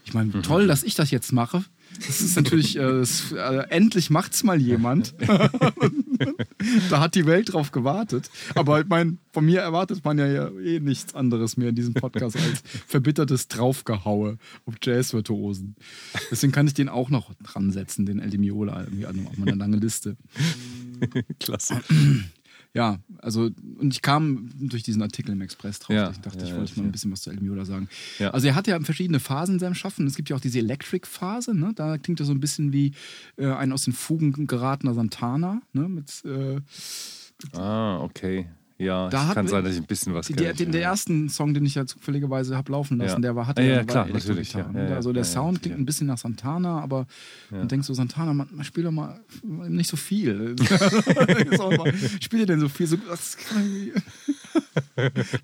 ich 0.03 0.13
meine, 0.13 0.31
Mhm. 0.35 0.43
toll, 0.43 0.67
dass 0.67 0.83
ich 0.83 0.95
das 0.95 1.11
jetzt 1.11 1.31
mache. 1.31 1.63
Das 2.05 2.21
ist 2.21 2.35
natürlich, 2.35 2.77
äh, 2.77 2.81
das, 2.81 3.31
äh, 3.31 3.69
endlich 3.69 4.09
macht's 4.09 4.43
mal 4.43 4.61
jemand. 4.61 5.13
da 6.89 6.99
hat 6.99 7.15
die 7.15 7.25
Welt 7.25 7.53
drauf 7.53 7.71
gewartet. 7.71 8.29
Aber 8.55 8.81
ich 8.81 8.87
meine, 8.87 9.17
von 9.31 9.45
mir 9.45 9.61
erwartet 9.61 10.03
man 10.03 10.17
ja, 10.17 10.27
ja 10.27 10.49
eh 10.49 10.79
nichts 10.79 11.15
anderes 11.15 11.57
mehr 11.57 11.69
in 11.69 11.75
diesem 11.75 11.93
Podcast 11.93 12.37
als 12.37 12.63
verbittertes 12.87 13.47
Draufgehaue 13.47 14.37
auf 14.65 14.75
Jazz-Virtuosen. 14.81 15.75
Deswegen 16.31 16.51
kann 16.51 16.67
ich 16.67 16.73
den 16.73 16.89
auch 16.89 17.09
noch 17.09 17.33
dran 17.35 17.71
setzen, 17.71 18.05
den 18.05 18.19
El 18.19 18.37
Miola, 18.37 18.81
irgendwie 18.83 19.05
an 19.05 19.27
auf 19.27 19.37
meiner 19.37 19.55
langen 19.55 19.79
Liste. 19.79 20.17
Klasse. 21.39 21.81
Ja, 22.75 22.99
also, 23.19 23.49
und 23.79 23.93
ich 23.93 24.01
kam 24.01 24.49
durch 24.59 24.83
diesen 24.83 25.01
Artikel 25.01 25.31
im 25.31 25.39
Express 25.39 25.79
drauf. 25.79 25.95
Ja, 25.95 26.11
ich 26.11 26.17
dachte, 26.17 26.39
ja, 26.39 26.43
ich 26.43 26.49
ja, 26.49 26.57
wollte 26.57 26.73
mal 26.75 26.83
ja. 26.83 26.89
ein 26.89 26.91
bisschen 26.91 27.09
was 27.09 27.21
zu 27.21 27.29
El 27.29 27.39
Miola 27.39 27.63
sagen. 27.63 27.87
Also, 28.19 28.47
er 28.47 28.55
hat 28.55 28.67
ja 28.67 28.77
verschiedene 28.81 29.21
Phasen 29.21 29.55
in 29.55 29.59
seinem 29.59 29.75
Schaffen. 29.75 30.05
Es 30.05 30.15
gibt 30.15 30.29
ja 30.29 30.35
auch 30.35 30.41
diese 30.41 30.59
Electric-Phase, 30.59 31.55
ne? 31.55 31.71
Da 31.73 31.97
klingt 31.97 32.19
er 32.19 32.25
so 32.25 32.33
ein 32.33 32.41
bisschen 32.41 32.73
wie 32.73 32.91
äh, 33.37 33.47
ein 33.47 33.71
aus 33.71 33.85
den 33.85 33.93
Fugen 33.93 34.45
geratener 34.45 34.93
Santana, 34.93 35.61
ne? 35.71 35.87
Mit, 35.87 36.23
äh, 36.25 36.59
Ah, 37.53 37.99
okay. 38.01 38.47
Ja, 38.77 39.07
Da 39.09 39.33
kann 39.33 39.47
sein, 39.47 39.63
dass 39.63 39.73
ich 39.73 39.79
ein 39.81 39.85
bisschen 39.85 40.13
was 40.13 40.27
kenne. 40.27 40.41
der, 40.41 40.53
den, 40.53 40.73
der 40.73 40.81
erste 40.81 41.29
Song, 41.29 41.53
den 41.53 41.65
ich 41.65 41.75
ja 41.75 41.85
zufälligerweise 41.85 42.57
habe 42.57 42.73
laufen 42.73 42.97
lassen, 42.97 43.13
Ja. 43.15 43.19
der 43.19 43.35
war, 43.35 43.47
hatte 43.47 43.61
Ja, 43.61 43.67
ja, 43.69 43.77
war 43.77 43.85
klar, 43.85 44.09
Elektro-Gitarre, 44.09 44.33
natürlich, 44.43 44.53
ja. 44.53 44.67
ne? 44.71 44.83
Ja, 44.83 44.89
ja, 44.89 44.95
also 44.97 45.13
der 45.13 45.23
ja, 45.23 45.27
ja, 45.27 45.33
Sound 45.33 45.61
klingt 45.61 45.77
ein 45.77 45.85
bisschen 45.85 46.07
nach 46.07 46.17
Santana, 46.17 46.81
aber 46.81 47.07
man 47.51 47.69
denkt 47.69 47.85
so, 47.85 47.93
Santana, 47.93 48.33
man, 48.33 48.49
man 48.51 48.65
spielt 48.65 48.85
doch 48.87 48.91
mal 48.91 49.17
nicht 49.43 49.89
so 49.89 49.95
viel. 49.95 50.55
Spielt 52.21 52.41
ihr 52.41 52.45
denn 52.47 52.59
so 52.59 52.67
viel? 52.67 52.87
So, 52.87 52.97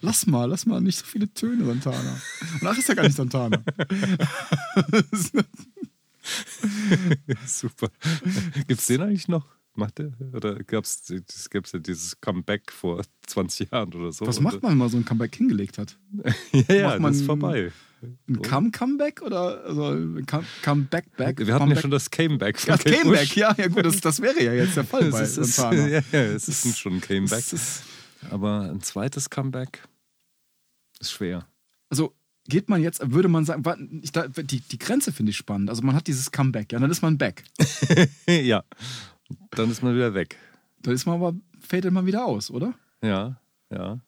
lass 0.01 0.25
mal, 0.27 0.45
lass 0.45 0.65
mal 0.65 0.81
nicht 0.81 0.97
so 0.99 1.05
viele 1.05 1.33
Töne, 1.33 1.63
Santana. 1.65 2.17
Und 2.59 2.67
ach, 2.67 2.77
ist 2.77 2.89
ja 2.89 2.95
gar 2.95 3.03
nicht 3.03 3.15
Santana. 3.15 3.61
Super. 7.47 7.87
Gibt 8.67 8.79
es 8.81 8.87
den 8.87 9.01
eigentlich 9.01 9.27
noch? 9.27 9.45
Macht 9.73 9.99
der? 9.99 10.11
Oder 10.33 10.55
gab 10.63 10.83
es 10.83 11.07
ja 11.07 11.79
dieses 11.79 12.19
Comeback 12.19 12.71
vor 12.71 13.01
20 13.27 13.71
Jahren 13.71 13.93
oder 13.93 14.11
so? 14.11 14.27
Was 14.27 14.39
macht 14.41 14.61
man, 14.61 14.71
wenn 14.73 14.77
man 14.77 14.89
so 14.89 14.97
ein 14.97 15.05
Comeback 15.05 15.35
hingelegt 15.35 15.77
hat? 15.77 15.97
Ja, 16.51 16.75
ja, 16.75 16.99
das 16.99 17.15
ist 17.17 17.25
vorbei. 17.25 17.71
Ein 18.27 18.41
Come-Comeback 18.41 19.21
oder 19.21 19.63
also 19.63 19.95
Comeback-Back? 20.63 21.37
Wir 21.45 21.53
hatten 21.53 21.67
ja 21.69 21.75
Comeback- 21.75 21.81
schon 21.81 21.91
das 21.91 22.09
Cameback. 22.09 22.59
von 22.59 22.75
Das 22.75 22.83
Bush. 23.03 23.35
ja, 23.37 23.53
ja 23.57 23.67
gut, 23.67 23.85
das, 23.85 24.01
das 24.01 24.19
wäre 24.21 24.43
ja 24.43 24.53
jetzt 24.53 24.75
der 24.75 24.83
Fall 24.85 25.03
bei 25.11 25.19
Das 25.21 25.37
ist, 25.37 25.55
Santana. 25.55 25.87
ja, 25.87 26.01
ja, 26.11 26.19
es 26.23 26.47
ist 26.47 26.79
schon 26.79 26.95
ein 26.95 27.01
Cameback. 27.01 27.29
Das 27.29 27.53
ist, 27.53 27.83
Aber 28.31 28.71
ein 28.71 28.81
zweites 28.81 29.29
Comeback 29.29 29.83
ist 30.99 31.11
schwer. 31.11 31.45
also 31.89 32.13
geht 32.47 32.69
man 32.69 32.81
jetzt, 32.81 33.01
würde 33.13 33.27
man 33.29 33.45
sagen, 33.45 34.01
ich, 34.03 34.11
die, 34.11 34.59
die 34.61 34.79
Grenze 34.79 35.11
finde 35.11 35.29
ich 35.29 35.37
spannend. 35.37 35.69
Also 35.69 35.83
man 35.83 35.95
hat 35.95 36.07
dieses 36.07 36.31
Comeback, 36.31 36.71
ja, 36.73 36.79
dann 36.79 36.89
ist 36.89 37.03
man 37.03 37.17
back. 37.19 37.43
ja. 38.27 38.63
Dann 39.51 39.69
ist 39.71 39.81
man 39.83 39.95
wieder 39.95 40.13
weg. 40.13 40.37
Dann 40.81 40.93
ist 40.93 41.05
man 41.05 41.15
aber, 41.15 41.35
fadet 41.59 41.91
man 41.93 42.05
wieder 42.05 42.25
aus, 42.25 42.49
oder? 42.51 42.73
Ja, 43.03 43.39
ja. 43.71 43.99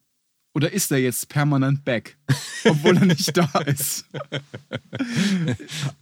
Oder 0.56 0.72
ist 0.72 0.92
er 0.92 1.00
jetzt 1.00 1.30
permanent 1.30 1.84
back, 1.84 2.18
obwohl 2.66 2.98
er 2.98 3.06
nicht 3.06 3.36
da 3.36 3.50
ist? 3.66 4.06
Hat 4.14 4.32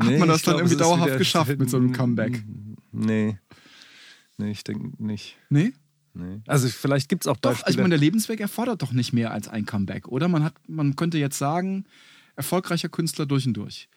Nee, 0.04 0.18
man 0.18 0.28
das 0.28 0.42
dann 0.42 0.56
glaub, 0.56 0.60
irgendwie 0.60 0.76
dauerhaft 0.76 1.18
geschafft 1.18 1.58
mit 1.58 1.70
so 1.70 1.78
einem 1.78 1.94
Comeback? 1.94 2.44
Nee. 2.92 3.38
Nee, 4.38 4.52
ich 4.52 4.64
denke 4.64 4.92
nicht. 5.02 5.38
Nee? 5.50 5.74
Nee. 6.14 6.42
Also 6.48 6.68
vielleicht 6.68 7.08
gibt 7.08 7.24
es 7.24 7.28
auch 7.28 7.38
Doch, 7.38 7.52
Beispiele. 7.52 7.66
also 7.68 7.78
ich 7.78 7.82
meine, 7.82 7.90
der 7.92 8.00
Lebensweg 8.00 8.42
erfordert 8.42 8.82
doch 8.82 8.92
nicht 8.92 9.14
mehr 9.14 9.32
als 9.32 9.48
ein 9.48 9.66
Comeback, 9.66 10.10
oder? 10.10 10.28
Man, 10.28 10.44
hat, 10.44 10.54
man 10.68 10.98
könnte 10.98 11.18
jetzt 11.18 11.38
sagen, 11.38 11.86
erfolgreicher 12.36 12.90
Künstler 12.90 13.26
durch 13.26 13.48
und 13.48 13.54
durch. 13.54 13.88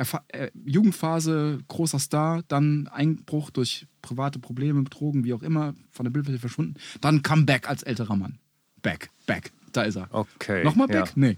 Erfa 0.00 0.24
äh, 0.28 0.50
Jugendphase, 0.64 1.58
großer 1.68 1.98
Star, 1.98 2.42
dann 2.48 2.88
Einbruch 2.88 3.50
durch 3.50 3.86
private 4.00 4.38
Probleme, 4.38 4.82
Drogen, 4.84 5.24
wie 5.24 5.34
auch 5.34 5.42
immer, 5.42 5.74
von 5.90 6.04
der 6.04 6.10
Bildfläche 6.10 6.38
verschwunden. 6.38 6.76
Dann 7.02 7.22
Comeback 7.22 7.68
als 7.68 7.82
älterer 7.82 8.16
Mann. 8.16 8.38
Back, 8.80 9.10
back, 9.26 9.52
da 9.72 9.82
ist 9.82 9.96
er. 9.96 10.08
okay. 10.10 10.64
Nochmal 10.64 10.88
back? 10.88 11.08
Ja. 11.08 11.12
Nee. 11.16 11.36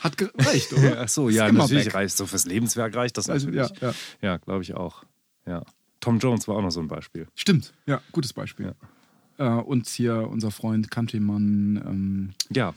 Hat 0.00 0.18
gereicht, 0.18 0.74
oder? 0.74 1.00
Ach 1.04 1.08
so, 1.08 1.30
ja, 1.30 1.50
natürlich 1.50 1.86
back. 1.86 1.94
reicht 1.94 2.18
so 2.18 2.26
fürs 2.26 2.44
Lebenswerk 2.44 2.94
reicht 2.94 3.16
das 3.16 3.30
Also, 3.30 3.48
natürlich. 3.48 3.80
ja, 3.80 3.88
ja. 3.88 3.94
ja 4.20 4.36
glaube 4.36 4.62
ich 4.62 4.74
auch. 4.74 5.04
Ja. 5.46 5.64
Tom 6.00 6.18
Jones 6.18 6.46
war 6.48 6.56
auch 6.56 6.62
noch 6.62 6.70
so 6.70 6.80
ein 6.80 6.88
Beispiel. 6.88 7.26
Stimmt, 7.34 7.72
ja, 7.86 8.02
gutes 8.12 8.34
Beispiel. 8.34 8.74
Äh, 9.38 9.48
und 9.48 9.86
hier 9.88 10.28
unser 10.28 10.50
Freund 10.50 10.90
Countryman, 10.90 11.82
ähm, 11.86 12.34
Ja. 12.50 12.74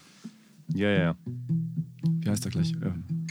Ja, 0.74 0.90
ja, 0.90 1.02
ja. 1.02 1.16
wie 1.26 2.30
heißt 2.30 2.46
er 2.46 2.52
gleich? 2.52 2.72
Ähm, 2.72 3.28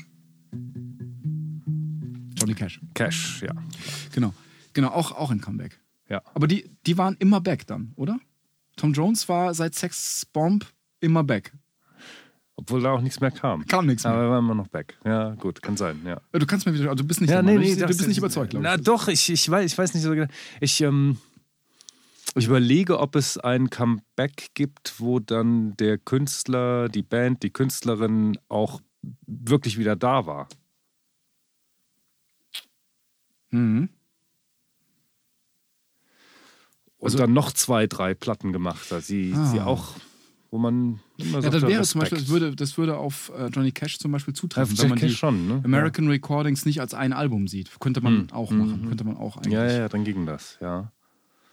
Johnny 2.49 2.55
Cash. 2.55 2.80
Cash, 2.94 3.42
ja. 3.42 3.53
Genau. 4.12 4.32
Genau, 4.72 4.88
auch, 4.88 5.12
auch 5.12 5.30
ein 5.30 5.40
Comeback. 5.40 5.78
Ja. 6.09 6.22
Aber 6.34 6.46
die, 6.46 6.70
die 6.86 6.96
waren 6.96 7.16
immer 7.18 7.40
back 7.40 7.66
dann, 7.66 7.92
oder? 7.96 8.18
Tom 8.76 8.92
Jones 8.92 9.28
war 9.28 9.53
seit 9.55 9.74
Sex 9.74 10.26
Bomb 10.32 10.66
immer 11.01 11.24
back. 11.24 11.53
Obwohl 12.57 12.80
da 12.82 12.92
auch 12.92 13.01
nichts 13.01 13.20
mehr 13.20 13.30
kam. 13.30 13.64
Kam 13.66 13.86
nichts 13.86 14.05
mehr. 14.05 14.12
Aber 14.12 14.22
er 14.22 14.30
war 14.30 14.38
immer 14.38 14.55
noch 14.55 14.68
back. 14.68 14.99
Ja, 15.05 15.34
gut, 15.34 15.62
kann 15.62 15.76
sein, 15.76 16.01
ja. 16.05 16.20
Du 16.32 16.44
kannst 16.46 16.66
mir 16.66 16.74
wieder, 16.74 16.90
also 16.90 17.03
du 17.03 17.07
bist 17.07 17.20
nicht, 17.20 17.30
Ja, 17.30 17.40
nee, 17.42 17.57
nee, 17.57 17.76
du 17.76 17.86
bist 17.86 18.07
nicht 18.07 18.18
überzeugt, 18.18 18.51
glaube 18.51 18.64
Na 18.64 18.74
ich. 18.74 18.82
doch, 18.82 19.07
ich, 19.09 19.30
ich, 19.30 19.49
weiß, 19.49 19.70
ich 19.70 19.78
weiß 19.78 19.94
nicht 19.94 20.03
so 20.03 20.11
genau. 20.11 20.26
Ich, 20.61 20.80
ähm, 20.80 21.18
ich 22.34 22.46
überlege, 22.46 22.99
ob 22.99 23.14
es 23.14 23.38
ein 23.38 23.70
Comeback 23.70 24.49
gibt, 24.55 24.94
wo 24.99 25.20
dann 25.20 25.76
der 25.76 25.99
Künstler, 25.99 26.88
die 26.88 27.03
Band, 27.03 27.42
die 27.42 27.51
Künstlerin 27.51 28.38
auch 28.49 28.80
wirklich 29.26 29.78
wieder 29.78 29.94
da 29.94 30.26
war. 30.26 30.49
Mhm. 33.51 33.88
Und 36.99 37.05
Also- 37.07 37.18
dann 37.18 37.32
noch 37.32 37.53
zwei, 37.53 37.86
drei 37.86 38.14
Platten 38.14 38.53
gemacht 38.53 38.90
hat. 38.90 39.05
Sie, 39.05 39.32
Ah. 39.34 39.46
sie 39.46 39.61
auch, 39.61 39.94
wo 40.51 40.59
man 40.59 40.99
immer 41.16 41.34
Ja, 41.36 41.42
sagt, 41.42 41.55
das 41.55 41.62
wäre 41.62 41.82
zum 41.84 42.01
Beispiel, 42.01 42.18
das 42.18 42.28
würde, 42.28 42.57
das 42.57 42.76
würde 42.76 42.96
auf 42.96 43.30
äh, 43.36 43.46
Johnny 43.49 43.70
Cash 43.70 43.99
zum 43.99 44.11
Beispiel 44.11 44.34
Ja, 44.34 44.40
zutreffen, 44.40 44.74
Jack 44.74 44.82
wenn 44.84 44.90
man 44.90 44.99
Cash 44.99 45.11
die 45.12 45.16
schon, 45.16 45.46
ne? 45.46 45.61
American 45.64 46.09
Recordings 46.09 46.64
nicht 46.66 46.80
als 46.80 46.94
ein 46.94 47.12
Album 47.12 47.46
sieht. 47.46 47.70
Könnte 47.78 48.01
man 48.01 48.22
Hm. 48.22 48.32
auch 48.32 48.51
Mhm. 48.51 48.59
machen. 48.59 48.88
Könnte 48.88 49.05
man 49.05 49.16
auch 49.16 49.36
eigentlich. 49.36 49.53
Ja, 49.53 49.64
ja, 49.66 49.78
ja, 49.78 49.88
dann 49.88 50.05
ging 50.05 50.26
das, 50.26 50.59
ja. 50.61 50.90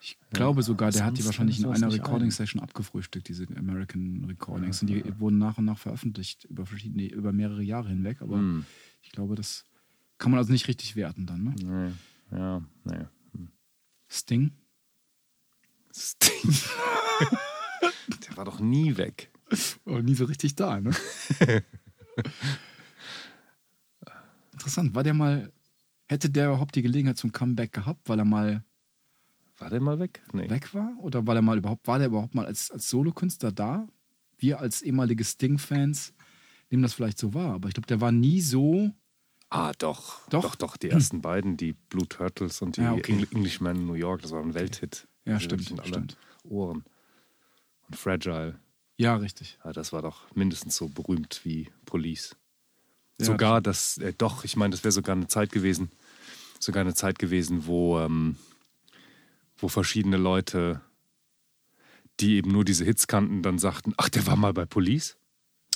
Ich 0.01 0.17
glaube 0.31 0.61
sogar, 0.63 0.91
der 0.91 1.03
hat 1.05 1.17
die 1.17 1.25
wahrscheinlich 1.25 1.57
in 1.59 1.65
einer 1.65 1.77
sowas 1.77 1.91
nicht 1.93 1.99
Recording 2.03 2.27
ein. 2.27 2.31
Session 2.31 2.61
abgefrühstückt, 2.61 3.27
diese 3.27 3.47
American 3.57 4.25
Recordings. 4.27 4.81
Und 4.81 4.87
die 4.89 5.03
wurden 5.19 5.37
nach 5.39 5.57
und 5.57 5.65
nach 5.65 5.77
veröffentlicht 5.79 6.45
über 6.45 6.65
verschiedene, 6.67 7.07
über 7.07 7.31
mehrere 7.31 7.63
Jahre 7.63 7.89
hinweg. 7.89 8.21
Aber 8.21 8.37
Hm. 8.37 8.65
ich 9.01 9.11
glaube, 9.11 9.33
das 9.35 9.63
kann 10.17 10.31
man 10.31 10.37
also 10.39 10.51
nicht 10.51 10.67
richtig 10.67 10.95
werten 10.95 11.25
dann. 11.25 11.43
Ne? 11.43 11.55
Nee, 12.31 12.37
ja, 12.37 12.63
nee. 12.83 13.05
Sting? 14.07 14.51
Sting. 15.93 16.53
Der 18.27 18.37
war 18.37 18.45
doch 18.45 18.59
nie 18.59 18.97
weg. 18.97 19.31
Oh, 19.85 19.99
nie 19.99 20.15
so 20.15 20.25
richtig 20.25 20.55
da, 20.55 20.79
ne? 20.81 20.91
Interessant. 24.53 24.95
War 24.95 25.03
der 25.03 25.13
mal, 25.13 25.51
hätte 26.07 26.29
der 26.29 26.47
überhaupt 26.47 26.75
die 26.75 26.81
Gelegenheit 26.81 27.17
zum 27.17 27.31
Comeback 27.31 27.71
gehabt, 27.73 28.07
weil 28.09 28.19
er 28.19 28.25
mal 28.25 28.63
War 29.57 29.69
der 29.69 29.81
mal 29.81 29.99
weg? 29.99 30.21
Nee. 30.33 30.49
weg 30.49 30.73
war? 30.73 30.95
Oder 30.99 31.25
war 31.27 31.35
der 31.35 31.41
mal 31.41 31.57
überhaupt, 31.57 31.87
war 31.87 31.97
der 31.99 32.07
überhaupt 32.07 32.35
mal 32.35 32.45
als, 32.45 32.71
als 32.71 32.89
Solokünstler 32.89 33.51
da? 33.51 33.87
Wir 34.37 34.59
als 34.59 34.81
ehemalige 34.81 35.23
Sting-Fans 35.23 36.13
nehmen 36.69 36.83
das 36.83 36.93
vielleicht 36.93 37.17
so 37.17 37.33
wahr, 37.33 37.53
aber 37.53 37.67
ich 37.69 37.73
glaube, 37.73 37.87
der 37.87 38.01
war 38.01 38.11
nie 38.11 38.41
so. 38.41 38.91
Ah, 39.55 39.71
doch. 39.77 40.27
Doch? 40.29 40.41
Doch, 40.43 40.55
doch. 40.55 40.77
Die 40.77 40.89
ersten 40.89 41.21
beiden, 41.21 41.55
die 41.57 41.73
Blue 41.73 42.07
Turtles 42.07 42.61
und 42.61 42.77
die 42.77 42.81
Ja, 42.81 42.93
okay. 42.93 43.13
Engl- 43.13 43.31
Englishman 43.33 43.75
in 43.77 43.85
New 43.87 43.93
York, 43.93 44.21
das 44.21 44.31
war 44.31 44.41
ein 44.41 44.53
Welthit. 44.53 45.07
Ja, 45.25 45.35
Also 45.35 45.45
stimmt, 45.45 45.71
in 45.71 45.83
stimmt. 45.85 46.17
Ohren. 46.43 46.83
Und 47.87 47.95
Fragile. 47.95 48.59
Ja, 48.97 49.15
richtig. 49.15 49.57
Ja, 49.63 49.71
das 49.73 49.93
war 49.93 50.01
doch 50.01 50.23
mindestens 50.35 50.75
so 50.75 50.87
berühmt 50.89 51.41
wie 51.43 51.69
Police. 51.85 52.35
Ja, 53.19 53.27
sogar 53.27 53.61
das, 53.61 53.97
äh, 53.99 54.13
doch, 54.17 54.43
ich 54.43 54.55
meine, 54.57 54.71
das 54.71 54.83
wäre 54.83 54.91
sogar 54.91 55.15
eine 55.15 55.27
Zeit 55.27 55.51
gewesen, 55.51 55.89
sogar 56.59 56.81
eine 56.81 56.93
Zeit 56.93 57.17
gewesen, 57.19 57.65
wo, 57.65 57.99
ähm, 57.99 58.37
wo 59.57 59.67
verschiedene 59.69 60.17
Leute, 60.17 60.81
die 62.19 62.35
eben 62.35 62.51
nur 62.51 62.65
diese 62.65 62.83
Hits 62.85 63.07
kannten, 63.07 63.41
dann 63.41 63.57
sagten, 63.59 63.93
ach, 63.97 64.09
der 64.09 64.25
war 64.27 64.35
mal 64.35 64.53
bei 64.53 64.65
Police? 64.65 65.15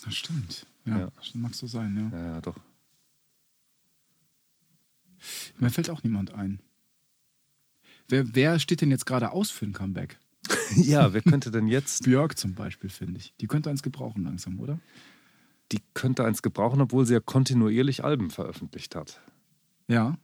Das 0.04 0.16
stimmt. 0.16 0.66
Ja, 0.86 1.00
Ja. 1.00 1.10
das 1.16 1.34
mag 1.36 1.54
so 1.56 1.68
sein, 1.68 2.10
ja. 2.12 2.18
Ja, 2.18 2.26
ja, 2.34 2.42
doch. 2.42 2.56
Mir 5.58 5.70
fällt 5.70 5.90
auch 5.90 6.04
niemand 6.04 6.34
ein. 6.34 6.62
Wer, 8.08 8.34
wer 8.36 8.60
steht 8.60 8.82
denn 8.82 8.92
jetzt 8.92 9.06
gerade 9.06 9.32
aus 9.32 9.52
für 9.52 9.66
ein 9.66 9.74
Comeback? 9.74 10.18
ja, 10.76 11.14
wer 11.14 11.22
könnte 11.22 11.52
denn 11.52 11.68
jetzt, 11.68 12.04
Björk 12.06 12.38
zum 12.38 12.56
Beispiel, 12.56 12.90
finde 12.90 13.20
ich. 13.20 13.34
Die 13.42 13.48
könnte 13.48 13.70
eins 13.70 13.84
gebrauchen 13.84 14.24
langsam, 14.24 14.60
oder? 14.60 14.80
die 15.72 15.82
könnte 15.94 16.26
eins 16.26 16.42
gebrauchen, 16.42 16.82
obwohl 16.82 17.06
sie 17.06 17.14
ja 17.14 17.20
kontinuierlich 17.20 18.04
Alben 18.04 18.32
veröffentlicht 18.32 18.96
hat. 18.96 19.22
Ja. 19.88 20.18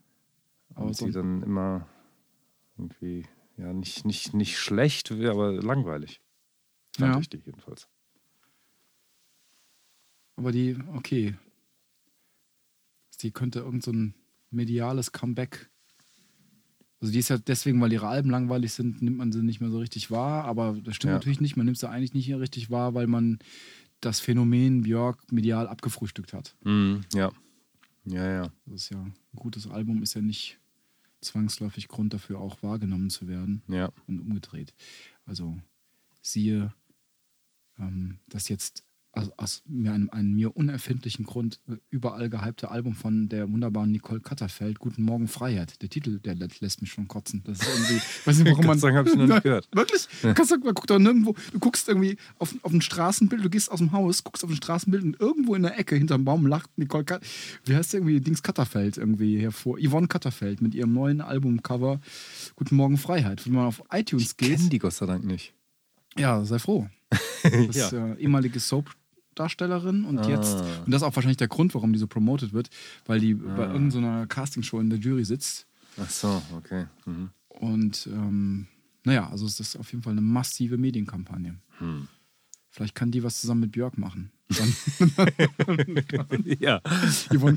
Aber 0.73 0.89
die 0.89 1.11
dann 1.11 1.43
immer 1.43 1.87
irgendwie, 2.79 3.27
ja, 3.55 3.71
nicht, 3.71 4.05
nicht, 4.05 4.33
nicht 4.33 4.57
schlecht, 4.57 5.11
aber 5.11 5.51
langweilig. 5.51 6.19
Fand 6.97 7.13
Ja. 7.13 7.19
ich 7.21 7.29
die 7.29 7.37
jedenfalls. 7.37 7.87
aber 10.35 10.51
die, 10.51 10.77
okay. 10.95 11.35
Die 13.21 13.29
könnte 13.29 13.59
irgend 13.59 13.83
so 13.83 13.91
ein 13.91 14.15
mediales 14.51 15.11
Comeback. 15.11 15.69
Also 17.01 17.11
die 17.11 17.19
ist 17.19 17.29
ja 17.29 17.37
deswegen, 17.37 17.79
weil 17.81 17.91
ihre 17.93 18.07
Alben 18.07 18.29
langweilig 18.29 18.73
sind, 18.73 19.01
nimmt 19.01 19.17
man 19.17 19.31
sie 19.31 19.43
nicht 19.43 19.59
mehr 19.61 19.69
so 19.69 19.79
richtig 19.79 20.09
wahr. 20.11 20.45
Aber 20.45 20.73
das 20.81 20.95
stimmt 20.95 21.09
Ja. 21.11 21.15
natürlich 21.17 21.41
nicht. 21.41 21.55
Man 21.57 21.65
nimmt 21.65 21.77
sie 21.77 21.89
eigentlich 21.89 22.13
nicht 22.13 22.27
mehr 22.29 22.39
richtig 22.39 22.69
wahr, 22.71 22.93
weil 22.93 23.07
man 23.07 23.39
das 24.01 24.19
Phänomen 24.19 24.81
Björk 24.83 25.31
medial 25.31 25.67
abgefrühstückt 25.67 26.33
hat. 26.33 26.55
Mhm, 26.63 27.01
ja. 27.13 27.31
Ja, 28.05 28.25
ja. 28.29 28.51
Das 28.65 28.83
ist 28.83 28.89
ja 28.91 29.01
ein 29.01 29.13
gutes 29.35 29.67
Album, 29.67 30.03
ist 30.03 30.13
ja 30.13 30.21
nicht 30.21 30.59
zwangsläufig 31.21 31.87
Grund 31.87 32.13
dafür, 32.13 32.39
auch 32.39 32.61
wahrgenommen 32.61 33.09
zu 33.09 33.27
werden 33.27 33.63
Ja. 33.67 33.91
und 34.07 34.19
umgedreht. 34.19 34.73
Also 35.25 35.57
siehe, 36.21 36.71
ähm, 37.79 38.19
das 38.27 38.47
jetzt 38.47 38.83
aus, 39.15 39.31
aus 39.37 39.63
einem, 39.69 40.09
einem 40.11 40.33
mir 40.33 40.55
unerfindlichen 40.55 41.25
Grund 41.25 41.59
äh, 41.67 41.75
überall 41.89 42.29
gehypte 42.29 42.69
Album 42.71 42.93
von 42.95 43.29
der 43.29 43.51
wunderbaren 43.51 43.91
Nicole 43.91 44.19
Katterfeld, 44.19 44.79
Guten 44.79 45.03
Morgen 45.03 45.27
Freiheit. 45.27 45.81
Der 45.81 45.89
Titel, 45.89 46.19
der 46.19 46.35
lä- 46.35 46.49
lässt 46.59 46.81
mich 46.81 46.91
schon 46.91 47.07
kotzen. 47.07 47.41
Das 47.45 47.59
ist 47.59 47.67
irgendwie, 47.67 48.01
weiß 48.25 48.37
nicht, 48.39 48.51
warum 48.51 48.65
man. 48.65 48.79
sei 48.79 48.89
Dank 48.91 48.99
hab 48.99 49.07
ich 49.07 49.15
noch 49.15 49.27
nicht 49.27 49.43
gehört. 49.43 49.67
Wirklich? 49.73 50.07
Du 50.21 50.33
kannst 50.33 50.51
doch, 50.51 50.57
man 50.57 50.73
guckt 50.73 50.89
doch 50.89 50.99
nirgendwo, 50.99 51.35
du 51.51 51.59
guckst 51.59 51.87
irgendwie 51.87 52.17
auf, 52.39 52.53
auf 52.61 52.71
ein 52.73 52.81
Straßenbild, 52.81 53.43
du 53.45 53.49
gehst 53.49 53.71
aus 53.71 53.79
dem 53.79 53.91
Haus, 53.91 54.23
guckst 54.23 54.43
auf 54.43 54.49
ein 54.49 54.55
Straßenbild 54.55 55.03
und 55.03 55.19
irgendwo 55.19 55.55
in 55.55 55.63
der 55.63 55.79
Ecke 55.79 55.95
hinterm 55.95 56.25
Baum 56.25 56.45
lacht 56.47 56.77
Nicole 56.77 57.05
Kat 57.05 57.23
Wie 57.65 57.75
heißt 57.75 57.93
der 57.93 57.99
irgendwie? 58.01 58.19
Dings 58.21 58.43
Katterfeld 58.43 58.97
irgendwie 58.97 59.39
hervor. 59.39 59.77
Yvonne 59.79 60.07
Katterfeld 60.07 60.61
mit 60.61 60.75
ihrem 60.75 60.93
neuen 60.93 61.21
Albumcover 61.21 61.99
Guten 62.55 62.75
Morgen 62.75 62.97
Freiheit. 62.97 63.45
Wenn 63.45 63.53
man 63.53 63.65
auf 63.67 63.81
iTunes 63.91 64.37
geht. 64.37 64.57
Kennen 64.57 64.69
die 64.69 64.79
Gott 64.79 64.93
sei 64.93 65.05
Dank 65.05 65.23
nicht. 65.23 65.53
Ja, 66.17 66.43
sei 66.45 66.59
froh. 66.59 66.87
Das 67.43 67.91
Ja. 67.91 68.13
äh, 68.13 68.19
ehemalige 68.19 68.59
Soap-Darstellerin 69.35 70.05
und 70.05 70.19
Ah. 70.19 70.29
jetzt, 70.29 70.55
und 70.85 70.91
das 70.91 71.01
ist 71.01 71.07
auch 71.07 71.15
wahrscheinlich 71.15 71.37
der 71.37 71.47
Grund, 71.47 71.73
warum 71.75 71.93
die 71.93 71.99
so 71.99 72.07
promoted 72.07 72.53
wird, 72.53 72.69
weil 73.05 73.19
die 73.19 73.33
bei 73.33 73.65
irgendeiner 73.67 74.25
Castingshow 74.27 74.79
in 74.79 74.89
der 74.89 74.99
Jury 74.99 75.25
sitzt. 75.25 75.67
Ach 76.01 76.09
so, 76.09 76.41
okay. 76.57 76.87
Mhm. 77.05 77.29
Und 77.49 78.07
ähm, 78.11 78.67
naja, 79.03 79.29
also 79.29 79.45
es 79.45 79.59
ist 79.59 79.75
auf 79.75 79.91
jeden 79.91 80.03
Fall 80.03 80.11
eine 80.13 80.21
massive 80.21 80.77
Medienkampagne. 80.77 81.57
Hm. 81.77 82.07
Vielleicht 82.69 82.95
kann 82.95 83.11
die 83.11 83.23
was 83.23 83.39
zusammen 83.39 83.61
mit 83.61 83.71
Björk 83.71 83.97
machen. 83.97 84.31
Ja. 86.59 86.81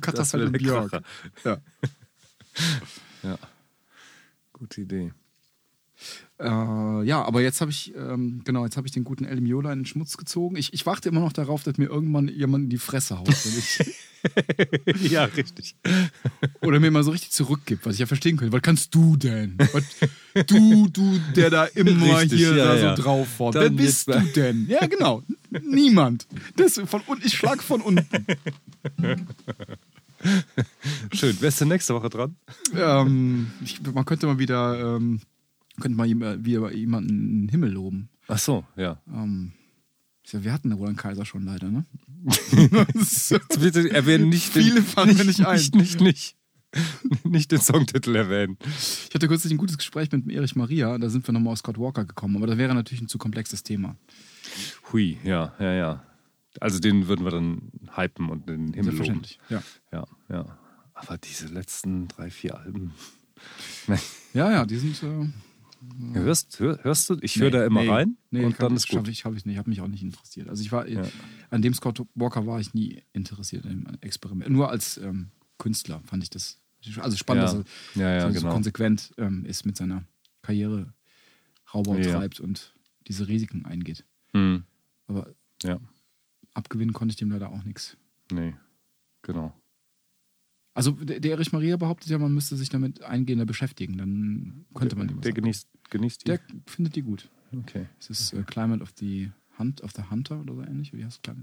Katterfeld 0.01 0.41
wär 0.41 0.47
und 0.47 0.53
der 0.53 0.59
Björk. 0.59 1.03
Ja. 1.45 1.59
Ja. 3.22 3.39
Gute 4.53 4.83
Idee. 4.83 5.12
Äh, 6.40 6.44
ja, 7.05 7.22
aber 7.24 7.40
jetzt 7.40 7.61
habe 7.61 7.70
ich, 7.70 7.94
ähm, 7.96 8.42
genau, 8.44 8.64
jetzt 8.64 8.76
habe 8.76 8.86
ich 8.86 8.92
den 8.92 9.05
guten 9.05 9.24
El 9.24 9.40
Miola 9.40 9.72
in 9.72 9.80
den 9.80 9.86
Schmutz 9.86 10.16
gezogen. 10.16 10.57
Ich, 10.57 10.72
ich 10.72 10.86
warte 10.86 11.09
immer 11.09 11.20
noch 11.20 11.32
darauf, 11.32 11.64
dass 11.64 11.78
mir 11.78 11.86
irgendwann 11.86 12.28
jemand 12.28 12.64
in 12.64 12.70
die 12.70 12.78
Fresse 12.78 13.18
haut. 13.18 13.28
Ja, 15.03 15.24
richtig. 15.24 15.76
Oder 16.62 16.80
mir 16.80 16.90
mal 16.90 17.05
so 17.05 17.11
richtig 17.11 17.30
zurückgibt, 17.30 17.86
was 17.86 17.94
ich 17.94 18.01
ja 18.01 18.07
verstehen 18.07 18.36
könnte. 18.36 18.53
Was 18.53 18.62
kannst 18.62 18.94
du 18.94 19.16
denn? 19.16 19.57
Was, 19.72 19.84
du, 20.46 20.88
du, 20.88 21.20
der 21.36 21.51
da 21.51 21.64
immer 21.66 22.18
Richtig, 22.20 22.40
hier 22.40 22.57
ja, 22.57 22.64
da 22.64 22.76
ja. 22.76 22.96
so 22.96 23.03
drauf 23.03 23.28
fort. 23.28 23.55
Wer 23.55 23.70
bist 23.70 24.09
du 24.09 24.20
denn? 24.34 24.66
Ja, 24.68 24.86
genau. 24.86 25.22
Niemand. 25.62 26.26
Das 26.57 26.80
von 26.84 27.03
unten, 27.07 27.26
ich 27.26 27.34
schlag 27.34 27.62
von 27.62 27.80
unten. 27.80 28.26
Schön. 31.12 31.36
Wer 31.40 31.49
ist 31.49 31.61
denn 31.61 31.68
nächste 31.68 31.94
Woche 31.94 32.09
dran? 32.09 32.36
Ähm, 32.74 33.53
ich, 33.64 33.80
man 33.82 34.05
könnte 34.05 34.26
mal 34.26 34.38
wieder, 34.38 34.96
ähm, 34.96 35.20
könnte 35.81 35.97
mal 35.97 36.07
jem- 36.07 36.45
wieder 36.45 36.72
jemanden 36.72 37.11
in 37.11 37.41
den 37.43 37.49
Himmel 37.49 37.70
loben. 37.72 38.09
Ach 38.29 38.39
so, 38.39 38.64
ja. 38.76 39.01
Ähm, 39.12 39.53
wir 40.31 40.53
hatten 40.53 40.72
Roland 40.72 40.99
Kaiser 40.99 41.24
schon 41.24 41.45
leider, 41.45 41.70
ne? 41.70 41.87
Bitte 43.61 43.91
erwähnen 43.91 44.29
nicht 44.29 44.55
den, 44.55 44.62
Viele 44.64 44.83
fallen 44.83 45.16
mir 45.16 45.24
nicht 45.24 45.47
ein. 45.47 45.57
Nicht, 45.57 45.74
nicht, 45.74 46.01
nicht. 46.01 46.37
Nicht 47.24 47.51
den 47.51 47.61
Songtitel 47.61 48.14
erwähnen. 48.14 48.59
Ich 49.09 49.14
hatte 49.14 49.26
kürzlich 49.26 49.53
ein 49.53 49.57
gutes 49.57 49.79
Gespräch 49.79 50.12
mit 50.12 50.29
Erich 50.31 50.55
Maria, 50.55 50.99
da 50.99 51.09
sind 51.09 51.26
wir 51.26 51.33
nochmal 51.33 51.55
aus 51.55 51.61
Scott 51.61 51.79
Walker 51.79 52.05
gekommen, 52.05 52.37
aber 52.37 52.47
das 52.47 52.59
wäre 52.59 52.74
natürlich 52.74 53.01
ein 53.01 53.09
zu 53.09 53.16
komplexes 53.16 53.62
Thema. 53.62 53.97
Hui, 54.93 55.16
ja, 55.24 55.55
ja, 55.59 55.72
ja. 55.72 56.05
Also 56.61 56.79
den 56.79 57.09
würden 57.09 57.24
wir 57.24 57.31
dann 57.31 57.70
hypen 57.97 58.29
und 58.29 58.51
in 58.51 58.66
den 58.66 58.74
Himmel 58.74 58.97
loben. 58.99 59.22
Ja. 59.49 59.62
Ja, 59.93 60.05
ja. 60.29 60.59
Aber 60.93 61.16
diese 61.16 61.47
letzten 61.47 62.09
drei, 62.09 62.31
vier 62.31 62.59
Alben. 62.59 62.93
ja, 64.35 64.51
ja, 64.51 64.66
die 64.66 64.76
sind. 64.76 65.03
Äh, 65.03 65.29
Hörst, 66.12 66.59
hör, 66.61 66.83
hörst 66.83 67.09
du? 67.11 67.18
Ich 67.20 67.39
höre 67.41 67.51
da 67.51 67.64
immer 67.64 67.83
nee, 67.83 67.89
rein 67.91 68.16
Nee, 68.31 68.45
und 68.45 68.61
dann 68.61 68.74
ist 68.74 68.89
gut. 68.89 69.07
Ich, 69.09 69.24
hab 69.24 69.35
ich 69.37 69.47
nicht, 69.47 69.59
habe 69.59 69.68
mich 69.70 69.81
auch 69.81 69.87
nicht 69.89 70.03
interessiert. 70.03 70.49
Also 70.49 70.62
ich 70.62 70.72
war 70.72 70.87
an 71.51 71.62
dem 71.62 71.74
Scott 71.74 72.03
Walker 72.14 72.47
war 72.47 72.61
ich 72.61 72.74
nie 72.74 73.03
interessiert 73.12 73.64
im 73.64 73.87
Experiment. 74.01 74.51
Nur 74.51 74.70
als 74.70 74.97
ähm, 74.99 75.31
Künstler 75.59 76.01
fand 76.05 76.22
ich 76.22 76.31
das 76.31 76.61
also 77.01 77.16
spannend, 77.16 77.45
Ja. 77.45 77.53
dass 77.59 77.66
er 77.97 78.01
Ja, 78.03 78.11
ja, 78.14 78.20
so, 78.29 78.35
so 78.35 78.41
genau. 78.41 78.53
konsequent 78.55 79.12
ähm, 79.18 79.45
ist 79.45 79.66
mit 79.66 79.76
seiner 79.76 80.05
Karriere 80.43 80.93
Raubau 81.74 81.97
Ja. 81.97 82.18
treibt 82.18 82.41
und 82.41 82.74
diese 83.07 83.29
Risiken 83.29 83.64
eingeht. 83.66 84.05
Hm. 84.33 84.64
Aber 85.07 85.35
Ja, 85.62 85.79
abgewinnen 86.55 86.93
konnte 86.93 87.12
ich 87.12 87.16
dem 87.16 87.31
leider 87.31 87.51
auch 87.51 87.64
nichts. 87.64 87.97
nee, 88.33 88.55
genau. 89.22 89.55
Also 90.79 90.93
der, 90.93 91.18
der 91.18 91.33
Erich 91.33 91.51
Maria 91.51 91.76
behauptet 91.76 92.09
ja, 92.09 92.18
man 92.18 92.33
müsste 92.33 92.55
sich 92.57 92.68
damit 92.68 93.03
eingehender 93.03 93.45
beschäftigen, 93.45 93.99
dann 93.99 94.64
könnte 94.74 94.95
man 94.95 95.09
was 95.09 95.16
Der 95.22 95.33
sagen. 95.33 95.43
genießt, 95.43 95.68
genießt 95.91 96.20
die. 96.22 96.24
Der 96.26 96.41
findet 96.66 96.95
die 96.95 97.03
gut. 97.03 97.29
okay. 97.53 97.87
Es 97.99 98.11
ist 98.11 98.33
äh, 98.33 98.45
Climate 98.45 98.81
of 98.81 98.93
the 98.97 99.31
Hunt 99.59 99.83
of 99.83 99.91
the 99.97 100.03
Hunter 100.09 100.41
oder 100.41 100.55
so 100.55 100.62
ähnlich. 100.62 100.93
Wie 100.93 101.05
heißt 101.05 101.20
es? 101.26 101.35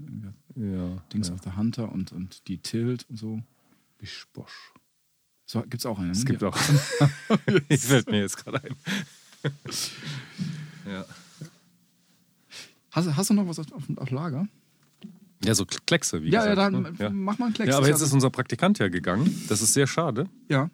Ja. 0.56 1.02
Dings 1.12 1.28
ja. 1.28 1.34
of 1.34 1.40
the 1.44 1.50
Hunter 1.54 1.92
und, 1.92 2.12
und 2.12 2.48
die 2.48 2.56
Tilt 2.56 3.04
und 3.10 3.18
so. 3.18 3.42
Bisch, 3.98 4.26
bosch. 4.32 4.72
So 5.44 5.60
gibt 5.60 5.74
es 5.80 5.84
auch 5.86 5.98
einen. 5.98 6.12
Es 6.12 6.24
gibt 6.24 6.40
Ja. 6.40 6.48
auch. 6.48 6.56
Ich 7.68 7.82
fällt 7.82 8.10
mir 8.10 8.20
jetzt 8.20 8.38
gerade 8.38 8.62
ein. 8.64 8.74
ja. 10.90 11.04
Hast, 12.90 13.14
hast 13.14 13.28
du 13.28 13.34
noch 13.34 13.46
was 13.46 13.58
auf, 13.58 13.70
auf, 13.70 13.84
auf 13.96 14.10
Lager? 14.10 14.48
Ja, 15.44 15.54
so 15.54 15.64
Kleckse, 15.86 16.22
wie 16.22 16.30
Ja, 16.30 16.44
ja, 16.44 16.50
gesagt. 16.54 16.74
dann 16.74 16.82
ne? 16.82 16.92
ja. 16.98 17.10
mach 17.10 17.38
mal 17.38 17.46
einen 17.46 17.54
Klecks. 17.54 17.70
ja, 17.70 17.76
aber 17.78 17.88
jetzt 17.88 18.00
ist 18.00 18.12
unser 18.12 18.30
Praktikant 18.30 18.78
ja 18.78 18.88
gegangen. 18.88 19.44
Das 19.48 19.62
ist 19.62 19.74
sehr 19.74 19.86
schade. 19.86 20.28
Ja, 20.48 20.70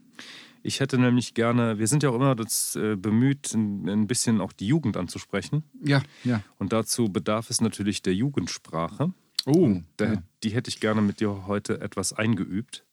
Ich 0.63 0.79
hätte 0.81 0.97
nämlich 0.99 1.35
gerne, 1.35 1.79
wir 1.81 1.89
sind 1.89 2.03
ja 2.05 2.11
auch 2.11 2.15
immer 2.15 2.37
das, 2.37 2.77
äh, 2.77 2.95
bemüht, 2.97 3.53
ein, 3.55 3.89
ein 3.89 4.07
bisschen 4.07 4.41
auch 4.41 4.53
die 4.53 4.67
Jugend 4.69 4.97
anzusprechen. 4.97 5.65
ja, 5.85 6.03
ja. 6.25 6.43
Und 6.59 6.73
dazu 6.73 7.07
bedarf 7.09 7.51
es 7.51 7.61
natürlich 7.61 8.03
der 8.03 8.15
Jugendsprache. 8.15 9.13
Oh, 9.45 9.81
Da, 9.97 10.05
ja. 10.05 10.23
Die 10.45 10.51
hätte 10.51 10.69
ich 10.69 10.79
gerne 10.79 11.03
mit 11.03 11.19
dir 11.19 11.47
heute 11.49 11.81
etwas 11.81 12.13
eingeübt. 12.13 12.85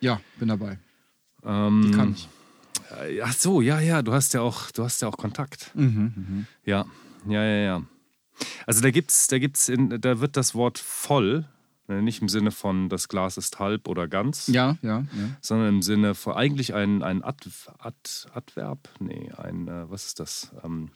ja, 0.00 0.20
bin 0.38 0.46
dabei. 0.48 0.78
Ähm, 1.44 1.82
Die 1.86 1.90
kann 1.90 2.12
ich. 2.12 2.28
äh, 3.02 3.20
Ach 3.22 3.32
so, 3.32 3.60
ja, 3.60 3.80
ja, 3.80 4.02
du 4.02 4.12
hast 4.12 4.32
ja 4.34 4.40
auch, 4.42 4.70
du 4.70 4.84
hast 4.84 5.02
ja 5.02 5.08
auch 5.08 5.16
Kontakt. 5.16 5.72
Mhm, 5.74 6.12
mhm. 6.14 6.46
Ja, 6.64 6.86
ja, 7.28 7.42
ja, 7.44 7.56
ja. 7.64 7.82
Also 8.66 8.80
da 8.82 8.90
gibt's, 8.90 9.26
da 9.28 9.38
gibt's, 9.38 9.68
in, 9.68 10.00
da 10.00 10.20
wird 10.20 10.36
das 10.36 10.54
Wort 10.54 10.78
voll, 10.78 11.46
äh, 11.88 12.00
nicht 12.02 12.20
im 12.22 12.28
Sinne 12.28 12.50
von 12.50 12.88
das 12.88 13.08
Glas 13.08 13.36
ist 13.36 13.58
halb 13.58 13.88
oder 13.88 14.08
ganz, 14.08 14.46
Ja, 14.48 14.76
ja, 14.82 15.00
ja. 15.00 15.06
sondern 15.40 15.68
im 15.76 15.82
Sinne 15.82 16.14
von 16.14 16.34
eigentlich 16.34 16.74
ein, 16.74 17.02
ein 17.02 17.22
Ad, 17.24 17.48
Ad, 17.78 17.96
Adverb, 18.32 18.88
nee, 19.00 19.30
ein, 19.36 19.68
äh, 19.68 19.90
was 19.90 20.06
ist 20.06 20.20
das, 20.20 20.52
ähm, 20.64 20.90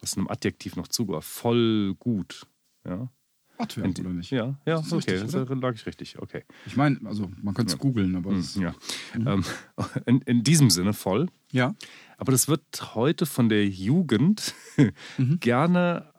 was 0.00 0.16
einem 0.16 0.28
Adjektiv 0.28 0.76
noch 0.76 0.88
zugeordnet, 0.88 1.24
voll 1.24 1.94
gut, 1.98 2.46
ja. 2.86 3.08
Adverb, 3.56 3.98
oder 4.00 4.08
nicht? 4.10 4.32
Ja, 4.32 4.56
ja, 4.66 4.80
Ist 4.80 4.92
okay, 4.92 5.12
richtig, 5.12 5.30
das 5.32 5.48
lag 5.60 5.74
ich 5.74 5.86
richtig, 5.86 6.18
okay. 6.18 6.42
Ich 6.66 6.76
meine, 6.76 6.98
also 7.04 7.30
man 7.40 7.54
könnte 7.54 7.72
es 7.74 7.78
googeln, 7.78 8.16
aber 8.16 8.30
Hm, 8.32 8.38
es, 8.40 8.56
Ja. 8.56 8.74
Ähm, 9.14 9.44
in, 10.06 10.20
in 10.22 10.42
diesem 10.42 10.70
Sinne 10.70 10.92
voll. 10.92 11.28
ja. 11.52 11.74
Aber 12.16 12.30
das 12.32 12.46
wird 12.48 12.94
heute 12.94 13.26
von 13.26 13.48
der 13.48 13.66
Jugend 13.68 14.54
Mhm. 15.18 15.40
gerne 15.40 16.12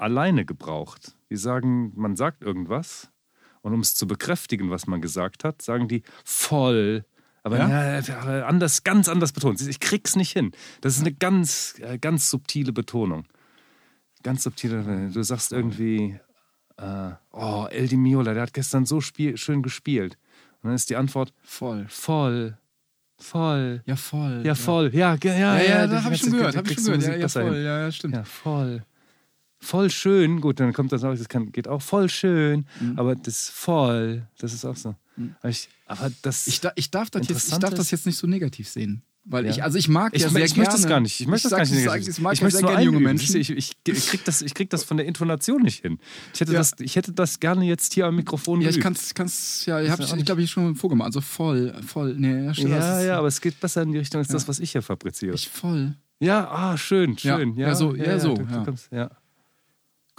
alleine 0.00 0.44
gebraucht. 0.44 1.14
Die 1.30 1.36
sagen, 1.36 1.92
man 1.94 2.16
sagt 2.16 2.42
irgendwas 2.42 3.10
und 3.62 3.72
um 3.74 3.80
es 3.80 3.94
zu 3.94 4.06
bekräftigen, 4.06 4.70
was 4.70 4.86
man 4.86 5.00
gesagt 5.00 5.44
hat, 5.44 5.62
sagen 5.62 5.88
die 5.88 6.02
voll. 6.24 7.04
Aber 7.42 7.58
Ja? 7.58 7.98
ja, 8.00 8.46
anders, 8.46 8.84
ganz 8.84 9.08
anders 9.08 9.32
betont. 9.32 9.60
Ich 9.62 9.80
krieg's 9.80 10.14
nicht 10.16 10.32
hin. 10.32 10.52
Das 10.82 10.94
ist 10.96 11.00
eine 11.00 11.12
ganz, 11.12 11.74
äh, 11.80 11.98
ganz 11.98 12.28
subtile 12.30 12.72
Betonung. 12.72 13.24
Ganz 14.22 14.42
subtile. 14.42 15.10
Du 15.12 15.22
sagst 15.22 15.52
irgendwie, 15.52 16.18
äh, 16.76 17.10
oh, 17.32 17.66
El 17.70 17.88
Di 17.88 17.96
Miola, 17.96 18.34
der 18.34 18.42
hat 18.42 18.52
gestern 18.52 18.84
so 18.84 19.00
spiel, 19.00 19.36
schön 19.38 19.62
gespielt. 19.62 20.18
Und 20.62 20.68
dann 20.68 20.74
ist 20.74 20.90
die 20.90 20.96
Antwort 20.96 21.32
voll. 21.42 21.86
voll, 21.88 22.58
voll. 23.18 23.82
Ja, 23.86 23.96
voll. 23.96 24.42
Ja, 24.44 24.54
voll. 24.54 24.90
Ja, 24.94 25.16
ge- 25.16 25.30
ja, 25.40 25.56
Ja, 25.56 25.62
ja, 25.62 25.86
die 25.86 25.92
da 25.94 26.04
habe 26.04 26.14
ich 26.14 26.20
schon 26.20 26.32
gehört, 26.32 26.56
habe 26.56 26.68
ich 26.70 26.74
schon 26.74 26.84
gehört. 27.00 27.02
Ja, 27.04 27.16
ja, 27.16 27.28
voll. 27.28 27.56
Ja, 27.56 27.80
ja, 27.80 27.92
stimmt. 27.92 28.14
Ja, 28.16 28.24
voll. 28.24 28.82
Voll 29.60 29.90
schön. 29.90 30.40
Gut, 30.40 30.58
dann 30.58 30.72
kommt 30.72 30.90
das 30.92 31.04
auch, 31.04 31.14
das 31.14 31.28
kann, 31.28 31.52
geht 31.52 31.68
auch 31.68 31.82
voll 31.82 32.08
schön. 32.08 32.64
Mhm. 32.80 32.98
Aber 32.98 33.14
das 33.14 33.48
voll, 33.50 34.26
das 34.38 34.52
ist 34.54 34.64
auch 34.64 34.76
so. 34.76 34.94
Aber, 35.40 35.50
ich, 35.50 35.68
aber 35.86 36.10
das. 36.22 36.46
Ich, 36.46 36.60
da, 36.60 36.72
ich, 36.76 36.90
darf 36.90 37.10
das 37.10 37.28
jetzt, 37.28 37.52
ich 37.52 37.58
darf 37.58 37.74
das 37.74 37.90
jetzt 37.90 38.06
nicht 38.06 38.16
so 38.16 38.26
negativ 38.26 38.68
sehen. 38.68 39.02
Weil 39.24 39.44
Ja. 39.44 39.50
ich, 39.50 39.62
also 39.62 39.76
ich 39.76 39.86
mag 39.86 40.14
ich, 40.16 40.22
ja 40.22 40.28
ich, 40.28 40.32
sehr 40.32 40.44
ich 40.46 40.54
gerne. 40.54 40.66
möchte 40.68 40.80
das 40.80 40.88
gar 40.88 41.00
nicht. 41.00 41.20
Ich 41.20 41.26
möchte 41.26 41.50
das 41.50 41.58
gar 41.58 41.60
nicht. 41.60 41.72
ich 41.72 41.78
negativ. 41.84 42.04
sag- 42.06 42.12
Ich 42.14 42.20
mag 42.22 42.36
ja 42.38 42.44
möchte 42.44 42.58
sehr 42.60 42.68
gerne 42.68 42.84
junge. 42.84 43.00
Menschen. 43.00 43.36
Ich, 43.36 43.50
ich, 43.50 43.76
ich, 43.86 44.06
krieg 44.06 44.24
das, 44.24 44.40
ich 44.40 44.54
krieg 44.54 44.70
das 44.70 44.82
von 44.82 44.96
der 44.96 45.04
Intonation 45.04 45.60
nicht 45.60 45.82
hin. 45.82 45.98
Ich 46.32 46.40
hätte, 46.40 46.52
Ja. 46.54 46.58
das, 46.58 46.72
ich 46.80 46.96
hätte 46.96 47.12
das 47.12 47.38
gerne 47.38 47.66
jetzt 47.66 47.92
hier 47.92 48.06
am 48.06 48.16
Mikrofon 48.16 48.62
Ja, 48.62 48.70
ich 48.70 48.76
geübt. 48.76 48.82
kann's, 48.84 49.14
kann's, 49.14 49.66
ja, 49.66 49.78
ich, 49.78 49.86
Ist 49.88 49.92
hab, 49.92 50.00
ja 50.00 50.06
auch 50.06 50.16
ich 50.16 50.24
glaube, 50.24 50.40
ich 50.42 50.50
schon 50.50 50.74
vorgemacht. 50.74 51.08
Also 51.08 51.20
voll, 51.20 51.74
voll. 51.86 52.14
Nee, 52.16 52.46
ja, 52.46 52.54
stimmt. 52.54 52.70
Ja, 52.70 53.02
ja, 53.02 53.18
aber 53.18 53.28
es 53.28 53.42
geht 53.42 53.60
besser 53.60 53.82
in 53.82 53.92
die 53.92 53.98
Richtung 53.98 54.20
als 54.20 54.28
Ja. 54.28 54.34
das, 54.34 54.48
was 54.48 54.58
ich 54.58 54.72
hier 54.72 54.80
fabriziere. 54.80 55.34
Ich 55.34 55.50
voll. 55.50 55.94
ja, 56.18 56.50
ah, 56.50 56.78
schön, 56.78 57.14
Ja, 57.20 57.36
schön. 57.36 57.54
ja, 57.56 57.74
so, 57.74 57.94
ja, 57.94 58.18
so, 58.18 58.34
du, 58.34 58.44
du 58.46 58.52
ja. 58.54 58.64
kommst, 58.64 58.88
ja. 58.90 59.10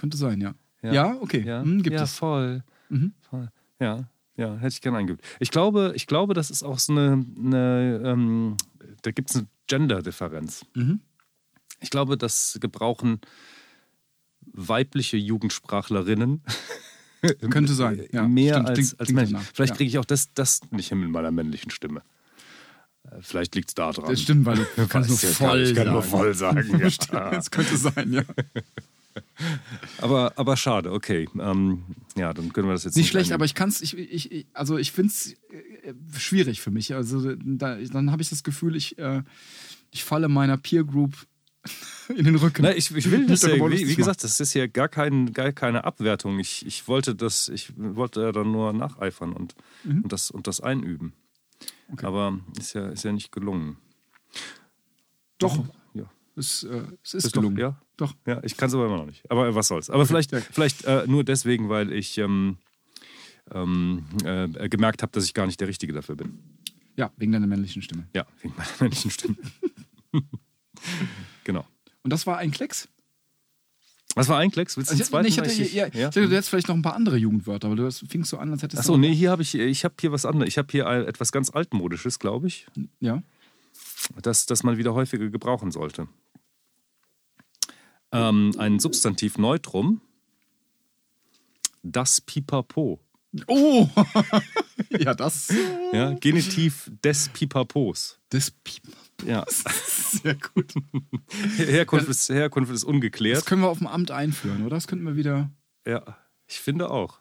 Könnte 0.01 0.17
sein, 0.17 0.41
ja. 0.41 0.55
Ja. 0.81 0.93
Ja, 0.93 1.17
okay. 1.21 1.43
Ja, 1.45 1.61
Hm, 1.61 1.83
gibt 1.83 1.95
ja 1.95 2.03
es. 2.03 2.15
voll. 2.15 2.63
Mhm. 2.89 3.13
voll. 3.29 3.49
Ja, 3.79 4.09
ja, 4.35 4.55
hätte 4.55 4.73
ich 4.73 4.81
gerne 4.81 4.97
eingeübt. 4.97 5.23
Ich 5.39 5.51
glaube, 5.51 5.93
ich 5.95 6.07
glaube, 6.07 6.33
das 6.33 6.49
ist 6.49 6.63
auch 6.63 6.79
so 6.79 6.91
eine, 6.91 7.23
eine 7.37 8.01
ähm, 8.03 8.57
da 9.03 9.11
gibt 9.11 9.29
es 9.29 9.35
eine 9.35 9.47
Gender-Differenz. 9.67 10.65
Mhm. 10.73 11.01
Ich 11.81 11.91
glaube, 11.91 12.17
das 12.17 12.57
gebrauchen 12.59 13.21
weibliche 14.53 15.17
Jugendsprachlerinnen 15.17 16.41
Könnte 17.51 17.73
sein. 17.75 18.03
Ja, 18.11 18.27
mehr 18.27 18.55
stimmt, 18.55 18.69
als, 18.69 18.77
klingt- 18.79 18.99
als 18.99 19.07
klingt 19.09 19.31
danach. 19.31 19.43
Vielleicht 19.53 19.69
Ja. 19.73 19.75
kriege 19.77 19.87
ich 19.89 19.97
auch 19.99 20.05
das, 20.05 20.33
das 20.33 20.61
nicht 20.71 20.89
hin 20.89 20.99
mit 20.99 21.11
meiner 21.11 21.29
männlichen 21.29 21.69
Stimme. 21.69 22.01
Äh, 23.03 23.17
Vielleicht 23.21 23.53
liegt 23.53 23.69
es 23.69 23.75
da 23.75 23.91
dran. 23.91 24.09
Das 24.09 24.19
stimmt, 24.21 24.45
weil 24.47 24.57
du 24.75 24.87
kannst 24.89 25.09
nur 25.11 25.17
voll 25.19 25.59
nicht, 25.61 25.69
ich 25.69 25.75
kann 25.75 25.85
sagen. 25.85 25.93
nur 25.93 26.01
voll 26.03 26.33
sagen. 26.33 26.79
ja. 26.79 27.29
Das 27.31 27.51
könnte 27.51 27.77
sein, 27.77 28.11
ja. 28.13 28.23
Aber, 29.99 30.34
aber 30.38 30.57
schade, 30.57 30.91
okay. 30.91 31.28
Ähm, 31.39 31.84
ja, 32.16 32.34
dann 32.34 32.51
können 32.53 32.68
wir 32.68 32.74
das 32.74 32.84
jetzt 32.84 32.95
Nicht 32.97 33.09
schlecht, 33.09 33.26
einüben. 33.32 33.36
aber 33.36 33.45
ich 33.45 33.55
kann 33.55 33.70
es, 33.70 33.82
ich, 33.82 33.97
ich, 33.97 34.45
also 34.53 34.78
ich 34.78 34.91
finde 34.91 35.12
es 35.12 35.36
schwierig 36.18 36.62
für 36.62 36.72
mich. 36.72 36.93
Also 36.95 37.36
da, 37.36 37.76
dann 37.78 38.12
habe 38.12 38.22
ich 38.22 38.30
das 38.30 38.43
Gefühl, 38.43 38.76
ich, 38.76 38.97
äh, 38.97 39.24
ich 39.91 40.03
falle 40.03 40.28
meiner 40.30 40.57
Peer 40.57 40.84
Group 40.84 41.14
in 42.16 42.26
den 42.26 42.36
Rücken. 42.36 42.64
Na, 42.64 42.76
ich, 42.76 42.95
ich 42.95 43.12
will 43.12 43.20
Nicht 43.28 43.32
das 43.32 43.41
ja, 43.43 43.55
wie, 43.70 43.88
wie 43.88 43.95
gesagt, 43.95 44.24
das 44.24 44.39
ist 44.39 44.53
ja 44.53 44.68
gar, 44.68 44.88
kein, 44.89 45.32
gar 45.34 45.51
keine 45.51 45.84
Abwertung. 45.84 46.39
Ich, 46.39 46.66
ich 46.66 46.88
wollte 46.88 47.14
das, 47.16 47.49
ich 47.49 47.74
wollte 47.78 48.22
ja 48.22 48.32
dann 48.32 48.51
nur 48.51 48.74
nacheifern 48.74 49.34
und, 49.34 49.55
Mhm. 49.84 50.03
und, 50.03 50.12
das, 50.14 50.32
und 50.32 50.47
das 50.47 50.62
einüben. 50.62 51.14
Aber 52.01 52.39
ist 52.57 52.74
ja, 52.74 52.88
ist 52.89 53.03
ja 53.03 53.12
nicht 53.12 53.32
gelungen. 53.32 53.78
Doch, 55.38 55.66
Ja. 55.93 56.09
es, 56.36 56.64
äh, 56.64 56.84
es 57.03 57.14
ist, 57.16 57.26
Ist 57.26 57.34
gelungen. 57.34 57.55
Doch, 57.55 57.62
ja, 57.62 57.82
Doch. 58.01 58.15
ja, 58.25 58.43
ich 58.43 58.57
kann 58.57 58.67
es 58.67 58.73
aber 58.73 58.87
immer 58.87 58.97
noch 58.97 59.05
nicht. 59.05 59.29
Aber 59.29 59.53
was 59.53 59.67
soll's. 59.67 59.91
Aber 59.91 60.07
vielleicht, 60.07 60.31
ja. 60.31 60.41
vielleicht 60.41 60.85
äh, 60.85 61.05
nur 61.05 61.23
deswegen, 61.23 61.69
weil 61.69 61.93
ich 61.93 62.17
ähm, 62.17 62.57
ähm, 63.53 64.05
äh, 64.25 64.69
gemerkt 64.69 65.03
habe, 65.03 65.11
dass 65.11 65.23
ich 65.23 65.35
gar 65.35 65.45
nicht 65.45 65.59
der 65.61 65.67
Richtige 65.67 65.93
dafür 65.93 66.15
bin. 66.15 66.39
Ja, 66.95 67.11
wegen 67.17 67.31
deiner 67.31 67.45
männlichen 67.45 67.83
Stimme. 67.83 68.07
Ja, 68.15 68.25
wegen 68.41 68.55
meiner 68.57 68.71
männlichen 68.79 69.11
Stimme. 69.11 69.35
genau. 71.43 71.67
Und 72.01 72.11
das 72.11 72.25
war 72.25 72.39
ein 72.39 72.49
Klecks? 72.49 72.89
Was 74.15 74.27
war 74.29 74.39
ein 74.39 74.49
Klecks? 74.49 74.75
Willst 74.77 74.89
du 74.89 74.95
Also 74.95 75.03
ich, 75.03 75.21
nee, 75.21 75.27
ich, 75.27 75.37
hatte, 75.37 75.49
Weil 75.49 75.67
ja, 75.67 75.85
ich 75.85 75.93
dachte, 75.93 76.21
du 76.27 76.35
hättest 76.35 76.49
vielleicht 76.49 76.67
noch 76.69 76.75
ein 76.75 76.81
paar 76.81 76.95
andere 76.95 77.17
Jugendwörter, 77.17 77.67
aber 77.67 77.75
du 77.75 77.91
fingst 77.91 78.31
so 78.31 78.39
an, 78.39 78.51
als 78.51 78.63
hättest 78.63 78.79
Achso, 78.79 78.93
du. 78.93 78.99
nee, 78.99 79.13
hier 79.13 79.29
habe 79.29 79.43
ich, 79.43 79.53
ich 79.53 79.83
habe 79.85 79.93
hier 80.01 80.11
was 80.11 80.25
anderes. 80.25 80.47
Ich 80.49 80.57
habe 80.57 80.67
hier 80.71 80.87
etwas 80.87 81.31
ganz 81.31 81.51
altmodisches, 81.51 82.17
glaube 82.17 82.47
ich, 82.47 82.65
Ja. 82.99 83.21
das, 84.23 84.47
das 84.47 84.63
man 84.63 84.77
wieder 84.77 84.95
häufiger 84.95 85.29
gebrauchen 85.29 85.69
sollte. 85.71 86.07
Ähm, 88.12 88.53
ein 88.57 88.80
Substantiv 88.80 89.38
Neutrum 89.38 90.01
das 91.84 92.22
Pipapo. 92.22 92.99
Oh! 93.47 93.88
ja, 94.99 95.14
das. 95.14 95.51
Ja, 95.93 96.14
Genitiv 96.14 96.91
des 97.03 97.30
Pipapos. 97.30 98.20
Des 98.32 98.51
Pipapo. 98.51 98.97
Ja. 99.26 99.45
Sehr 99.86 100.36
gut. 100.36 100.74
Herkunft, 101.57 102.09
ist, 102.09 102.30
Herkunft 102.30 102.72
ist 102.72 102.84
Das 102.84 102.89
ungeklärt. 102.89 103.45
können 103.45 103.62
wir 103.62 103.70
auf 103.70 103.78
dem 103.80 103.88
Amt 103.88 104.12
einführen, 104.12 104.62
oder? 104.66 104.76
Das 104.76 104.88
könnten 104.88 105.05
wir 105.05 105.16
wieder. 105.16 105.49
Ja, 105.88 106.18
ich 106.47 106.59
finde 106.59 106.89
auch. 106.91 107.20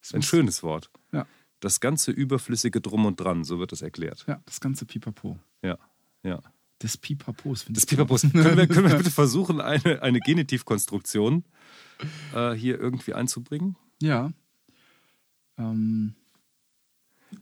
das 0.00 0.12
Ein 0.12 0.18
muss- 0.18 0.26
schönes 0.26 0.62
Wort. 0.62 0.90
Ja, 1.12 1.26
Das 1.60 1.80
ganze 1.80 2.10
überflüssige 2.10 2.80
Drum 2.80 3.06
und 3.06 3.20
Dran, 3.20 3.44
so 3.44 3.58
wird 3.58 3.72
das 3.72 3.82
erklärt. 3.82 4.24
ja, 4.26 4.40
das 4.46 4.60
ganze 4.60 4.84
Pipapo. 4.86 5.38
Ja, 5.62 5.78
ja. 6.22 6.40
Des 6.82 6.96
Pipapos, 6.96 7.64
ich. 7.68 7.86
Pipapos. 7.86 8.22
können, 8.32 8.56
wir, 8.56 8.66
können 8.66 8.88
wir 8.90 8.96
bitte 8.96 9.10
versuchen, 9.10 9.60
eine, 9.60 10.02
eine 10.02 10.18
Genitivkonstruktion 10.20 11.44
äh, 12.34 12.52
hier 12.52 12.78
irgendwie 12.80 13.14
einzubringen? 13.14 13.76
Ja. 14.00 14.32
Ähm, 15.58 16.14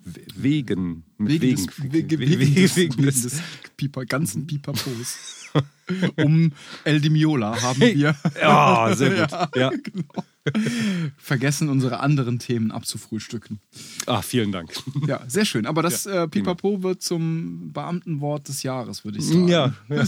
We- 0.04 0.24
Wegen. 0.36 1.04
Wegen, 1.18 1.42
wegen. 1.42 1.56
des, 1.66 1.92
wegen, 1.92 2.10
We- 2.20 2.38
wegen, 2.38 2.54
des, 2.54 2.76
wegen 2.76 3.02
des- 3.02 3.22
des 3.22 3.42
Pipa, 3.76 4.04
ganzen 4.04 4.46
Pipapos. 4.46 5.48
um 6.16 6.52
El 6.84 7.00
Di 7.00 7.10
Miola 7.10 7.60
haben 7.60 7.80
wir 7.80 7.96
Ja, 8.40 8.94
sehr 8.94 9.26
gut. 9.26 9.30
Ja. 9.56 9.70
genau. 9.70 10.24
vergessen, 11.18 11.68
unsere 11.68 12.00
anderen 12.00 12.38
Themen 12.38 12.70
abzufrühstücken. 12.70 13.60
Ah, 14.06 14.22
vielen 14.22 14.52
Dank. 14.52 14.72
Ja, 15.06 15.20
sehr 15.28 15.44
schön. 15.44 15.66
Aber 15.66 15.82
das 15.82 16.04
Ja, 16.04 16.24
äh, 16.24 16.28
Pipapo 16.28 16.82
wird 16.82 17.02
zum 17.02 17.72
Beamtenwort 17.72 18.48
des 18.48 18.62
Jahres, 18.62 19.04
würde 19.04 19.18
ich 19.18 19.26
sagen. 19.26 19.48
Ja, 19.48 19.74
ja. 19.88 20.04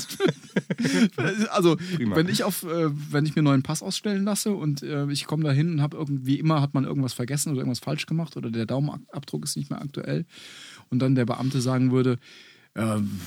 Also, 1.50 1.76
Prima. 1.96 2.16
wenn 2.16 2.28
ich 2.28 2.44
auf, 2.44 2.62
äh, 2.62 2.90
wenn 3.12 3.26
ich 3.26 3.34
mir 3.34 3.40
einen 3.40 3.44
neuen 3.44 3.62
Pass 3.62 3.82
ausstellen 3.82 4.24
lasse 4.24 4.52
und 4.52 4.82
äh, 4.82 5.10
ich 5.10 5.26
komme 5.26 5.44
da 5.44 5.52
hin 5.52 5.70
und 5.72 5.82
habe 5.82 5.96
irgendwie 5.96 6.38
immer 6.38 6.60
hat 6.60 6.74
man 6.74 6.84
irgendwas 6.84 7.12
vergessen 7.12 7.50
oder 7.50 7.60
irgendwas 7.60 7.80
falsch 7.80 8.06
gemacht 8.06 8.36
oder 8.36 8.50
der 8.50 8.66
Daumenabdruck 8.66 9.44
ist 9.44 9.56
nicht 9.56 9.70
mehr 9.70 9.82
aktuell 9.82 10.24
und 10.90 11.00
dann 11.00 11.14
der 11.14 11.26
Beamte 11.26 11.60
sagen 11.60 11.92
würde, 11.92 12.18
ähm, 12.74 13.20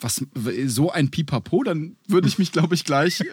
was 0.00 0.24
so 0.66 0.90
ein 0.90 1.10
Pipapo, 1.10 1.62
dann 1.62 1.96
würde 2.06 2.28
ich 2.28 2.38
mich, 2.38 2.52
glaube 2.52 2.74
ich, 2.74 2.84
gleich 2.84 3.24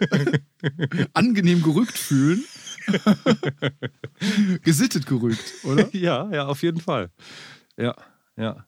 angenehm 1.12 1.62
gerügt 1.62 1.98
fühlen. 1.98 2.42
Gesittet 4.62 5.06
gerügt, 5.06 5.44
oder? 5.64 5.88
Ja, 5.94 6.30
ja, 6.32 6.46
auf 6.46 6.62
jeden 6.62 6.80
Fall. 6.80 7.10
Ja, 7.76 7.94
ja. 8.36 8.66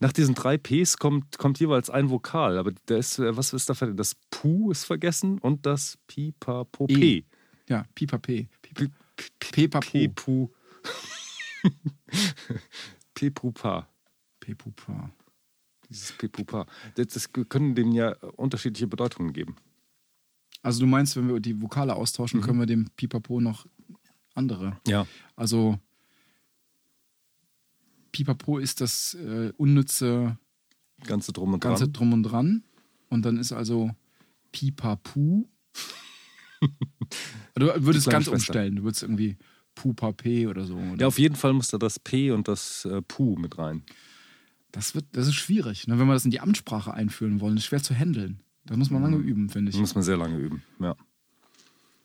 Nach 0.00 0.12
diesen 0.12 0.34
drei 0.34 0.58
Ps 0.58 0.96
kommt, 0.96 1.38
kommt 1.38 1.58
jeweils 1.58 1.90
ein 1.90 2.08
Vokal, 2.10 2.56
aber 2.58 2.72
der 2.88 2.98
ist, 2.98 3.18
äh, 3.18 3.36
was 3.36 3.52
ist 3.52 3.68
da 3.68 3.74
vergessen? 3.74 3.96
Das 3.96 4.14
Pu 4.30 4.70
ist 4.70 4.84
vergessen 4.84 5.38
und 5.38 5.66
das 5.66 5.98
Pipapo 6.06 6.86
E. 6.88 6.94
P. 6.94 7.24
Ja, 7.68 7.84
Pipape. 7.94 8.46
Pipa- 8.62 8.90
Pepapo. 9.40 9.90
Pepu. 9.90 10.48
Pepupa. 13.14 13.88
Pepupa. 14.40 15.10
Dieses 15.88 16.12
Pepupa. 16.12 16.66
Das, 16.94 17.08
das 17.08 17.32
können 17.32 17.74
dem 17.74 17.92
ja 17.92 18.10
unterschiedliche 18.36 18.86
Bedeutungen 18.86 19.32
geben. 19.32 19.56
Also 20.66 20.80
du 20.80 20.86
meinst, 20.86 21.14
wenn 21.14 21.28
wir 21.28 21.38
die 21.38 21.62
Vokale 21.62 21.92
Mhm. 21.94 22.00
austauschen, 22.00 22.40
können 22.40 22.58
wir 22.58 22.66
dem 22.66 22.90
Pipapo 22.96 23.40
noch 23.40 23.66
andere. 24.34 24.76
Ja. 24.84 25.06
Also 25.36 25.78
Pipapo 28.10 28.58
ist 28.58 28.80
das 28.80 29.14
äh, 29.14 29.52
unnütze 29.56 30.36
Ganze 31.04 31.32
drum 31.32 31.52
und 31.54 31.60
ganze 31.60 31.84
dran. 31.84 31.92
Drum 31.92 32.12
und 32.14 32.22
Dran. 32.24 32.64
Und 33.10 33.22
dann 33.22 33.36
ist 33.36 33.52
also 33.52 33.90
Pipapu. 34.50 35.46
du 37.54 37.66
würdest 37.84 38.08
ganz 38.08 38.24
Schwester. 38.24 38.32
umstellen. 38.32 38.76
Du 38.76 38.82
würdest 38.82 39.02
irgendwie 39.02 39.36
Pupape 39.76 40.48
oder 40.48 40.64
so. 40.64 40.74
Oder? 40.74 41.02
Ja, 41.02 41.06
auf 41.06 41.18
jeden 41.20 41.36
Fall 41.36 41.52
muss 41.52 41.68
da 41.68 41.78
das 41.78 42.00
P 42.00 42.32
und 42.32 42.48
das 42.48 42.86
äh, 42.86 43.02
Pu 43.02 43.36
mit 43.36 43.56
rein. 43.58 43.84
Das, 44.72 44.96
wird, 44.96 45.04
das 45.12 45.28
ist 45.28 45.34
schwierig. 45.34 45.86
Ne? 45.86 45.98
Wenn 45.98 46.06
wir 46.08 46.14
das 46.14 46.24
in 46.24 46.30
die 46.32 46.40
Amtssprache 46.40 46.92
einführen 46.92 47.40
wollen, 47.40 47.56
ist 47.56 47.66
schwer 47.66 47.82
zu 47.82 47.94
handeln. 47.94 48.40
Da 48.66 48.76
muss 48.76 48.90
man 48.90 49.02
lange 49.02 49.16
üben, 49.16 49.48
finde 49.48 49.70
Da 49.70 49.76
ich. 49.76 49.80
muss 49.80 49.94
man 49.94 50.04
sehr 50.04 50.16
lange 50.16 50.36
üben. 50.38 50.62
Ja. 50.80 50.96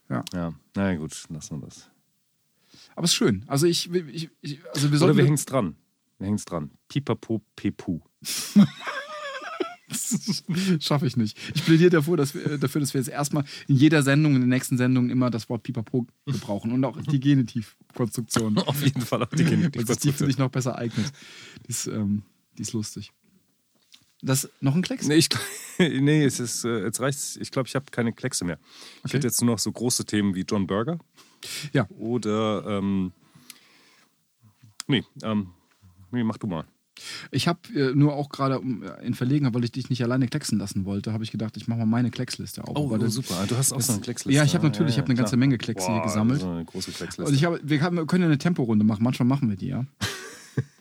Ja. 0.10 0.24
Ja. 0.34 0.54
Na 0.76 0.92
ja, 0.92 0.98
gut, 0.98 1.12
lassen 1.30 1.60
wir 1.60 1.66
das. 1.68 1.90
Aber 2.96 3.06
es 3.06 3.12
ist 3.12 3.16
schön. 3.16 3.44
Also 3.48 3.66
ich, 3.68 3.92
ich, 3.92 4.30
ich 4.42 4.60
also 4.74 4.84
wir 4.84 4.90
Oder 4.90 4.98
sollten 4.98 5.18
wir 5.18 5.24
hängen 5.26 5.36
es 5.36 5.46
dran. 5.46 5.76
Wir 6.20 6.26
hängen 6.28 6.36
es 6.38 6.46
dran. 6.46 6.72
Pipapo 6.88 7.42
Pepu. 7.56 8.00
Schaffe 10.80 11.06
ich 11.06 11.18
nicht. 11.18 11.38
Ich 11.54 11.66
plädiere 11.66 11.90
dafür 11.90 12.16
dass, 12.18 12.34
wir, 12.34 12.58
dafür, 12.58 12.80
dass 12.82 12.94
wir 12.94 13.02
jetzt 13.02 13.10
erstmal 13.10 13.44
in 13.68 13.76
jeder 13.76 14.04
Sendung, 14.04 14.36
in 14.36 14.42
den 14.42 14.50
nächsten 14.50 14.78
Sendungen 14.78 15.10
immer 15.10 15.30
das 15.30 15.50
Wort 15.50 15.64
Pipapo 15.64 16.08
gebrauchen 16.26 16.72
und 16.72 16.84
auch 16.86 17.00
die 17.02 17.20
Genitivkonstruktion. 17.20 18.58
Auf 18.60 18.82
jeden 18.84 19.02
Fall 19.02 19.24
auch 19.24 19.30
die 19.30 19.40
Weil 19.40 19.48
sich 19.48 19.50
die, 19.50 19.50
finde 19.50 19.70
Genitivkonstruktion. 19.72 20.30
ich, 20.30 20.38
noch 20.38 20.50
besser 20.50 20.78
eignet. 20.78 21.12
Die 21.66 21.70
ist, 21.72 21.88
ähm, 21.88 22.24
die 22.58 22.62
ist 22.62 22.74
lustig. 22.74 23.12
Das 24.22 24.50
noch 24.60 24.76
ein 24.76 24.82
Klecks? 24.84 25.08
Nee, 25.08 25.16
ich, 25.16 25.30
nee 25.80 26.24
es 26.24 26.40
ist, 26.40 26.64
äh, 26.64 26.84
jetzt 26.84 27.00
reicht's. 27.00 27.38
Ich 27.38 27.50
glaube, 27.52 27.68
ich 27.68 27.76
habe 27.76 27.86
keine 27.92 28.14
Kleckse 28.14 28.46
mehr. 28.46 28.60
Ich 28.98 29.06
Okay. 29.06 29.14
hätte 29.18 29.28
jetzt 29.28 29.42
nur 29.42 29.54
noch 29.56 29.60
so 29.60 29.72
große 29.72 30.06
Themen 30.06 30.36
wie 30.36 30.42
John 30.48 30.68
Burger 30.68 31.00
Ja. 31.74 31.88
oder. 31.98 32.64
Ähm, 32.68 33.12
nee, 34.88 35.04
ähm, 35.24 35.48
nee, 36.12 36.24
mach 36.24 36.38
du 36.38 36.48
mal. 36.48 36.66
Ich 37.32 37.48
habe 37.48 37.60
äh, 37.74 37.96
nur 37.96 38.14
auch 38.14 38.30
gerade 38.30 38.60
um, 38.60 38.84
äh, 38.84 39.04
in 39.04 39.16
Verlegenheit, 39.16 39.56
weil 39.56 39.64
ich 39.64 39.72
dich 39.72 39.90
nicht 39.90 40.04
alleine 40.04 40.28
klecksen 40.28 40.60
lassen 40.60 40.86
wollte, 40.86 41.14
habe 41.14 41.24
ich 41.24 41.32
gedacht, 41.32 41.58
ich 41.58 41.68
mache 41.68 41.80
mal 41.80 41.86
meine 41.88 42.12
Klecksliste 42.12 42.64
auf. 42.64 42.76
Das- 42.76 42.78
Oh, 42.78 43.08
super. 43.08 43.44
Du 43.48 43.58
hast 43.58 43.74
auch 43.74 43.78
das- 43.78 43.88
so 43.88 43.94
eine 43.94 44.02
Klecksliste. 44.04 44.38
Ja, 44.38 44.44
ich 44.44 44.54
habe 44.54 44.66
natürlich, 44.68 44.92
ich 44.94 44.98
habe 45.00 45.08
eine 45.08 45.16
ganze 45.16 45.32
klar. 45.32 45.40
Menge 45.40 45.58
Kleckse 45.58 45.88
hier 45.88 45.96
Boah, 45.98 46.04
gesammelt. 46.04 46.42
So 46.42 46.50
eine 46.52 46.64
große 46.64 46.92
Klecksliste. 46.92 47.24
Und 47.24 47.34
ich 47.34 47.42
wir, 47.64 47.82
haben, 47.82 47.98
wir 47.98 48.06
können 48.06 48.22
ja 48.22 48.28
eine 48.28 48.38
Temporunde 48.38 48.86
machen. 48.86 49.04
Manchmal 49.04 49.26
machen 49.28 49.50
wir 49.50 49.56
die, 49.58 49.68
ja. 49.70 49.84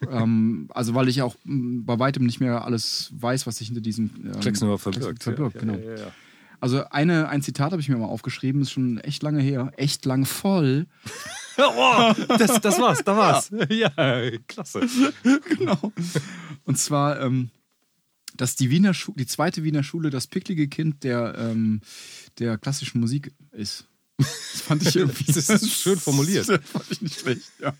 ähm, 0.09 0.69
also 0.71 0.95
weil 0.95 1.09
ich 1.09 1.23
auch 1.23 1.37
m, 1.45 1.85
bei 1.85 1.99
weitem 1.99 2.25
nicht 2.25 2.41
mehr 2.41 2.65
alles 2.65 3.11
weiß, 3.15 3.47
was 3.47 3.57
sich 3.57 3.69
hinter 3.69 3.83
diesem 3.83 4.11
ähm, 4.17 4.31
aber 4.31 4.41
Klecksen 4.41 4.79
verbirgt. 4.79 5.23
verbirgt. 5.23 5.55
ja, 5.57 5.61
genau. 5.61 5.75
Ja, 5.77 5.97
ja. 5.97 6.13
Also 6.61 6.85
eine, 6.91 7.29
ein 7.29 7.43
Zitat 7.43 7.73
habe 7.73 7.81
ich 7.81 7.89
mir 7.89 7.97
mal 7.97 8.07
aufgeschrieben, 8.07 8.61
ist 8.61 8.71
schon 8.71 8.99
echt 8.99 9.23
lange 9.23 9.41
her, 9.41 9.73
echt 9.77 10.05
lang 10.05 10.27
voll. 10.27 10.87
Oh, 11.63 12.15
das, 12.39 12.59
das 12.63 12.79
war's, 12.79 13.05
da 13.05 13.17
war's. 13.19 13.51
Ja, 13.69 13.91
klasse. 14.47 14.81
genau. 15.59 15.93
Und 16.65 16.79
zwar, 16.79 17.21
ähm, 17.21 17.51
dass 18.35 18.57
die 18.57 18.71
Wiener 18.71 18.95
Schu 18.95 19.13
die 19.15 19.27
zweite 19.27 19.63
Wiener 19.63 19.83
Schule 19.83 20.09
das 20.09 20.27
picklige 20.27 20.69
Kind 20.69 21.05
der, 21.05 21.35
ähm, 21.37 21.83
der 22.39 22.57
klassischen 22.57 23.01
Musik 23.01 23.33
ist. 23.53 23.87
Das 24.17 24.63
fand 24.63 24.87
ich 24.87 24.97
irgendwie. 24.97 25.31
Das 25.31 25.51
ist 25.51 25.71
schön 25.71 25.99
formuliert. 25.99 26.49
Das 26.49 26.61
fand 26.65 26.91
ich 26.91 27.03
nicht 27.03 27.21
schlecht, 27.21 27.51
ja. 27.59 27.75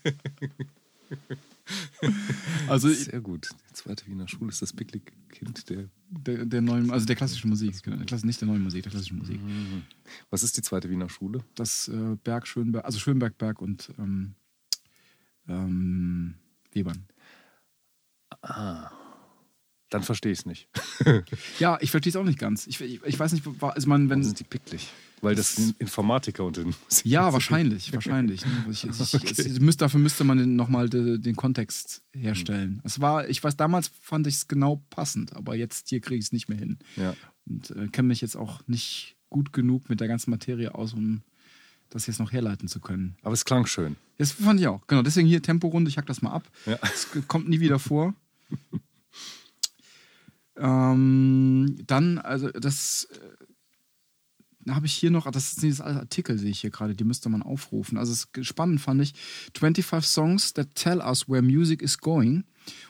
Also 2.67 2.89
Sehr 2.89 3.21
gut. 3.21 3.49
Die 3.69 3.73
zweite 3.73 4.07
Wiener 4.07 4.27
Schule 4.27 4.49
ist 4.49 4.61
das 4.61 4.73
Picklick-Kind 4.73 5.69
der. 5.69 5.89
der, 6.09 6.45
der 6.45 6.61
neuen, 6.61 6.91
also 6.91 7.05
der 7.05 7.15
klassischen 7.15 7.49
Musik, 7.49 7.81
genau, 7.83 7.97
der 7.97 8.05
Klasse, 8.05 8.25
nicht 8.25 8.39
der 8.39 8.47
neuen 8.47 8.63
Musik, 8.63 8.83
der 8.83 8.91
klassischen 8.91 9.17
Musik. 9.17 9.39
Was 10.29 10.43
ist 10.43 10.57
die 10.57 10.61
zweite 10.61 10.89
Wiener 10.89 11.09
Schule? 11.09 11.43
Das 11.55 11.87
äh, 11.87 12.15
Berg 12.23 12.47
Schönberg, 12.47 12.85
also 12.85 12.99
Schönberg 12.99 13.37
Berg 13.37 13.61
und 13.61 13.91
ähm, 13.97 14.35
ähm, 15.47 16.35
Webern. 16.73 17.05
Dann 19.91 20.03
verstehe 20.03 20.31
ich 20.31 20.39
es 20.39 20.45
nicht. 20.45 20.67
Ja, 21.59 21.77
ich 21.81 21.91
verstehe 21.91 22.09
es 22.09 22.15
auch 22.15 22.23
nicht 22.23 22.39
ganz. 22.39 22.65
Ich, 22.65 22.81
ich, 22.81 23.01
ich 23.03 23.19
weiß 23.19 23.33
nicht, 23.33 23.45
also 23.45 23.61
man, 23.61 23.75
Warum 23.77 24.09
wenn 24.09 24.23
sind 24.23 24.39
die 24.39 24.43
picklig? 24.43 24.89
Weil 25.21 25.35
das 25.35 25.55
sind 25.55 25.79
Informatiker 25.79 26.45
und 26.45 26.57
den 26.57 26.73
Ja, 27.03 27.31
wahrscheinlich, 27.31 27.93
wahrscheinlich. 27.93 28.43
ne? 28.43 28.65
Ich, 28.71 28.83
ich, 28.85 29.13
ich, 29.13 29.37
es 29.37 29.59
müsste, 29.59 29.85
dafür 29.85 29.99
müsste 29.99 30.23
man 30.23 30.55
nochmal 30.55 30.89
den, 30.89 31.21
den 31.21 31.35
Kontext 31.35 32.01
herstellen. 32.13 32.81
Es 32.83 33.01
war, 33.01 33.27
ich 33.29 33.43
weiß, 33.43 33.57
damals 33.57 33.91
fand 34.01 34.25
ich 34.25 34.35
es 34.35 34.47
genau 34.47 34.81
passend, 34.89 35.35
aber 35.35 35.55
jetzt 35.55 35.89
hier 35.89 35.99
kriege 35.99 36.17
ich 36.17 36.25
es 36.25 36.31
nicht 36.31 36.49
mehr 36.49 36.57
hin. 36.57 36.79
Ja. 36.95 37.13
Und 37.45 37.69
äh, 37.71 37.87
kenne 37.89 38.07
mich 38.07 38.21
jetzt 38.21 38.35
auch 38.35 38.61
nicht 38.67 39.15
gut 39.29 39.53
genug 39.53 39.89
mit 39.89 39.99
der 39.99 40.07
ganzen 40.07 40.31
Materie 40.31 40.73
aus, 40.73 40.93
um 40.93 41.21
das 41.89 42.07
jetzt 42.07 42.19
noch 42.19 42.31
herleiten 42.31 42.67
zu 42.67 42.79
können. 42.79 43.15
Aber 43.21 43.33
es 43.33 43.45
klang 43.45 43.65
schön. 43.67 43.97
Das 44.17 44.31
fand 44.31 44.59
ich 44.59 44.67
auch. 44.67 44.87
Genau, 44.87 45.01
deswegen 45.01 45.27
hier 45.27 45.41
Temporunde, 45.41 45.89
ich 45.89 45.97
hack 45.97 46.05
das 46.05 46.21
mal 46.21 46.31
ab. 46.31 46.49
Ja. 46.65 46.79
Es 46.81 47.09
kommt 47.27 47.49
nie 47.49 47.59
wieder 47.59 47.77
vor. 47.77 48.15
ähm, 50.61 51.75
dann, 51.87 52.19
also 52.19 52.49
das 52.51 53.07
äh, 53.11 54.71
habe 54.71 54.85
ich 54.85 54.93
hier 54.93 55.09
noch, 55.09 55.29
das 55.31 55.55
sind 55.55 55.69
jetzt 55.69 55.81
alles 55.81 55.97
Artikel, 55.97 56.37
sehe 56.37 56.51
ich 56.51 56.61
hier 56.61 56.69
gerade, 56.69 56.93
die 56.93 57.03
müsste 57.03 57.29
man 57.29 57.41
aufrufen. 57.41 57.97
Also 57.97 58.11
es 58.13 58.27
ist 58.31 58.45
spannend 58.45 58.79
fand 58.79 59.01
ich, 59.01 59.13
25 59.57 60.09
Songs 60.09 60.53
that 60.53 60.75
tell 60.75 60.99
us 60.99 61.27
where 61.27 61.41
music 61.41 61.81
is 61.81 61.97
going. 61.97 62.43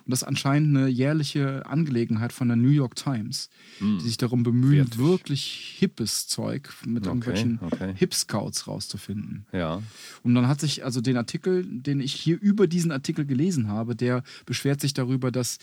Und 0.05 0.11
das 0.11 0.21
ist 0.21 0.27
anscheinend 0.27 0.75
eine 0.75 0.87
jährliche 0.89 1.65
Angelegenheit 1.65 2.33
von 2.33 2.49
der 2.49 2.57
New 2.57 2.69
York 2.69 2.95
Times, 2.97 3.49
die 3.79 4.01
sich 4.01 4.17
darum 4.17 4.43
bemühen, 4.43 4.79
Wertig. 4.79 4.97
wirklich 4.99 5.75
hippes 5.79 6.27
Zeug 6.27 6.69
mit 6.85 7.03
Okay, 7.03 7.09
irgendwelchen 7.09 7.59
okay. 7.61 7.93
Hip-Scouts 7.95 8.67
rauszufinden. 8.67 9.45
Ja. 9.53 9.81
Und 10.23 10.35
dann 10.35 10.49
hat 10.49 10.59
sich 10.59 10.83
also 10.83 10.99
den 10.99 11.15
Artikel, 11.15 11.63
den 11.65 12.01
ich 12.01 12.13
hier 12.13 12.37
über 12.41 12.67
diesen 12.67 12.91
Artikel 12.91 13.25
gelesen 13.25 13.69
habe, 13.69 13.95
der 13.95 14.23
beschwert 14.45 14.81
sich 14.81 14.93
darüber, 14.93 15.31
dass 15.31 15.57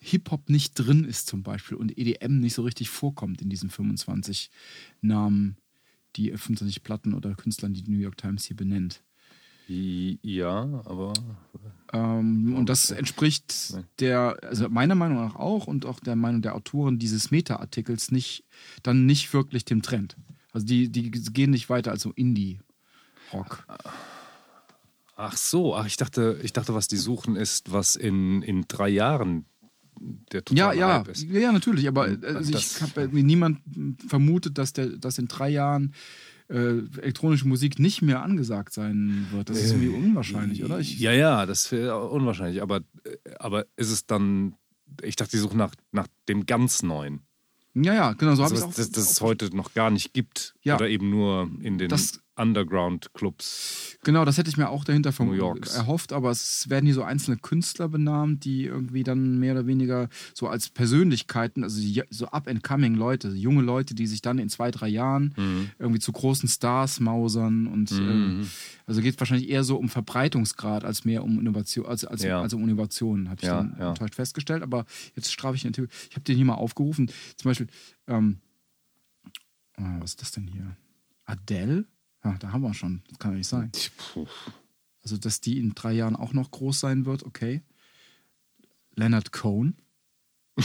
Hip-Hop 0.00 0.48
nicht 0.48 0.74
drin 0.74 1.04
ist 1.04 1.26
zum 1.26 1.42
Beispiel 1.42 1.76
und 1.76 1.96
EDM 1.98 2.40
nicht 2.40 2.54
so 2.54 2.62
richtig 2.62 2.90
vorkommt 2.90 3.42
in 3.42 3.48
diesen 3.48 3.70
25 3.70 4.50
Namen, 5.00 5.56
die 6.16 6.30
25 6.30 6.82
Platten 6.82 7.14
oder 7.14 7.34
Künstlern, 7.34 7.74
die 7.74 7.82
die 7.82 7.90
New 7.90 7.98
York 7.98 8.16
Times 8.16 8.44
hier 8.44 8.56
benennt. 8.56 9.02
Ja, 9.68 10.62
aber. 10.86 11.12
Ähm, 11.92 12.54
und 12.54 12.70
das 12.70 12.90
entspricht 12.90 13.74
der, 14.00 14.38
also 14.42 14.68
meiner 14.70 14.94
Meinung 14.94 15.18
nach 15.18 15.36
auch 15.36 15.66
und 15.66 15.84
auch 15.84 16.00
der 16.00 16.16
Meinung 16.16 16.40
der 16.40 16.54
Autoren 16.54 16.98
dieses 16.98 17.30
Meta-Artikels 17.30 18.10
nicht, 18.10 18.44
dann 18.82 19.04
nicht 19.04 19.32
wirklich 19.34 19.66
dem 19.66 19.82
Trend. 19.82 20.16
Also 20.52 20.66
die, 20.66 20.90
die 20.90 21.10
gehen 21.10 21.50
nicht 21.50 21.68
weiter 21.68 21.90
als 21.90 22.02
so 22.02 22.12
Indie-Rock. 22.12 23.66
Ach 25.16 25.36
so, 25.36 25.76
ach, 25.76 25.86
ich 25.86 25.96
dachte, 25.98 26.40
ich 26.42 26.54
dachte, 26.54 26.74
was 26.74 26.88
die 26.88 26.96
suchen, 26.96 27.36
ist, 27.36 27.70
was 27.70 27.96
in, 27.96 28.40
in 28.42 28.64
drei 28.68 28.88
Jahren 28.88 29.44
der 30.32 30.38
ja, 30.38 30.42
totale 30.42 30.78
ja, 30.78 30.98
Hype 30.98 31.08
ist. 31.08 31.22
ja, 31.24 31.52
natürlich, 31.52 31.88
aber 31.88 32.06
Und 32.06 32.24
also 32.24 32.56
ich 32.56 32.80
habe 32.82 33.08
niemand 33.12 33.60
vermutet, 34.06 34.58
dass 34.58 34.72
der, 34.72 34.88
dass 34.96 35.18
in 35.18 35.28
drei 35.28 35.48
Jahren 35.50 35.94
äh, 36.48 36.78
elektronische 37.00 37.46
Musik 37.46 37.78
nicht 37.78 38.00
mehr 38.02 38.22
angesagt 38.22 38.72
sein 38.72 39.26
wird. 39.32 39.50
Das 39.50 39.58
ist 39.62 39.72
irgendwie 39.72 39.88
unwahrscheinlich, 39.90 40.64
oder? 40.64 40.78
Ich, 40.78 40.98
Ja, 40.98 41.12
ja, 41.12 41.44
das 41.46 41.70
wäre 41.72 42.08
unwahrscheinlich. 42.08 42.62
Aber, 42.62 42.78
äh, 43.04 43.16
aber 43.38 43.66
ist 43.76 43.90
es 43.90 44.06
dann. 44.06 44.54
Ich 45.02 45.16
dachte, 45.16 45.32
die 45.32 45.36
suchen 45.38 45.58
nach, 45.58 45.74
nach 45.92 46.06
dem 46.28 46.46
ganz 46.46 46.82
Neuen. 46.82 47.20
ja, 47.74 47.92
ja, 47.94 48.12
genau, 48.14 48.34
so 48.34 48.42
habe 48.44 48.54
Also, 48.54 48.64
ich 48.66 48.70
was 48.70 48.74
auch. 48.74 48.76
das, 48.76 48.90
das 48.92 49.10
es 49.12 49.20
heute 49.20 49.54
noch 49.54 49.74
gar 49.74 49.90
nicht 49.90 50.14
gibt. 50.14 50.54
Ja. 50.62 50.76
Oder 50.76 50.88
eben 50.88 51.10
nur 51.10 51.50
in 51.60 51.76
den 51.76 51.90
Das- 51.90 52.20
Underground-Clubs. 52.38 53.98
Genau, 54.04 54.24
das 54.24 54.38
hätte 54.38 54.48
ich 54.48 54.56
mir 54.56 54.68
auch 54.70 54.84
dahinter 54.84 55.12
vom 55.12 55.28
New 55.28 55.34
Yorks. 55.34 55.74
erhofft, 55.74 56.12
aber 56.12 56.30
es 56.30 56.68
werden 56.70 56.86
hier 56.86 56.94
so 56.94 57.02
einzelne 57.02 57.36
Künstler 57.36 57.88
benannt, 57.88 58.44
die 58.44 58.64
irgendwie 58.64 59.02
dann 59.02 59.38
mehr 59.38 59.52
oder 59.54 59.66
weniger 59.66 60.08
so 60.34 60.48
als 60.48 60.68
Persönlichkeiten, 60.68 61.64
also 61.64 61.80
so 62.10 62.26
up-and-coming 62.26 62.94
Leute, 62.94 63.28
junge 63.30 63.62
Leute, 63.62 63.94
die 63.94 64.06
sich 64.06 64.22
dann 64.22 64.38
in 64.38 64.48
zwei, 64.48 64.70
drei 64.70 64.88
Jahren 64.88 65.34
Mhm. 65.36 65.70
irgendwie 65.78 66.00
zu 66.00 66.12
großen 66.12 66.48
Stars 66.48 67.00
mausern 67.00 67.66
und 67.66 67.90
ähm, 67.92 68.46
also 68.86 69.00
geht 69.02 69.14
es 69.14 69.20
wahrscheinlich 69.20 69.48
eher 69.50 69.64
so 69.64 69.76
um 69.76 69.88
Verbreitungsgrad 69.88 70.84
als 70.84 71.04
mehr 71.04 71.24
um 71.24 71.38
Innovation, 71.38 71.86
als, 71.86 72.04
als, 72.04 72.22
Ja. 72.22 72.40
als 72.40 72.54
um 72.54 72.62
Innovation, 72.62 73.28
habe 73.28 73.40
ich 73.40 73.46
Ja, 73.46 73.56
dann 73.62 73.76
ja. 73.78 73.88
enttäuscht 73.90 74.14
festgestellt, 74.14 74.62
aber 74.62 74.84
jetzt 75.14 75.32
strafe 75.32 75.56
ich 75.56 75.62
den 75.62 75.72
Tipp. 75.72 75.90
Ich 76.08 76.16
habe 76.16 76.24
den 76.24 76.36
hier 76.36 76.44
mal 76.44 76.54
aufgerufen, 76.54 77.10
zum 77.36 77.50
Beispiel, 77.50 77.66
ähm, 78.06 78.38
ah, 79.76 79.96
was 80.00 80.10
ist 80.10 80.22
das 80.22 80.32
denn 80.32 80.46
hier? 80.46 80.76
Adele? 81.24 81.84
Ja, 82.24 82.36
da 82.38 82.52
haben 82.52 82.62
wir 82.62 82.74
schon. 82.74 83.02
Das 83.08 83.18
kann 83.18 83.32
ja 83.32 83.38
nicht 83.38 83.48
sein. 83.48 83.70
Puh. 84.12 84.26
Also, 85.02 85.16
dass 85.16 85.40
die 85.40 85.58
in 85.58 85.74
drei 85.74 85.92
Jahren 85.92 86.16
auch 86.16 86.32
noch 86.32 86.50
groß 86.50 86.80
sein 86.80 87.06
wird, 87.06 87.24
okay. 87.24 87.62
Leonard 88.94 89.32
Cohen. 89.32 89.76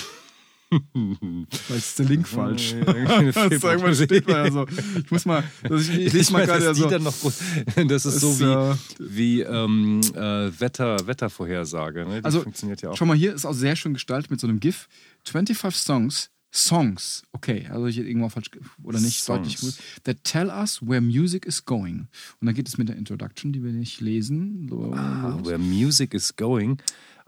Vielleicht 1.51 1.69
ist 1.69 1.99
der 1.99 2.05
Link 2.07 2.27
falsch. 2.27 2.73
Das 2.83 3.35
irgendwann 3.63 3.93
steht 3.95 4.27
da 4.27 4.45
ja 4.45 4.51
so. 4.51 4.65
Ich 5.03 5.11
muss 5.11 5.25
mal, 5.25 5.43
dass 5.61 5.87
ich, 5.87 5.99
ich 6.07 6.13
lese 6.13 6.33
mal 6.33 6.45
gerade 6.45 6.73
die 6.73 6.79
so. 6.79 6.89
dann 6.89 7.03
noch 7.03 7.19
gut, 7.19 7.33
das 7.87 8.05
ist 8.07 8.19
so 8.21 8.31
Ist, 8.31 8.39
wie, 8.39 8.43
äh, 8.45 8.75
wie 8.99 9.41
ähm, 9.41 10.01
äh, 10.15 10.59
Wetter, 10.59 11.05
Wettervorhersage. 11.05 12.05
Ne? 12.05 12.19
Die 12.19 12.25
Also, 12.25 12.41
funktioniert 12.41 12.81
ja 12.81 12.89
auch. 12.89 12.97
Schau 12.97 13.05
mal, 13.05 13.15
hier 13.15 13.33
ist 13.35 13.45
auch 13.45 13.53
sehr 13.53 13.75
schön 13.75 13.93
gestaltet 13.93 14.31
mit 14.31 14.39
so 14.39 14.47
einem 14.47 14.59
GIF. 14.59 14.87
25 15.25 15.79
Songs, 15.81 16.31
Songs, 16.55 17.23
okay, 17.31 17.67
also 17.71 17.87
ich 17.87 17.97
irgendwo 17.97 18.29
falsch 18.29 18.51
oder 18.83 18.99
nicht 18.99 19.23
Songs. 19.23 19.39
deutlich 19.39 19.59
gut, 19.59 19.73
that 20.03 20.23
tell 20.23 20.49
us 20.49 20.79
where 20.85 21.01
music 21.01 21.47
is 21.47 21.65
going. 21.65 22.07
Und 22.39 22.45
dann 22.45 22.53
geht 22.53 22.67
es 22.67 22.77
mit 22.77 22.89
der 22.89 22.95
Introduction, 22.95 23.51
die 23.53 23.63
wir 23.63 23.71
nicht 23.71 24.01
lesen. 24.01 24.69
Ah, 24.93 25.39
where 25.43 25.57
music 25.57 26.13
is 26.13 26.35
going. 26.35 26.77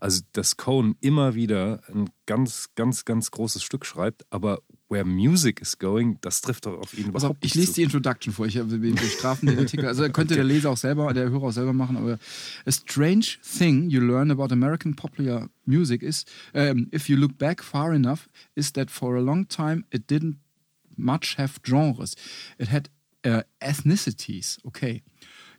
Also, 0.06 0.22
dass 0.34 0.56
Cohen 0.56 0.96
immer 1.02 1.34
wieder 1.34 1.82
ein 1.92 2.12
ganz, 2.28 2.70
ganz, 2.76 3.06
ganz 3.06 3.32
großes 3.32 3.64
Stück 3.64 3.88
schreibt, 3.88 4.24
aber 4.30 4.62
where 4.88 5.04
music 5.04 5.62
is 5.62 5.80
going, 5.80 6.20
das 6.22 6.42
trifft 6.42 6.68
doch 6.68 6.78
auf 6.78 6.96
ihn 6.96 7.06
auf, 7.06 7.24
überhaupt 7.24 7.44
ich 7.44 7.56
nicht 7.56 7.56
lese 7.56 7.72
zu. 7.72 7.76
die 7.78 7.84
Introduction 7.86 8.32
vor. 8.32 8.46
Ich, 8.46 8.54
wir, 8.54 8.98
strafen 8.98 9.48
den 9.48 9.58
Artikel. 9.58 9.88
Also 9.88 10.08
könnte 10.10 10.36
der 10.36 10.44
Leser 10.44 10.70
auch 10.70 10.78
selber, 10.78 11.12
der 11.12 11.32
Hörer 11.32 11.46
auch 11.46 11.52
selber 11.52 11.74
machen. 11.74 11.98
Aber 11.98 12.20
a 12.68 12.72
strange 12.72 13.26
thing 13.42 13.90
you 13.90 14.00
learn 14.00 14.30
about 14.30 14.54
American 14.54 14.96
popular 14.96 15.50
music 15.66 16.04
is, 16.04 16.24
um, 16.54 16.88
if 16.94 17.10
you 17.10 17.18
look 17.18 17.40
back 17.40 17.64
far 17.64 17.92
enough, 17.92 18.30
is 18.54 18.72
that 18.74 18.92
for 18.92 19.16
a 19.16 19.22
long 19.22 19.48
time 19.48 19.86
it 19.90 20.08
didn't 20.12 20.36
much 20.96 21.36
have 21.40 21.64
genres. 21.64 22.16
It 22.60 22.68
had 22.72 22.90
uh, 23.26 23.42
ethnicities. 23.60 24.60
Okay. 24.68 25.02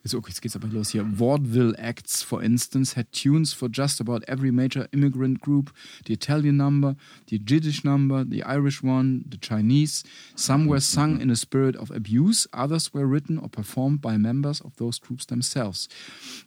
Jetzt, 0.06 0.14
okay, 0.14 0.28
jetzt 0.28 0.40
geht's 0.40 0.54
aber 0.54 0.68
los 0.68 0.90
hier. 0.90 1.04
Vaudeville 1.04 1.74
acts, 1.78 2.22
for 2.22 2.40
instance, 2.40 2.94
had 2.94 3.10
tunes 3.10 3.52
for 3.52 3.68
just 3.68 4.00
about 4.00 4.22
every 4.28 4.52
major 4.52 4.86
immigrant 4.92 5.40
group. 5.40 5.72
The 6.04 6.12
Italian 6.12 6.56
number, 6.56 6.94
the 7.26 7.40
Yiddish 7.44 7.82
number, 7.82 8.24
the 8.24 8.44
Irish 8.44 8.84
one, 8.84 9.24
the 9.28 9.36
Chinese. 9.36 10.04
Some 10.36 10.66
were 10.66 10.78
sung 10.78 11.20
in 11.20 11.28
a 11.28 11.34
spirit 11.34 11.74
of 11.74 11.90
abuse. 11.90 12.46
Others 12.52 12.94
were 12.94 13.04
written 13.04 13.36
or 13.36 13.48
performed 13.48 14.00
by 14.00 14.16
members 14.16 14.60
of 14.60 14.76
those 14.76 15.00
groups 15.00 15.26
themselves. 15.26 15.88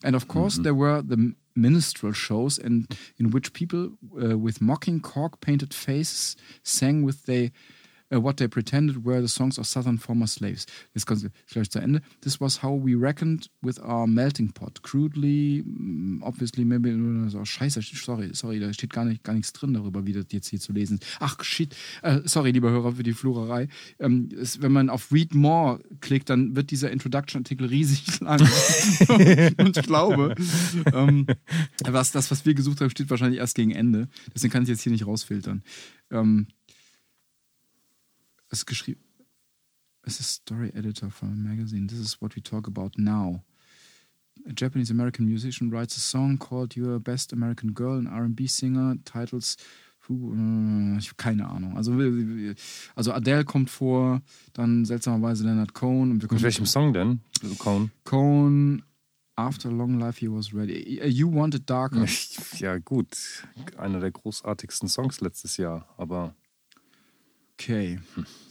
And 0.05 0.16
of 0.16 0.30
course, 0.30 0.57
there 0.60 0.74
were 0.74 1.01
the 1.01 1.34
minstrel 1.53 2.14
shows 2.14 2.57
and 2.57 2.97
in 3.18 3.32
which 3.32 3.51
people 3.51 3.89
uh, 4.24 4.38
with 4.38 4.62
mocking 4.62 5.01
cork-painted 5.01 5.74
faces 5.74 6.38
sang 6.64 7.03
with 7.03 7.26
they 7.26 7.51
uh, 8.14 8.22
what 8.22 8.38
they 8.38 8.47
pretended 8.47 9.05
were 9.05 9.22
the 9.22 9.28
songs 9.28 9.57
of 9.57 9.66
southern 9.66 9.97
former 9.97 10.28
slaves. 10.28 10.66
Jetzt 10.93 11.05
kommt 11.05 11.30
gleich 11.47 11.70
zu 11.70 11.80
Ende. 11.80 12.01
This 12.22 12.39
was 12.39 12.64
how 12.64 12.74
we 12.74 12.95
reckoned 12.95 13.49
with 13.62 13.80
our 13.80 14.07
melting 14.07 14.51
pot. 14.51 14.82
Crudely, 14.82 15.64
mm, 15.66 16.22
obviously, 16.22 16.66
maybe, 16.66 16.91
so, 17.30 17.43
scheiße, 17.43 17.82
sorry, 17.82 18.30
sorry, 18.34 18.60
da 18.60 18.72
steht 18.74 18.93
gar, 18.93 19.05
nicht, 19.05 19.24
gar 19.24 19.34
nichts 19.34 19.53
drin 19.53 19.74
darüber, 19.74 20.05
wie 20.05 20.14
das 20.14 20.26
jetzt 20.32 20.49
hier 20.49 20.60
zu 20.60 20.74
lesen 20.74 20.97
ist. 20.99 21.18
Ach, 21.20 21.43
shit, 21.43 21.76
äh, 22.01 22.22
sorry, 22.26 22.51
lieber 22.51 22.70
Hörer, 22.70 22.93
für 22.93 23.03
die 23.03 23.14
Flurerei. 23.14 23.68
Ähm, 23.99 24.30
es, 24.39 24.62
wenn 24.62 24.72
man 24.72 24.89
auf 24.89 25.12
Read 25.12 25.36
More 25.36 25.82
klickt, 26.01 26.30
dann 26.30 26.55
wird 26.55 26.72
dieser 26.72 26.91
Introduction-Artikel 26.91 27.68
riesig 27.68 28.20
lang. 28.22 28.41
Und 29.57 29.78
ich 29.78 29.86
glaube, 29.86 30.36
ähm, 30.93 31.28
was, 31.86 32.12
das, 32.12 32.32
was 32.32 32.45
wir 32.45 32.53
gesucht 32.53 32.82
haben, 32.82 32.89
steht 32.89 33.10
wahrscheinlich 33.10 33.39
erst 33.39 33.55
gegen 33.55 33.72
Ende. 33.72 34.07
Deswegen 34.34 34.51
kann 34.51 34.64
ich 34.64 34.70
jetzt 34.70 34.82
hier 34.82 34.91
nicht 34.91 35.05
rausfiltern. 35.05 35.64
Ähm, 36.12 36.47
es 38.50 38.60
ist 38.60 38.66
geschrieben. 38.66 39.02
Es 40.04 40.20
ist 40.20 40.30
Story 40.41 40.70
Editor 40.74 41.10
from 41.12 41.30
a 41.30 41.36
magazine. 41.36 41.88
This 41.88 42.00
is 42.00 42.22
what 42.22 42.36
we 42.36 42.41
talk 42.41 42.68
about 42.68 42.91
now. 42.97 43.43
A 44.47 44.54
Japanese 44.56 44.91
American 44.91 45.26
musician 45.26 45.70
writes 45.72 45.97
a 45.97 46.00
song 46.00 46.38
called 46.39 46.76
Your 46.78 47.00
Best 47.00 47.34
American 47.34 47.74
Girl, 47.74 47.97
an 47.97 48.08
RB 48.08 48.47
singer, 48.47 48.95
titles. 49.04 49.58
äh, 50.10 50.97
Ich 50.97 51.08
habe 51.10 51.16
keine 51.18 51.47
Ahnung. 51.50 51.76
Also, 51.78 51.91
also 52.95 53.12
Adele 53.14 53.43
kommt 53.45 53.70
vor, 53.70 54.22
dann 54.54 54.86
seltsamerweise 54.86 55.43
Leonard 55.43 55.74
Cohen. 55.74 56.12
Und 56.12 56.22
wir 56.24 56.30
Mit 56.32 56.41
welchem 56.41 56.66
Song 56.66 56.93
denn, 56.93 57.20
Cohen? 57.60 57.91
Cohen, 58.06 58.84
After 59.36 59.70
Long 59.72 60.00
Life 60.00 60.20
He 60.20 60.30
Was 60.32 60.54
Ready. 60.54 61.00
You 61.08 61.32
Wanted 61.34 61.70
Darker. 61.70 62.06
Ja, 62.58 62.78
gut. 62.80 63.45
Einer 63.78 64.00
der 64.00 64.12
großartigsten 64.12 64.88
Songs 64.89 65.22
letztes 65.22 65.58
Jahr, 65.58 65.88
aber 65.97 66.34
Okay. 67.60 67.99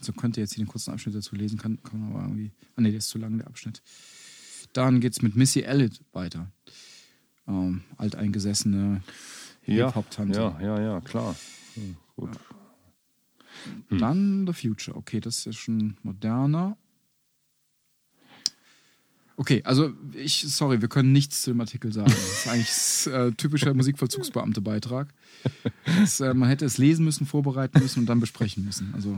So 0.01 0.13
könnte 0.13 0.39
jetzt 0.39 0.53
hier 0.53 0.63
den 0.63 0.69
kurzen 0.69 0.93
Abschnitt 0.93 1.15
dazu 1.15 1.35
lesen, 1.35 1.57
kann, 1.57 1.81
kann 1.81 1.99
man 1.99 2.11
aber 2.11 2.21
irgendwie. 2.25 2.51
Ah, 2.75 2.81
nee, 2.81 2.91
der 2.91 2.99
ist 2.99 3.09
zu 3.09 3.17
lang, 3.17 3.37
der 3.39 3.47
Abschnitt. 3.47 3.81
Dann 4.73 4.99
geht's 4.99 5.23
mit 5.23 5.35
Missy 5.35 5.61
Elliott 5.61 5.99
weiter. 6.13 6.51
Ähm, 7.47 7.81
alteingesessene 7.97 9.01
ja, 9.65 9.87
Hip-Hop-Tante. 9.87 10.39
ja, 10.39 10.61
ja, 10.61 10.81
ja, 10.81 11.01
klar. 11.01 11.35
Hm, 11.73 11.97
gut. 12.15 12.29
Dann 13.89 14.45
The 14.45 14.53
Future. 14.53 14.95
Okay, 14.95 15.19
das 15.19 15.39
ist 15.39 15.45
ja 15.45 15.53
schon 15.53 15.97
moderner. 16.03 16.77
Okay, 19.39 19.61
also 19.63 19.93
ich, 20.13 20.43
sorry, 20.49 20.81
wir 20.81 20.89
können 20.89 21.13
nichts 21.13 21.43
zu 21.43 21.51
dem 21.51 21.61
Artikel 21.61 21.93
sagen. 21.93 22.11
Das 22.11 22.45
ist 22.45 22.47
eigentlich 22.49 23.13
äh, 23.15 23.31
typischer 23.31 23.73
Musikvollzugsbeamte-Beitrag. 23.73 25.07
Äh, 26.19 26.33
man 26.33 26.49
hätte 26.49 26.65
es 26.65 26.77
lesen 26.77 27.05
müssen, 27.05 27.25
vorbereiten 27.25 27.79
müssen 27.79 27.99
und 28.01 28.05
dann 28.07 28.19
besprechen 28.19 28.65
müssen. 28.65 28.91
Also 28.93 29.13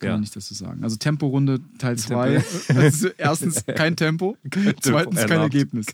kann 0.00 0.08
Ja. 0.08 0.10
man 0.14 0.22
nichts 0.22 0.34
dazu 0.34 0.54
sagen. 0.54 0.82
Also 0.82 0.96
Temporunde 0.96 1.60
Teil 1.78 1.96
2. 1.96 2.42
Also 2.74 3.10
erstens 3.16 3.64
kein 3.76 3.94
Tempo, 3.94 4.36
zweitens 4.80 5.20
kein 5.20 5.30
erlaubt. 5.30 5.54
Ergebnis. 5.54 5.86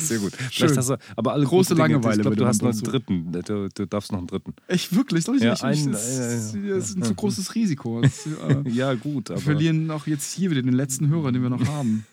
Sehr 0.00 0.18
gut. 0.18 0.32
Schön. 0.50 0.76
Hast 0.76 0.90
du, 0.90 0.96
aber 1.14 1.32
alle 1.32 1.46
Große 1.46 1.76
Dinge, 1.76 1.86
Langeweile 1.94 2.16
Ich 2.16 2.22
glaube, 2.22 2.34
du 2.36 2.44
hast 2.44 2.60
noch 2.62 2.72
einen 2.72 2.82
dritten. 2.82 3.30
Du, 3.30 3.68
du 3.72 3.86
darfst 3.86 4.10
noch 4.10 4.18
einen 4.18 4.26
dritten. 4.26 4.52
Echt, 4.66 4.92
wirklich? 4.96 5.22
Soll 5.22 5.36
ich 5.36 5.42
Ja, 5.44 5.52
nicht? 5.52 5.62
ein- 5.62 5.92
das, 5.92 6.08
ist, 6.08 6.56
das 6.56 6.88
ist 6.90 6.96
ein 6.96 7.04
zu 7.04 7.14
großes 7.14 7.54
Risiko. 7.54 8.00
Das, 8.00 8.26
äh, 8.26 8.68
Ja, 8.68 8.94
gut, 8.94 9.28
Wir 9.28 9.36
aber 9.36 9.42
verlieren 9.44 9.92
auch 9.92 10.08
jetzt 10.08 10.34
hier 10.34 10.50
wieder 10.50 10.62
den 10.62 10.74
letzten 10.74 11.06
Hörer, 11.06 11.30
den 11.30 11.42
wir 11.42 11.50
noch 11.50 11.64
haben. 11.68 12.04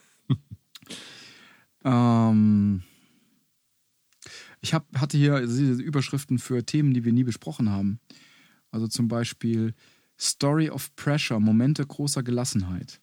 Ähm, 1.83 2.83
ich 4.61 4.73
hab, 4.73 4.87
hatte 4.97 5.17
hier 5.17 5.41
diese 5.41 5.81
Überschriften 5.81 6.39
für 6.39 6.65
Themen, 6.65 6.93
die 6.93 7.03
wir 7.03 7.11
nie 7.11 7.23
besprochen 7.23 7.69
haben. 7.69 7.99
Also 8.71 8.87
zum 8.87 9.07
Beispiel 9.07 9.73
Story 10.19 10.69
of 10.69 10.95
Pressure, 10.95 11.39
Momente 11.39 11.85
großer 11.85 12.23
Gelassenheit. 12.23 13.01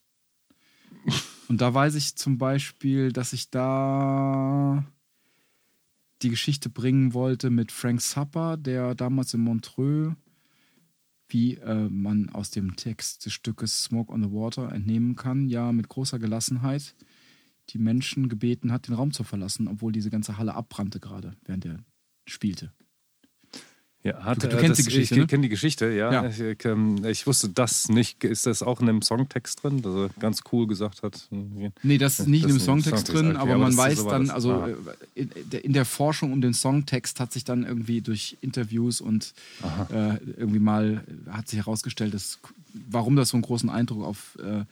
Und 1.49 1.61
da 1.61 1.73
weiß 1.73 1.97
ich 1.97 2.17
zum 2.17 2.39
Beispiel, 2.39 3.13
dass 3.13 3.33
ich 3.33 3.51
da 3.51 4.85
die 6.23 6.31
Geschichte 6.31 6.69
bringen 6.69 7.15
wollte 7.15 7.51
mit 7.51 7.73
Frank 7.73 8.01
Zappa, 8.01 8.57
der 8.57 8.95
damals 8.95 9.35
in 9.35 9.41
Montreux, 9.41 10.15
wie 11.29 11.55
äh, 11.57 11.89
man 11.89 12.29
aus 12.31 12.51
dem 12.51 12.77
Text 12.77 13.27
des 13.27 13.33
Stückes 13.33 13.85
Smoke 13.85 14.13
on 14.13 14.23
the 14.23 14.31
Water 14.31 14.73
entnehmen 14.73 15.17
kann, 15.17 15.49
ja 15.49 15.73
mit 15.73 15.89
großer 15.89 16.19
Gelassenheit 16.19 16.95
die 17.73 17.79
Menschen 17.79 18.29
gebeten 18.29 18.73
hat, 18.73 18.89
den 18.89 18.95
Raum 18.95 19.13
zu 19.13 19.25
verlassen, 19.25 19.69
obwohl 19.69 19.93
diese 19.93 20.11
ganze 20.11 20.39
Halle 20.39 20.55
abbrannte 20.55 21.01
gerade, 21.01 21.33
während 21.45 21.65
er 21.65 21.79
spielte. 22.27 22.73
Ja, 24.03 24.25
hat, 24.25 24.43
Du- 24.43 24.49
du 24.49 24.57
äh, 24.57 24.61
kennst 24.61 24.79
das, 24.79 24.87
die 24.87 24.91
Geschichte, 24.91 25.15
Ich 25.15 25.21
ne? 25.21 25.27
kenne 25.27 25.43
die 25.43 25.51
Geschichte, 25.51 25.91
ja. 25.91 26.11
Ja. 26.11 26.27
Ich, 26.27 26.41
ich, 26.41 26.65
ähm, 26.65 27.05
ich 27.05 27.27
wusste 27.27 27.51
das 27.51 27.91
nicht. 27.91 28.25
Ist 28.25 28.47
das 28.47 28.63
auch 28.63 28.81
in 28.81 28.89
einem 28.89 29.03
Songtext 29.03 29.63
drin, 29.63 29.83
dass 29.83 29.95
er 29.95 30.09
ganz 30.19 30.41
cool 30.53 30.67
gesagt 30.67 31.03
hat? 31.03 31.29
Nee, 31.83 31.99
das 31.99 32.19
ist 32.21 32.27
nicht 32.27 32.45
Das 32.45 32.51
in 32.51 32.55
dem 32.55 32.57
ist 32.57 32.63
ein 32.63 32.65
Songtext 32.65 33.07
Songtext, 33.09 33.13
drin, 33.15 33.27
okay, 33.33 33.39
aber 33.41 33.51
aber 33.57 33.59
man 33.65 33.77
weiß 33.77 34.05
war 34.07 34.13
dann, 34.13 34.31
also 34.31 34.53
Ah. 34.53 34.69
äh, 34.69 34.75
in, 35.21 35.31
der- 35.51 35.65
in 35.67 35.73
der 35.75 35.85
Forschung 35.85 36.33
um 36.33 36.41
den 36.41 36.55
Songtext 36.55 37.21
hat 37.21 37.31
sich 37.35 37.45
dann 37.45 37.65
irgendwie 37.65 38.01
durch 38.01 38.39
Interviews 38.41 39.03
und 39.03 39.35
äh, 39.93 40.17
irgendwie 40.39 40.61
mal 40.61 41.05
äh, 41.27 41.31
hat 41.33 41.49
sich 41.49 41.59
herausgestellt, 41.59 42.15
dass, 42.15 42.39
warum 42.89 43.17
das 43.17 43.29
so 43.29 43.37
einen 43.37 43.43
großen 43.43 43.69
Eindruck 43.69 44.03
auf 44.03 44.39
äh, 44.43 44.65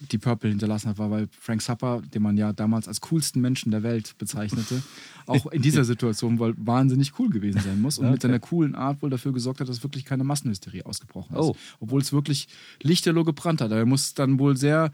die 0.00 0.18
Purple 0.18 0.50
hinterlassen 0.50 0.88
hat, 0.88 0.98
war, 0.98 1.10
weil 1.10 1.28
Frank 1.38 1.62
Zappa, 1.62 2.00
den 2.12 2.22
man 2.22 2.36
ja 2.36 2.52
damals 2.52 2.88
als 2.88 3.00
coolsten 3.00 3.40
Menschen 3.40 3.70
der 3.70 3.82
Welt 3.82 4.16
bezeichnete, 4.18 4.82
auch 5.26 5.46
in 5.46 5.62
dieser 5.62 5.84
Situation 5.84 6.38
wohl 6.38 6.54
wahnsinnig 6.58 7.18
cool 7.18 7.30
gewesen 7.30 7.60
sein 7.60 7.80
muss 7.80 7.98
und 7.98 8.06
mit 8.06 8.14
Okay. 8.14 8.22
seiner 8.26 8.38
coolen 8.40 8.74
Art 8.74 9.00
wohl 9.02 9.10
dafür 9.10 9.32
gesorgt 9.32 9.60
hat, 9.60 9.68
dass 9.68 9.82
wirklich 9.82 10.04
keine 10.04 10.24
Massenhysterie 10.24 10.84
ausgebrochen 10.84 11.36
ist. 11.36 11.42
Oh. 11.42 11.56
Obwohl 11.80 12.00
es 12.02 12.12
wirklich 12.12 12.48
lichterloh 12.82 13.24
gebrannt 13.24 13.60
hat. 13.60 13.70
Er 13.70 13.86
muss 13.86 14.14
dann 14.14 14.38
wohl 14.38 14.56
sehr 14.56 14.90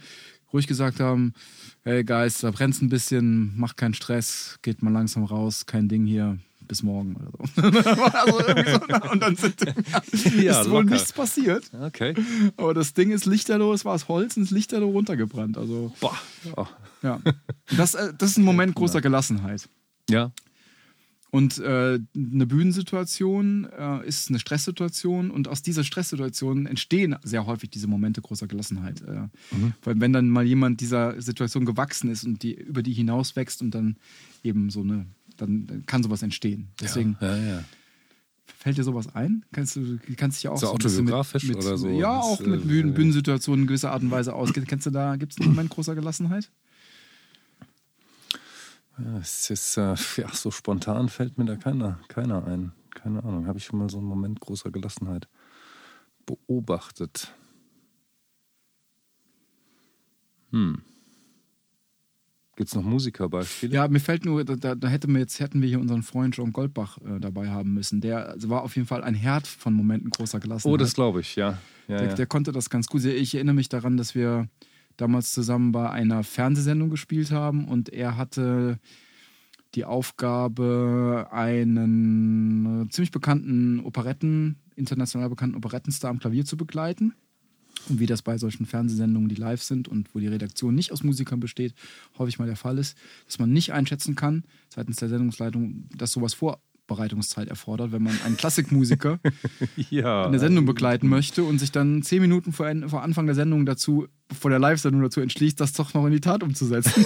ruhig 0.52 0.66
gesagt 0.66 1.00
haben, 1.00 1.32
hey 1.82 2.04
Guys, 2.04 2.38
da 2.38 2.50
brennt's 2.50 2.82
ein 2.82 2.88
bisschen, 2.88 3.56
macht 3.56 3.76
keinen 3.76 3.94
Stress, 3.94 4.58
geht 4.62 4.82
mal 4.82 4.92
langsam 4.92 5.24
raus, 5.24 5.64
kein 5.66 5.88
Ding 5.88 6.06
hier, 6.06 6.38
bis 6.70 6.84
morgen 6.84 7.16
oder 7.16 7.30
so. 7.32 7.62
also 7.62 8.38
so 8.38 9.10
und 9.10 9.20
dann 9.20 9.34
sind, 9.34 9.60
Ja, 10.40 10.60
ist 10.60 10.70
wohl 10.70 10.82
locker. 10.82 10.94
nichts 10.94 11.12
passiert. 11.12 11.68
Okay. 11.78 12.14
Aber 12.56 12.74
das 12.74 12.94
Ding 12.94 13.10
ist 13.10 13.26
lichterloh, 13.26 13.72
es 13.72 13.84
war 13.84 13.94
aus 13.94 14.06
Holz 14.06 14.36
und 14.36 14.44
ist 14.44 14.52
lichterloh 14.52 14.90
runtergebrannt. 14.90 15.58
Also, 15.58 15.92
Boah. 16.00 16.16
Oh. 16.56 16.66
ja. 17.02 17.20
Das, 17.76 17.94
äh, 17.94 18.14
das 18.16 18.30
ist 18.30 18.36
ein 18.38 18.44
Moment 18.44 18.74
großer 18.76 19.00
Gelassenheit. 19.00 19.68
Ja. 20.08 20.30
Und 21.32 21.58
äh, 21.58 21.98
eine 22.16 22.46
Bühnensituation 22.46 23.68
äh, 23.76 24.06
ist 24.06 24.30
eine 24.30 24.40
Stresssituation 24.40 25.30
und 25.30 25.46
aus 25.46 25.62
dieser 25.62 25.84
Stresssituation 25.84 26.66
entstehen 26.66 27.16
sehr 27.22 27.46
häufig 27.46 27.70
diese 27.70 27.86
Momente 27.86 28.20
großer 28.20 28.48
Gelassenheit. 28.48 29.00
Äh, 29.02 29.28
Weil 29.84 30.00
wenn 30.00 30.12
dann 30.12 30.28
mal 30.28 30.44
jemand 30.44 30.80
dieser 30.80 31.20
Situation 31.20 31.64
gewachsen 31.64 32.10
ist 32.10 32.24
und 32.24 32.42
die 32.42 32.54
über 32.54 32.82
die 32.82 32.92
hinaus 32.92 33.36
wächst 33.36 33.62
und 33.62 33.72
dann 33.72 33.96
eben 34.42 34.70
so 34.70 34.80
eine, 34.80 35.06
dann, 35.40 35.66
dann 35.66 35.86
kann 35.86 36.02
sowas 36.02 36.22
entstehen. 36.22 36.68
Deswegen 36.80 37.16
Ja, 37.20 37.36
ja. 37.36 37.64
fällt 38.46 38.78
dir 38.78 38.84
sowas 38.84 39.14
ein? 39.14 39.44
Kannst 39.52 39.76
du 39.76 39.98
kannst 40.16 40.38
dich 40.38 40.44
ja 40.44 40.50
auch 40.50 40.58
So 40.58 40.72
bisschen 40.74 41.00
autobiografisch 41.00 41.44
mit, 41.44 41.56
mit, 41.56 41.64
oder 41.66 41.78
so? 41.78 41.88
Ja, 41.88 42.16
Das, 42.16 42.24
auch 42.26 42.40
äh, 42.40 42.48
mit 42.48 42.66
Bühnen, 42.66 42.94
Bühnensituationen 42.94 43.62
in 43.62 43.66
gewisser 43.68 43.92
Art 43.92 44.02
und 44.02 44.10
Weise 44.10 44.34
aus. 44.34 44.52
Kennst 44.52 44.86
du 44.86 44.90
da, 44.90 45.16
gibt 45.16 45.32
es 45.32 45.38
einen 45.40 45.50
Moment 45.50 45.70
großer 45.70 45.94
Gelassenheit? 45.94 46.50
Ja, 48.98 49.18
es 49.18 49.48
ist, 49.50 49.76
äh, 49.76 49.94
ja, 50.16 50.28
so 50.32 50.50
spontan 50.50 51.08
fällt 51.08 51.38
mir 51.38 51.46
da 51.46 51.56
keiner, 51.56 51.98
keiner 52.08 52.44
ein. 52.46 52.72
Keine 52.94 53.22
Ahnung. 53.24 53.46
Habe 53.46 53.58
ich 53.58 53.64
schon 53.64 53.78
mal 53.78 53.88
so 53.88 53.98
einen 53.98 54.06
Moment 54.06 54.40
großer 54.40 54.70
Gelassenheit 54.70 55.28
beobachtet? 56.26 57.32
Hm. 60.50 60.82
Gibt 62.60 62.68
es 62.68 62.74
noch 62.74 62.82
Musikerbeispiele? 62.82 63.72
Ja, 63.72 63.88
mir 63.88 64.00
fällt 64.00 64.26
nur, 64.26 64.44
da, 64.44 64.74
da 64.74 64.88
hätten 64.88 65.14
wir 65.14 65.20
jetzt 65.20 65.40
hätten 65.40 65.62
wir 65.62 65.68
hier 65.70 65.80
unseren 65.80 66.02
Freund 66.02 66.36
John 66.36 66.52
Goldbach 66.52 66.98
äh, 66.98 67.18
dabei 67.18 67.48
haben 67.48 67.72
müssen. 67.72 68.02
Der 68.02 68.28
also 68.28 68.50
war 68.50 68.64
auf 68.64 68.76
jeden 68.76 68.86
Fall 68.86 69.02
ein 69.02 69.14
Herd 69.14 69.46
von 69.46 69.72
Momenten 69.72 70.10
großer 70.10 70.40
Gelassenheit. 70.40 70.74
Oh, 70.74 70.76
das 70.76 70.92
glaube 70.92 71.22
ich, 71.22 71.36
ja. 71.36 71.58
ja, 71.88 71.96
der, 71.96 72.08
ja. 72.08 72.14
der 72.16 72.26
konnte 72.26 72.52
das 72.52 72.68
ganz 72.68 72.86
gut. 72.86 73.02
Ich 73.06 73.34
erinnere 73.34 73.54
mich 73.54 73.70
daran, 73.70 73.96
dass 73.96 74.14
wir 74.14 74.46
damals 74.98 75.32
zusammen 75.32 75.72
bei 75.72 75.88
einer 75.88 76.22
Fernsehsendung 76.22 76.90
gespielt 76.90 77.30
haben 77.30 77.66
und 77.66 77.88
er 77.88 78.18
hatte 78.18 78.78
die 79.74 79.86
Aufgabe, 79.86 81.28
einen 81.30 82.82
äh, 82.82 82.88
ziemlich 82.90 83.10
bekannten 83.10 83.80
Operetten, 83.80 84.58
international 84.76 85.30
bekannten 85.30 85.56
Operettenstar 85.56 86.10
am 86.10 86.18
Klavier 86.18 86.44
zu 86.44 86.58
begleiten. 86.58 87.14
Und 87.88 88.00
wie 88.00 88.06
das 88.06 88.22
bei 88.22 88.38
solchen 88.38 88.66
Fernsehsendungen, 88.66 89.28
die 89.28 89.34
live 89.34 89.62
sind 89.62 89.88
und 89.88 90.14
wo 90.14 90.18
die 90.18 90.28
Redaktion 90.28 90.74
nicht 90.74 90.92
aus 90.92 91.02
Musikern 91.02 91.40
besteht, 91.40 91.74
häufig 92.18 92.38
mal 92.38 92.46
der 92.46 92.56
Fall 92.56 92.78
ist, 92.78 92.96
dass 93.26 93.38
man 93.38 93.52
nicht 93.52 93.72
einschätzen 93.72 94.14
kann, 94.14 94.44
seitens 94.68 94.96
der 94.96 95.08
Sendungsleitung, 95.08 95.88
dass 95.96 96.12
sowas 96.12 96.34
Vorbereitungszeit 96.34 97.48
erfordert, 97.48 97.92
wenn 97.92 98.02
man 98.02 98.18
einen 98.24 98.36
Klassikmusiker 98.36 99.18
ja. 99.90 100.26
in 100.26 100.32
der 100.32 100.40
Sendung 100.40 100.66
begleiten 100.66 101.08
möchte 101.08 101.42
und 101.44 101.58
sich 101.58 101.72
dann 101.72 102.02
zehn 102.02 102.20
Minuten 102.20 102.52
vor, 102.52 102.70
vor 102.88 103.02
Anfang 103.02 103.26
der 103.26 103.34
Sendung 103.34 103.66
dazu, 103.66 104.06
vor 104.38 104.50
der 104.50 104.58
Live-Sendung 104.58 105.02
dazu 105.02 105.20
entschließt, 105.20 105.60
das 105.60 105.72
doch 105.72 105.94
noch 105.94 106.06
in 106.06 106.12
die 106.12 106.20
Tat 106.20 106.42
umzusetzen. 106.42 107.04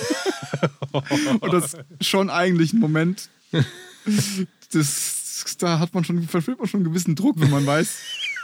und 1.41 1.53
das 1.53 1.75
ist 1.75 2.09
schon 2.09 2.31
eigentlich 2.31 2.73
ein 2.73 2.81
Moment, 2.81 3.31
das, 4.73 5.57
da 5.59 5.79
hat 5.79 5.95
man 5.95 6.05
schon, 6.05 6.23
verspürt 6.23 6.59
man 6.59 6.69
schon 6.69 6.81
einen 6.81 6.89
gewissen 6.89 7.15
Druck, 7.15 7.41
wenn 7.41 7.51
man 7.51 7.67
weiß, 7.67 7.99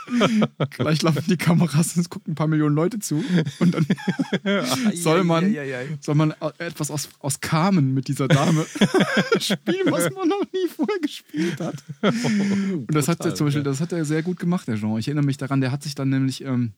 gleich 0.71 1.01
laufen 1.01 1.23
die 1.27 1.37
Kameras 1.37 1.95
und 1.95 2.01
es 2.01 2.09
gucken 2.09 2.33
ein 2.33 2.35
paar 2.35 2.47
Millionen 2.47 2.75
Leute 2.75 2.99
zu. 2.99 3.23
Und 3.59 3.73
dann 3.73 3.85
soll 4.93 5.23
man, 5.23 5.55
soll 5.99 6.15
man 6.15 6.33
etwas 6.57 6.91
aus, 6.91 7.09
aus 7.19 7.39
Carmen 7.39 7.93
mit 7.93 8.07
dieser 8.07 8.27
Dame 8.27 8.65
spielen, 9.39 9.91
was 9.91 10.11
man 10.11 10.27
noch 10.27 10.43
nie 10.53 10.67
vorher 10.67 10.99
gespielt 10.99 11.59
hat. 11.59 11.83
Und 12.01 12.93
das 12.93 13.07
hat 13.07 13.25
er 13.25 13.35
zum 13.35 13.47
Beispiel, 13.47 13.63
das 13.63 13.81
hat 13.81 13.91
er 13.91 14.05
sehr 14.05 14.23
gut 14.23 14.39
gemacht, 14.39 14.67
der 14.67 14.75
Jean. 14.75 14.97
Ich 14.97 15.07
erinnere 15.07 15.25
mich 15.25 15.37
daran, 15.37 15.61
der 15.61 15.71
hat 15.71 15.83
sich 15.83 15.95
dann 15.95 16.09
nämlich, 16.09 16.43
ähm, 16.43 16.73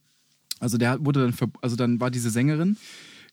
also 0.60 0.78
der 0.78 1.04
wurde 1.04 1.22
dann, 1.22 1.52
also 1.62 1.76
dann 1.76 2.00
war 2.00 2.12
diese 2.12 2.30
Sängerin, 2.30 2.78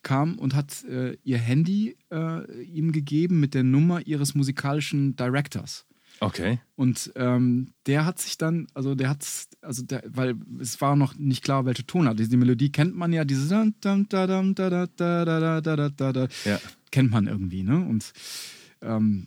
kam 0.03 0.39
und 0.39 0.55
hat 0.55 0.83
äh, 0.85 1.17
ihr 1.23 1.37
Handy 1.37 1.95
äh, 2.11 2.63
ihm 2.63 2.91
gegeben 2.91 3.39
mit 3.39 3.53
der 3.53 3.63
Nummer 3.63 4.05
ihres 4.05 4.35
musikalischen 4.35 5.15
Directors. 5.15 5.85
Okay. 6.23 6.59
Und 6.75 7.11
ähm, 7.15 7.73
der 7.87 8.05
hat 8.05 8.19
sich 8.19 8.37
dann, 8.37 8.67
also 8.75 8.93
der 8.93 9.09
hat, 9.09 9.25
also 9.61 9.81
der, 9.81 10.03
weil 10.05 10.35
es 10.59 10.79
war 10.79 10.95
noch 10.95 11.15
nicht 11.15 11.43
klar, 11.43 11.65
welche 11.65 11.85
Tonart. 11.85 12.19
Die 12.19 12.37
Melodie 12.37 12.71
kennt 12.71 12.95
man 12.95 13.11
ja, 13.11 13.25
diese 13.25 13.47
ja. 16.45 16.59
kennt 16.91 17.09
man 17.09 17.25
irgendwie, 17.25 17.63
ne? 17.63 17.77
Und 17.77 18.13
ähm, 18.83 19.25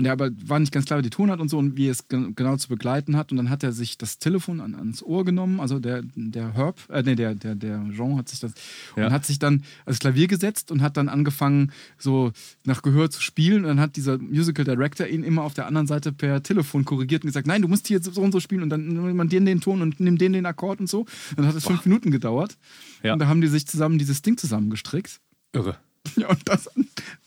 und 0.00 0.06
er 0.06 0.12
aber 0.12 0.30
war 0.46 0.58
nicht 0.58 0.72
ganz 0.72 0.86
klar, 0.86 0.98
wie 0.98 1.02
die 1.02 1.10
Tonart 1.10 1.40
und 1.40 1.48
so 1.48 1.58
und 1.58 1.76
wie 1.76 1.86
er 1.86 1.92
es 1.92 2.08
gen- 2.08 2.34
genau 2.34 2.56
zu 2.56 2.68
begleiten 2.68 3.16
hat. 3.16 3.30
Und 3.30 3.36
dann 3.36 3.50
hat 3.50 3.62
er 3.62 3.72
sich 3.72 3.96
das 3.98 4.18
Telefon 4.18 4.60
an, 4.60 4.74
ans 4.74 5.02
Ohr 5.02 5.24
genommen, 5.24 5.60
also 5.60 5.78
der, 5.78 6.02
der 6.16 6.54
Herb, 6.54 6.78
äh, 6.90 7.02
nee, 7.02 7.14
der, 7.14 7.34
der, 7.34 7.54
der 7.54 7.84
Jean 7.94 8.16
hat 8.16 8.28
sich 8.28 8.40
das 8.40 8.52
Ja. 8.96 9.06
und 9.06 9.12
hat 9.12 9.24
sich 9.26 9.38
dann 9.38 9.62
ans 9.84 9.98
Klavier 10.00 10.26
gesetzt 10.26 10.70
und 10.72 10.82
hat 10.82 10.96
dann 10.96 11.08
angefangen, 11.08 11.70
so 11.98 12.32
nach 12.64 12.82
Gehör 12.82 13.10
zu 13.10 13.20
spielen. 13.22 13.62
Und 13.64 13.68
dann 13.68 13.80
hat 13.80 13.96
dieser 13.96 14.18
Musical 14.18 14.64
Director 14.64 15.06
ihn 15.06 15.22
immer 15.22 15.42
auf 15.42 15.54
der 15.54 15.66
anderen 15.66 15.86
Seite 15.86 16.12
per 16.12 16.42
Telefon 16.42 16.84
korrigiert 16.84 17.22
und 17.22 17.28
gesagt, 17.28 17.46
nein, 17.46 17.62
du 17.62 17.68
musst 17.68 17.86
hier 17.86 18.02
so 18.02 18.20
und 18.20 18.32
so 18.32 18.40
spielen 18.40 18.62
und 18.62 18.70
dann 18.70 18.88
nimmt 18.88 19.14
man 19.16 19.28
den 19.28 19.44
den 19.46 19.60
Ton 19.60 19.82
und 19.82 20.00
nimm 20.00 20.18
den 20.18 20.32
den 20.32 20.46
Akkord 20.46 20.80
und 20.80 20.88
so. 20.88 21.06
Dann 21.36 21.46
hat 21.46 21.54
es 21.54 21.64
fünf 21.66 21.84
Minuten 21.84 22.10
gedauert. 22.10 22.56
Ja. 23.02 23.12
Und 23.12 23.18
da 23.18 23.26
haben 23.28 23.40
die 23.40 23.48
sich 23.48 23.66
zusammen 23.66 23.98
dieses 23.98 24.22
Ding 24.22 24.36
zusammengestrickt. 24.38 25.20
Irre. 25.52 25.76
Ja, 26.16 26.28
und 26.30 26.48
das 26.48 26.68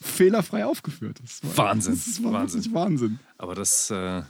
fehlerfrei 0.02 0.66
aufgeführt. 0.66 1.20
Das 1.24 1.42
war, 1.58 1.66
Wahnsinn. 1.70 1.94
Das 1.94 2.24
war 2.24 2.32
Wahnsinn. 2.34 2.74
Wahnsinn. 2.74 3.20
Aber 3.38 3.56
das 3.56 3.90
äh, 3.92 4.22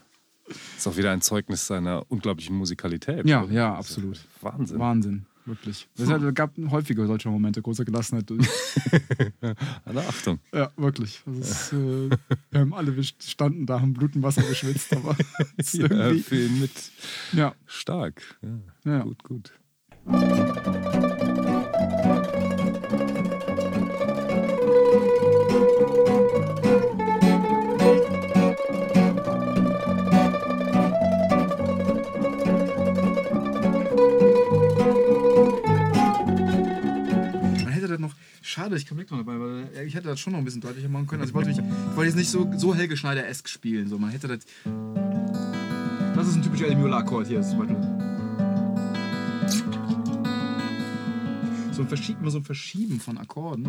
ist 0.78 0.88
auch 0.88 0.98
wieder 0.98 1.12
ein 1.12 1.22
Zeugnis 1.22 1.66
seiner 1.68 2.04
unglaublichen 2.12 2.56
Musikalität. 2.56 3.26
Ja, 3.28 3.44
oder? 3.44 3.54
ja, 3.54 3.78
Das 3.78 3.90
ist 3.90 3.98
absolut. 3.98 4.20
Wahnsinn. 4.42 4.80
Wahnsinn, 4.80 5.26
wirklich. 5.46 5.88
Es 5.98 6.10
hat- 6.10 6.36
gab 6.36 6.52
häufige 6.70 7.06
solche 7.08 7.30
Momente, 7.30 7.62
großer 7.62 7.86
Gelassenheit. 7.86 8.30
Alle 9.86 10.02
Achtung. 10.08 10.40
ja, 10.54 10.70
wirklich. 10.76 11.22
Ist, 11.40 11.72
äh, 11.74 12.10
wir 12.52 12.60
haben 12.60 12.74
alle 12.74 12.96
wir 12.96 13.04
standen 13.04 13.66
da, 13.66 13.80
haben 13.80 13.94
Blut 13.94 14.16
und 14.16 14.24
Wasser 14.24 14.42
geschwitzt, 14.44 14.94
aber 14.94 15.16
es 15.58 15.74
ist 15.74 15.82
Ja, 15.82 15.90
irgendwie, 16.10 16.50
mit 16.60 16.72
ja, 17.32 17.54
stark. 17.66 18.22
Ja. 18.84 18.92
Ja. 18.92 19.00
Gut, 19.04 19.24
gut. 19.24 19.54
Schade, 38.64 38.78
ich 38.78 38.88
komme 38.88 39.02
nicht 39.02 39.12
noch 39.12 39.18
dabei, 39.18 39.40
weil 39.40 39.68
äh, 39.76 39.84
ich 39.84 39.94
hätte 39.94 40.08
das 40.08 40.20
schon 40.20 40.32
noch 40.32 40.40
ein 40.40 40.46
bisschen 40.46 40.62
deutlicher 40.62 40.88
machen 40.88 41.08
können. 41.08 41.22
Also 41.22 41.32
ich 41.32 41.36
wollte, 41.36 41.50
mich, 41.50 41.60
ich 41.60 41.96
wollte 41.96 42.08
jetzt 42.08 42.16
nicht 42.16 42.30
so, 42.30 42.50
so 42.56 42.74
Helge 42.74 42.96
Schneider-esk 42.96 43.50
spielen, 43.50 43.90
so, 43.90 43.98
man 43.98 44.12
hätte 44.12 44.28
das, 44.28 44.40
das 46.16 46.28
ist 46.28 46.36
ein 46.36 46.44
typischer 46.44 46.68
Eddie 46.68 46.78
Mueller-Akkord 46.78 47.28
hier, 47.28 47.42
zum 47.42 47.60
Beispiel. 47.60 47.78
So 51.74 51.82
ein 51.82 51.88
Verschieben, 51.88 52.30
so 52.30 52.38
ein 52.38 52.44
Verschieben 52.46 53.00
von 53.00 53.18
Akkorden. 53.18 53.66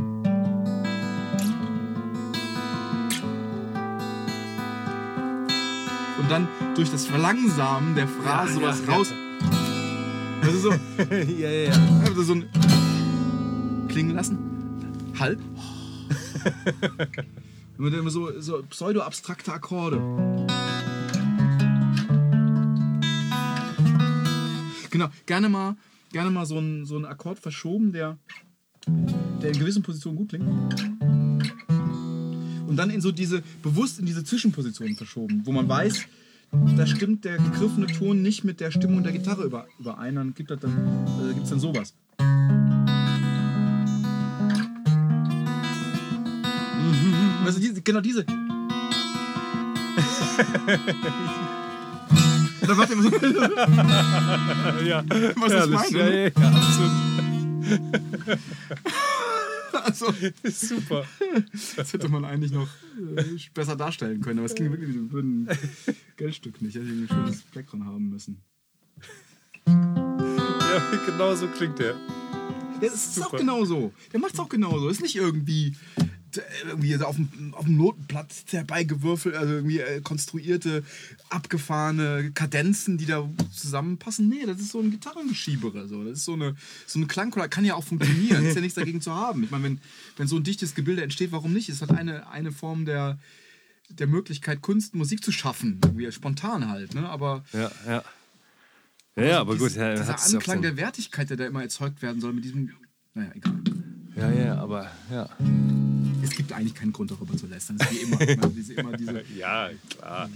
Und 6.18 6.30
dann 6.30 6.46
durch 6.76 6.90
das 6.90 7.06
Verlangsamen 7.06 7.96
der 7.96 8.06
Phrase 8.06 8.54
sowas 8.54 8.80
raus. 8.86 9.12
Das 10.40 10.54
ist 10.54 10.62
so. 10.62 10.70
ja, 11.10 11.50
ja, 11.50 11.70
ja. 11.70 11.72
Also 12.06 12.22
so 12.22 12.34
ein 12.34 12.44
klingen 13.88 14.14
lassen. 14.14 14.53
Halb. 15.18 15.40
Immer 17.78 18.10
so, 18.10 18.40
so 18.40 18.62
pseudo-abstrakte 18.62 19.52
Akkorde. 19.52 19.96
Genau, 24.90 25.08
gerne 25.26 25.48
mal, 25.48 25.76
gerne 26.12 26.30
mal 26.30 26.46
so 26.46 26.58
einen 26.58 26.86
so 26.86 26.94
einen 26.94 27.04
Akkord 27.04 27.40
verschoben, 27.40 27.92
der, 27.92 28.16
der 29.42 29.50
in 29.50 29.58
gewissen 29.58 29.82
Positionen 29.82 30.16
gut 30.16 30.28
klingt. 30.28 30.46
Und 32.68 32.76
dann 32.76 32.90
in 32.90 33.00
so 33.00 33.10
diese, 33.10 33.42
bewusst 33.62 33.98
in 33.98 34.06
diese 34.06 34.22
Zwischenpositionen 34.22 34.96
verschoben, 34.96 35.42
wo 35.44 35.52
man 35.52 35.68
weiß, 35.68 36.06
da 36.76 36.86
stimmt 36.86 37.24
der 37.24 37.38
gegriffene 37.38 37.88
Ton 37.88 38.22
nicht 38.22 38.44
mit 38.44 38.60
der 38.60 38.70
Stimmung 38.70 39.02
der 39.02 39.12
Gitarre 39.12 39.42
über, 39.42 39.66
überein, 39.80 40.14
dann 40.14 40.34
gibt 40.34 40.50
es 40.50 40.60
dann, 40.60 40.72
äh, 40.72 41.48
dann 41.48 41.60
sowas. 41.60 41.94
Also 47.44 47.60
diese, 47.60 47.82
genau 47.82 48.00
diese. 48.00 48.24
Macht 52.66 52.90
er 52.90 52.92
immer 52.92 53.02
so. 53.02 53.10
Ja, 54.84 55.04
Was 55.36 55.52
ich 55.52 55.58
herrlich. 55.58 55.74
meine, 55.74 55.98
Ja, 55.98 56.08
ja, 56.08 56.30
ja, 56.36 56.48
absolut. 56.50 56.92
Also, 59.84 60.14
Super. 60.50 61.04
das 61.76 61.92
hätte 61.92 62.08
man 62.08 62.24
eigentlich 62.24 62.52
noch 62.52 62.68
äh, 63.16 63.24
besser 63.52 63.76
darstellen 63.76 64.20
können, 64.22 64.38
aber 64.38 64.46
es 64.46 64.54
ging 64.54 64.70
wirklich 64.70 64.94
wie 64.94 65.18
ein 65.18 65.48
Geldstück 66.16 66.62
nicht. 66.62 66.74
Hätte 66.76 66.86
ein 66.86 67.06
schönes 67.08 67.42
dran 67.52 67.84
haben 67.84 68.08
müssen. 68.08 68.40
Ja, 69.66 70.82
genau 71.06 71.34
so 71.34 71.48
klingt 71.48 71.78
der. 71.80 71.90
Ja, 71.90 72.88
das 72.88 72.94
ist 72.94 73.20
auch 73.20 73.24
Super. 73.26 73.38
genau 73.38 73.64
so. 73.64 73.92
Der 74.12 74.20
macht 74.20 74.34
es 74.34 74.40
auch 74.40 74.48
genauso. 74.48 74.88
Ist 74.88 75.02
nicht 75.02 75.16
irgendwie, 75.16 75.74
irgendwie 76.66 76.94
so 76.94 77.04
auf 77.04 77.16
dem, 77.16 77.54
auf 77.54 77.64
dem 77.64 77.76
Notenplatz 77.76 78.44
herbeigewürfelt, 78.48 79.34
also 79.34 79.54
irgendwie 79.54 79.80
äh, 79.80 80.00
konstruierte, 80.00 80.84
abgefahrene 81.30 82.30
Kadenzen, 82.32 82.98
die 82.98 83.06
da 83.06 83.28
zusammenpassen. 83.52 84.28
Nee, 84.28 84.46
das 84.46 84.60
ist 84.60 84.70
so 84.70 84.80
ein 84.80 84.90
Gitarrengeschiebere. 84.90 85.86
So. 85.88 86.04
Das 86.04 86.18
ist 86.18 86.24
so 86.24 86.34
eine, 86.34 86.56
so 86.86 86.98
eine 86.98 87.06
Klangkultur. 87.06 87.48
Kann 87.48 87.64
ja 87.64 87.74
auch 87.74 87.84
funktionieren. 87.84 88.44
ist 88.44 88.54
ja 88.54 88.60
nichts 88.60 88.76
dagegen 88.76 89.00
zu 89.00 89.12
haben. 89.14 89.44
Ich 89.44 89.50
meine, 89.50 89.64
wenn, 89.64 89.80
wenn 90.16 90.26
so 90.28 90.36
ein 90.36 90.44
dichtes 90.44 90.74
Gebilde 90.74 91.02
entsteht, 91.02 91.32
warum 91.32 91.52
nicht? 91.52 91.68
Es 91.68 91.82
hat 91.82 91.90
eine, 91.90 92.28
eine 92.30 92.52
Form 92.52 92.84
der, 92.84 93.18
der 93.90 94.06
Möglichkeit, 94.06 94.62
Kunst, 94.62 94.94
Musik 94.94 95.24
zu 95.24 95.32
schaffen. 95.32 95.80
Irgendwie 95.84 96.10
spontan 96.12 96.68
halt. 96.68 96.94
Ne? 96.94 97.08
Aber 97.08 97.44
Ja, 97.52 97.70
ja. 97.86 98.04
Ja, 99.16 99.24
ja 99.24 99.40
aber 99.40 99.56
gut, 99.56 99.70
dies- 99.70 99.76
ja, 99.76 99.94
dieser 99.94 100.20
Anklang 100.20 100.62
der 100.62 100.76
Wertigkeit, 100.76 101.30
der 101.30 101.36
da 101.36 101.46
immer 101.46 101.62
erzeugt 101.62 102.02
werden 102.02 102.20
soll, 102.20 102.32
mit 102.32 102.44
diesem. 102.44 102.70
Naja, 103.14 103.30
egal. 103.34 103.60
Ja, 104.16 104.30
ja, 104.32 104.54
aber 104.56 104.90
ja. 105.10 105.28
Es 106.24 106.30
gibt 106.30 106.52
eigentlich 106.52 106.74
keinen 106.74 106.92
Grund, 106.92 107.10
darüber 107.10 107.36
zu 107.36 107.46
lästern. 107.46 107.76
Es 107.78 107.90
ist 107.90 107.92
wie 107.92 108.02
immer. 108.02 108.20
Ich 108.20 108.38
meine, 108.38 108.52
diese, 108.54 108.74
immer 108.74 108.96
diese, 108.96 109.24
Ja, 109.36 109.70
klar. 109.90 110.30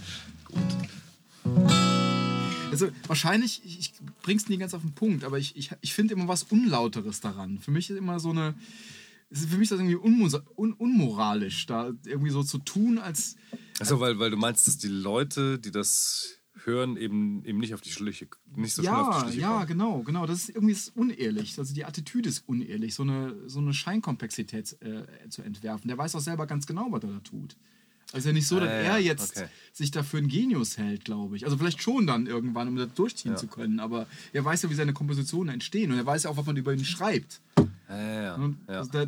also 2.70 2.88
wahrscheinlich, 3.06 3.62
ich, 3.64 3.78
ich 3.80 3.92
bring's 4.22 4.48
nie 4.48 4.58
ganz 4.58 4.74
auf 4.74 4.82
den 4.82 4.92
Punkt, 4.92 5.24
aber 5.24 5.38
ich, 5.38 5.56
ich, 5.56 5.70
ich 5.80 5.94
finde 5.94 6.14
immer 6.14 6.28
was 6.28 6.42
Unlauteres 6.44 7.20
daran. 7.20 7.58
Für 7.58 7.70
mich 7.70 7.88
ist 7.88 7.96
immer 7.96 8.20
so 8.20 8.30
eine. 8.30 8.54
es 9.30 9.40
ist 9.40 9.50
Für 9.50 9.56
mich 9.56 9.70
ist 9.70 9.72
das 9.72 9.80
irgendwie 9.80 9.96
un, 9.96 10.72
unmoralisch, 10.74 11.64
da 11.66 11.92
irgendwie 12.04 12.30
so 12.30 12.42
zu 12.42 12.58
tun, 12.58 12.98
als. 12.98 13.36
Achso, 13.80 13.98
weil, 13.98 14.18
weil 14.18 14.30
du 14.30 14.36
meinst, 14.36 14.66
dass 14.66 14.76
die 14.76 14.88
Leute, 14.88 15.58
die 15.58 15.70
das 15.70 16.37
hören, 16.68 16.96
eben, 16.96 17.44
eben 17.44 17.58
nicht 17.58 17.74
auf 17.74 17.80
die 17.80 17.90
Schliche, 17.90 18.28
nicht 18.54 18.74
so 18.74 18.82
schnell 18.82 18.94
auf 18.94 19.06
Ja, 19.06 19.14
die 19.14 19.24
Schliche 19.24 19.40
ja, 19.40 19.54
kommen. 19.54 19.66
genau, 19.66 20.02
genau. 20.02 20.26
Das 20.26 20.38
ist 20.38 20.50
irgendwie 20.50 20.72
ist 20.72 20.96
unehrlich. 20.96 21.58
Also 21.58 21.74
die 21.74 21.84
Attitüde 21.84 22.28
ist 22.28 22.44
unehrlich, 22.46 22.94
so 22.94 23.02
eine, 23.02 23.34
so 23.46 23.58
eine 23.58 23.74
Scheinkomplexität 23.74 24.76
äh, 24.80 25.28
zu 25.28 25.42
entwerfen. 25.42 25.88
Der 25.88 25.98
weiß 25.98 26.14
auch 26.14 26.20
selber 26.20 26.46
ganz 26.46 26.66
genau, 26.66 26.86
was 26.90 27.02
er 27.02 27.10
da 27.10 27.20
tut. 27.20 27.56
Also 28.12 28.28
ja 28.28 28.32
nicht 28.32 28.46
so, 28.46 28.58
dass 28.58 28.68
ja, 28.68 28.74
er 28.74 28.98
jetzt 28.98 29.36
okay. 29.36 29.48
sich 29.72 29.90
dafür 29.90 30.18
einen 30.20 30.28
Genius 30.28 30.78
hält, 30.78 31.04
glaube 31.04 31.36
ich. 31.36 31.44
Also 31.44 31.58
vielleicht 31.58 31.82
schon 31.82 32.06
dann 32.06 32.26
irgendwann, 32.26 32.68
um 32.68 32.76
das 32.76 32.94
durchziehen 32.94 33.36
zu 33.36 33.48
können. 33.48 33.80
Aber 33.80 34.06
er 34.32 34.44
weiß 34.44 34.62
ja, 34.62 34.70
wie 34.70 34.74
seine 34.74 34.94
Kompositionen 34.94 35.52
entstehen 35.52 35.92
und 35.92 35.98
er 35.98 36.06
weiß 36.06 36.22
ja 36.22 36.30
auch, 36.30 36.38
was 36.38 36.46
man 36.46 36.56
über 36.56 36.72
ihn 36.72 36.84
schreibt. 36.84 37.40
Ja, 37.88 37.98
ja, 37.98 38.22
ja. 38.22 38.50
Ja. 38.68 38.78
also 38.78 38.90
da, 38.92 39.06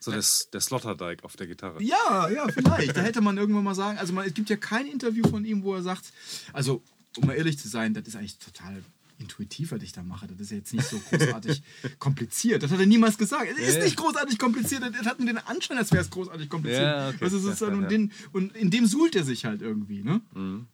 So 0.00 0.12
das, 0.12 0.48
der 0.52 0.60
Sloterdijk 0.60 1.24
auf 1.24 1.36
der 1.36 1.46
Gitarre. 1.46 1.82
ja, 1.82 2.28
ja, 2.28 2.46
vielleicht. 2.48 2.96
Da 2.96 3.00
hätte 3.02 3.20
man 3.20 3.36
irgendwann 3.36 3.64
mal 3.64 3.74
sagen, 3.74 3.98
also 3.98 4.12
man, 4.12 4.26
es 4.26 4.34
gibt 4.34 4.48
ja 4.48 4.56
kein 4.56 4.86
Interview 4.86 5.28
von 5.28 5.44
ihm, 5.44 5.62
wo 5.64 5.74
er 5.74 5.82
sagt, 5.82 6.12
also 6.52 6.82
um 7.16 7.26
mal 7.26 7.34
ehrlich 7.34 7.58
zu 7.58 7.68
sein, 7.68 7.94
das 7.94 8.06
ist 8.06 8.16
eigentlich 8.16 8.38
total 8.38 8.82
intuitiv, 9.18 9.72
was 9.72 9.82
ich 9.82 9.92
da 9.92 10.02
mache. 10.04 10.28
Das 10.28 10.38
ist 10.40 10.50
jetzt 10.52 10.72
nicht 10.72 10.86
so 10.86 10.98
großartig 10.98 11.62
kompliziert. 11.98 12.62
Das 12.62 12.70
hat 12.70 12.78
er 12.78 12.86
niemals 12.86 13.18
gesagt. 13.18 13.50
Es 13.58 13.76
ist 13.76 13.82
nicht 13.82 13.96
großartig 13.96 14.38
kompliziert. 14.38 14.82
Das 14.82 15.06
hat 15.06 15.18
nur 15.18 15.26
den 15.26 15.38
Anschein, 15.38 15.76
als 15.78 15.90
wäre 15.90 16.02
es 16.02 16.10
großartig 16.10 16.48
kompliziert. 16.48 16.82
Ja, 16.82 17.08
okay. 17.08 17.18
Du, 17.18 17.24
Ja, 17.48 17.54
ja, 17.68 17.74
und, 17.74 17.90
den, 17.90 18.12
und 18.32 18.54
in 18.56 18.70
dem 18.70 18.86
suhlt 18.86 19.16
er 19.16 19.24
sich 19.24 19.44
halt 19.44 19.62
irgendwie. 19.62 20.02
Ne? 20.02 20.20
Mhm, 20.34 20.66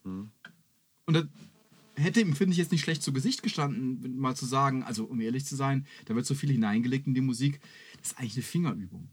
Und 1.06 1.14
das 1.14 1.24
hätte 1.96 2.20
ihm, 2.20 2.34
finde 2.36 2.52
ich, 2.52 2.58
jetzt 2.58 2.72
nicht 2.72 2.82
schlecht 2.82 3.02
zu 3.02 3.12
Gesicht 3.12 3.42
gestanden, 3.42 4.18
mal 4.18 4.34
zu 4.34 4.46
sagen, 4.46 4.82
also 4.82 5.04
um 5.04 5.20
ehrlich 5.20 5.46
zu 5.46 5.56
sein, 5.56 5.86
da 6.06 6.14
wird 6.14 6.26
so 6.26 6.34
viel 6.34 6.50
hineingelegt 6.50 7.06
in 7.06 7.14
die 7.14 7.20
Musik, 7.20 7.60
das 7.98 8.12
ist 8.12 8.18
eigentlich 8.18 8.34
eine 8.34 8.42
Fingerübung. 8.42 9.08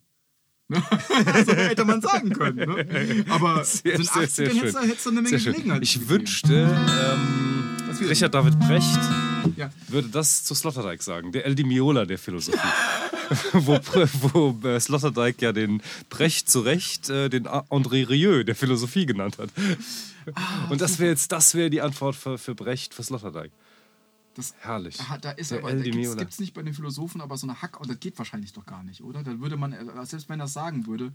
Ne? 0.72 0.82
also 1.34 1.52
hätte 1.54 1.86
man 1.86 2.02
sagen 2.02 2.30
können. 2.32 2.58
Ne? 2.70 3.26
Aber 3.30 3.64
Sehr, 3.66 3.98
sehr 3.98 4.06
80ern 4.06 4.22
hättest 4.22 4.40
du 4.40 4.46
schön. 4.80 4.88
hättest 4.90 5.06
du 5.06 5.10
eine 5.12 5.22
Menge. 5.22 5.38
Gelegenheit. 5.38 5.84
Ich 5.84 6.10
wünschte, 6.10 6.54
ähm, 6.56 7.70
Was 7.88 8.00
wieder? 8.00 8.10
Richard 8.10 8.34
David 8.34 8.58
Brecht 8.60 9.00
Ja. 9.58 9.70
würde 9.90 10.08
das 10.10 10.44
zu 10.44 10.56
Sloterdijk 10.56 11.04
sagen. 11.04 11.32
Der 11.32 11.46
El 11.46 11.56
Di 11.56 11.64
Miola 11.64 12.06
der 12.06 12.18
Philosophie. 12.18 12.58
wo 13.54 13.80
wo 14.34 14.68
äh, 14.68 14.80
Sloterdijk 14.80 15.42
ja 15.42 15.52
den 15.54 15.82
Brecht 16.10 16.50
zu 16.50 16.62
Recht 16.62 17.10
äh, 17.10 17.30
den 17.30 17.48
André 17.48 18.08
Rieu 18.10 18.44
der 18.44 18.56
Philosophie 18.56 19.06
genannt 19.06 19.38
hat. 19.40 19.50
Ah, 20.36 20.68
Und 20.70 20.82
das 20.82 21.00
wäre 21.00 21.10
jetzt 21.12 21.32
das 21.32 21.54
wäre 21.56 21.70
die 21.70 21.82
Antwort 21.82 22.16
für, 22.16 22.38
für 22.38 22.56
Brecht 22.56 22.94
für 22.94 23.04
Sloterdijk. 23.04 23.52
Das, 24.34 24.56
Herrlich. 24.60 24.98
Da 25.22 25.32
ist 25.32 25.52
Der 25.52 25.60
aber, 25.60 25.72
El 25.72 25.78
da 25.78 25.84
Di 25.84 25.92
gibt 25.92 26.32
es 26.32 26.40
nicht 26.40 26.54
bei 26.54 26.62
den 26.62 26.74
Philosophen 26.74 27.20
aber 27.20 27.36
so 27.38 27.46
eine 27.46 27.62
Hack, 27.62 27.80
und 27.80 27.90
das 27.90 28.00
geht 28.00 28.18
wahrscheinlich 28.18 28.54
doch 28.54 28.66
gar 28.66 28.84
nicht, 28.84 29.04
oder? 29.04 29.24
Dann 29.24 29.42
würde 29.42 29.58
man, 29.58 29.74
äh, 29.74 30.06
selbst 30.06 30.30
wenn 30.30 30.40
er 30.40 30.46
das 30.46 30.54
sagen 30.54 30.88
würde, 30.88 31.14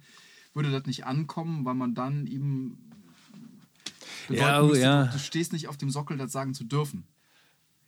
würde 0.52 0.70
das 0.70 0.84
nicht 0.86 1.06
ankommen, 1.06 1.64
weil 1.64 1.74
man 1.74 1.94
dann 1.94 2.24
bedeuten 2.24 2.78
Ja, 4.28 4.60
oh, 4.60 4.66
müsste, 4.66 4.82
ja. 4.82 5.04
du, 5.04 5.12
du 5.12 5.18
stehst 5.18 5.52
nicht 5.52 5.68
auf 5.68 5.76
dem 5.76 5.90
Sockel, 5.90 6.16
das 6.18 6.32
sagen 6.32 6.54
zu 6.54 6.64
dürfen. 6.64 7.04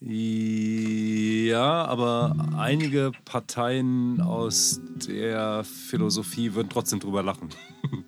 Ja, 0.00 1.84
aber 1.86 2.54
einige 2.56 3.10
Parteien 3.24 4.20
aus 4.20 4.80
der 5.06 5.64
Philosophie 5.64 6.54
würden 6.54 6.68
trotzdem 6.70 7.00
drüber 7.00 7.22
lachen. 7.22 7.48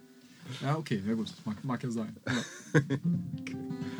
Ja, 0.61 0.77
okay, 0.77 1.01
ja 1.07 1.15
gut, 1.15 1.31
das 1.31 1.47
mag, 1.47 1.65
mag 1.65 1.83
ja 1.83 1.91
sein. 1.91 2.17
Ja. 2.27 2.81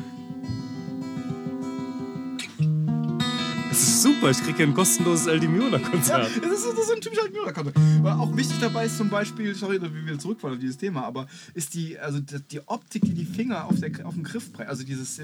super, 4.01 4.31
ich 4.31 4.41
kriege 4.41 4.63
ein 4.63 4.73
kostenloses 4.73 5.27
El 5.27 5.39
Di 5.39 5.47
Miola 5.47 5.77
Ja, 5.77 6.19
das 6.19 6.27
ist, 6.27 6.41
das 6.41 6.55
ist 6.55 6.91
ein 6.91 7.01
typischer 7.01 7.29
Miracle. 7.29 7.71
Aber 7.99 8.19
auch 8.19 8.35
wichtig 8.35 8.57
dabei 8.59 8.85
ist 8.85 8.97
zum 8.97 9.09
Beispiel, 9.09 9.53
sorry, 9.53 9.79
dass 9.79 9.91
wir 9.93 10.17
zurückfallen 10.17 10.55
auf 10.55 10.61
dieses 10.61 10.77
Thema, 10.77 11.03
aber 11.03 11.27
ist 11.53 11.75
die, 11.75 11.99
also 11.99 12.19
die, 12.19 12.67
Optik, 12.67 13.03
die 13.03 13.13
die 13.13 13.25
Finger 13.25 13.65
auf, 13.65 13.79
der, 13.79 14.05
auf 14.05 14.15
dem 14.15 14.23
Griff, 14.23 14.49
also 14.57 14.83
dieses, 14.83 15.21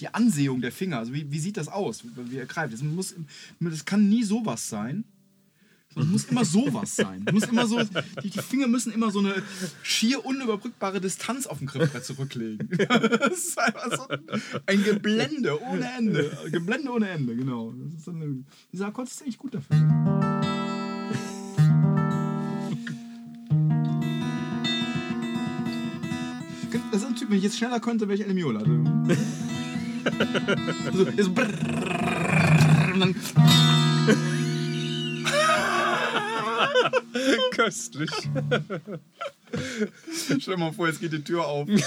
die 0.00 0.08
Ansehung 0.12 0.60
der 0.60 0.72
Finger, 0.72 0.98
also 0.98 1.12
wie, 1.12 1.30
wie 1.30 1.38
sieht 1.38 1.56
das 1.56 1.68
aus, 1.68 2.02
wie 2.16 2.36
er 2.36 2.46
greift. 2.46 2.72
Das, 2.72 2.82
muss, 2.82 3.14
das 3.60 3.84
kann 3.84 4.08
nie 4.08 4.24
sowas 4.24 4.68
sein. 4.68 5.04
Es 5.98 6.06
muss 6.06 6.24
immer 6.24 6.44
sowas 6.44 6.96
sein. 6.96 7.24
Muss 7.32 7.44
immer 7.44 7.66
so, 7.66 7.80
die, 8.22 8.30
die 8.30 8.38
Finger 8.38 8.68
müssen 8.68 8.92
immer 8.92 9.10
so 9.10 9.18
eine 9.20 9.42
schier 9.82 10.24
unüberbrückbare 10.24 11.00
Distanz 11.00 11.46
auf 11.46 11.58
dem 11.58 11.66
Griffbrett 11.66 12.04
zurücklegen. 12.04 12.68
Das 12.88 13.38
ist 13.38 13.58
einfach 13.58 13.96
so 13.96 14.06
ein 14.66 14.84
Geblende 14.84 15.60
ohne 15.62 15.90
Ende. 15.96 16.36
Geblende 16.50 16.90
ohne 16.90 17.08
Ende, 17.08 17.36
genau. 17.36 17.74
Das 17.76 18.00
ist 18.00 18.08
eine, 18.08 18.44
dieser 18.72 18.86
Akkord 18.86 19.08
ist 19.08 19.22
eigentlich 19.22 19.38
gut 19.38 19.54
dafür. 19.54 19.76
Das 26.90 27.02
ist 27.02 27.06
ein 27.06 27.16
Typ, 27.16 27.30
wenn 27.30 27.38
ich 27.38 27.44
jetzt 27.44 27.58
schneller 27.58 27.80
könnte, 27.80 28.08
wäre 28.08 28.18
ich 28.18 28.26
El 28.26 28.34
Miola. 28.34 28.60
Also, 30.86 31.08
jetzt 31.16 31.34
brrrr, 31.34 32.94
und 32.94 33.00
dann 33.00 33.14
Köstlich. 37.52 38.10
Stell 40.12 40.38
dir 40.38 40.56
mal 40.58 40.72
vor, 40.72 40.88
jetzt 40.88 41.00
geht 41.00 41.12
die 41.12 41.24
Tür 41.24 41.46
auf. 41.46 41.66
Nee, 41.68 41.80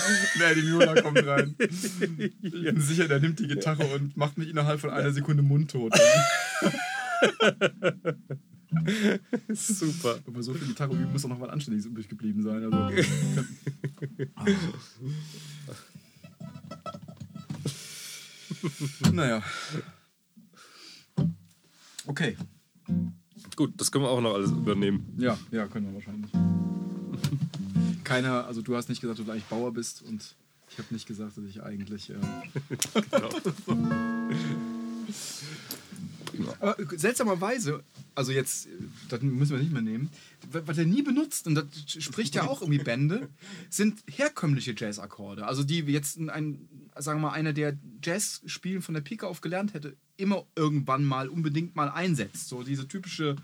die 0.55 0.61
Miola 0.63 0.99
kommt 1.01 1.25
rein. 1.25 1.55
Ich 1.59 2.51
bin 2.51 2.81
sicher, 2.81 3.07
der 3.07 3.19
nimmt 3.19 3.39
die 3.39 3.47
Gitarre 3.47 3.85
und 3.95 4.17
macht 4.17 4.37
mich 4.37 4.49
innerhalb 4.49 4.79
von 4.79 4.89
einer 4.89 5.11
Sekunde 5.11 5.43
mundtot. 5.43 5.93
Super. 9.53 10.19
Aber 10.25 10.41
so 10.43 10.53
viel 10.53 10.67
Gitarre 10.67 10.93
üben 10.93 11.11
muss 11.11 11.21
doch 11.21 11.29
noch 11.29 11.39
was 11.39 11.49
Anständiges 11.49 11.85
übrig 11.85 12.07
geblieben 12.09 12.41
sein. 12.41 12.63
Also, 12.63 12.77
Ah. 14.35 14.51
naja. 19.11 19.43
Okay. 22.07 22.37
Gut, 23.55 23.73
das 23.77 23.91
können 23.91 24.05
wir 24.05 24.09
auch 24.09 24.21
noch 24.21 24.33
alles 24.33 24.51
übernehmen. 24.51 25.05
Ja, 25.17 25.37
ja, 25.51 25.67
können 25.67 25.87
wir 25.87 25.93
wahrscheinlich. 25.95 26.31
keiner, 28.03 28.45
also 28.45 28.61
du 28.61 28.75
hast 28.75 28.89
nicht 28.89 29.01
gesagt, 29.01 29.19
dass 29.19 29.25
du 29.25 29.31
eigentlich 29.31 29.45
Bauer 29.45 29.73
bist 29.73 30.01
und 30.01 30.35
ich 30.71 30.77
habe 30.77 30.93
nicht 30.93 31.07
gesagt, 31.07 31.37
dass 31.37 31.43
ich 31.45 31.61
eigentlich. 31.61 32.09
Äh, 32.09 32.15
Aber 36.59 36.75
seltsamerweise, 36.95 37.83
also 38.15 38.31
jetzt, 38.31 38.67
das 39.09 39.21
müssen 39.21 39.51
wir 39.51 39.59
nicht 39.59 39.73
mehr 39.73 39.81
nehmen, 39.81 40.09
wa- 40.49 40.61
was 40.65 40.77
er 40.77 40.85
nie 40.85 41.01
benutzt, 41.01 41.45
und 41.45 41.55
das 41.55 41.65
spricht 41.87 42.35
ja 42.35 42.47
auch 42.47 42.61
irgendwie 42.61 42.81
Bände, 42.83 43.27
sind 43.69 44.01
herkömmliche 44.07 44.73
Jazzakkorde. 44.75 45.45
Also 45.45 45.63
die 45.63 45.79
jetzt 45.79 46.17
ein, 46.17 46.67
sagen 46.97 47.19
wir 47.21 47.27
mal, 47.29 47.33
einer, 47.33 47.53
der 47.53 47.77
Jazz 48.01 48.41
spielen 48.45 48.81
von 48.81 48.93
der 48.93 49.01
Pike 49.01 49.27
auf 49.27 49.41
gelernt 49.41 49.73
hätte, 49.73 49.95
immer 50.21 50.45
irgendwann 50.55 51.03
mal 51.03 51.27
unbedingt 51.27 51.75
mal 51.75 51.89
einsetzt. 51.89 52.47
So 52.47 52.63
diese 52.63 52.87
typische 52.87 53.35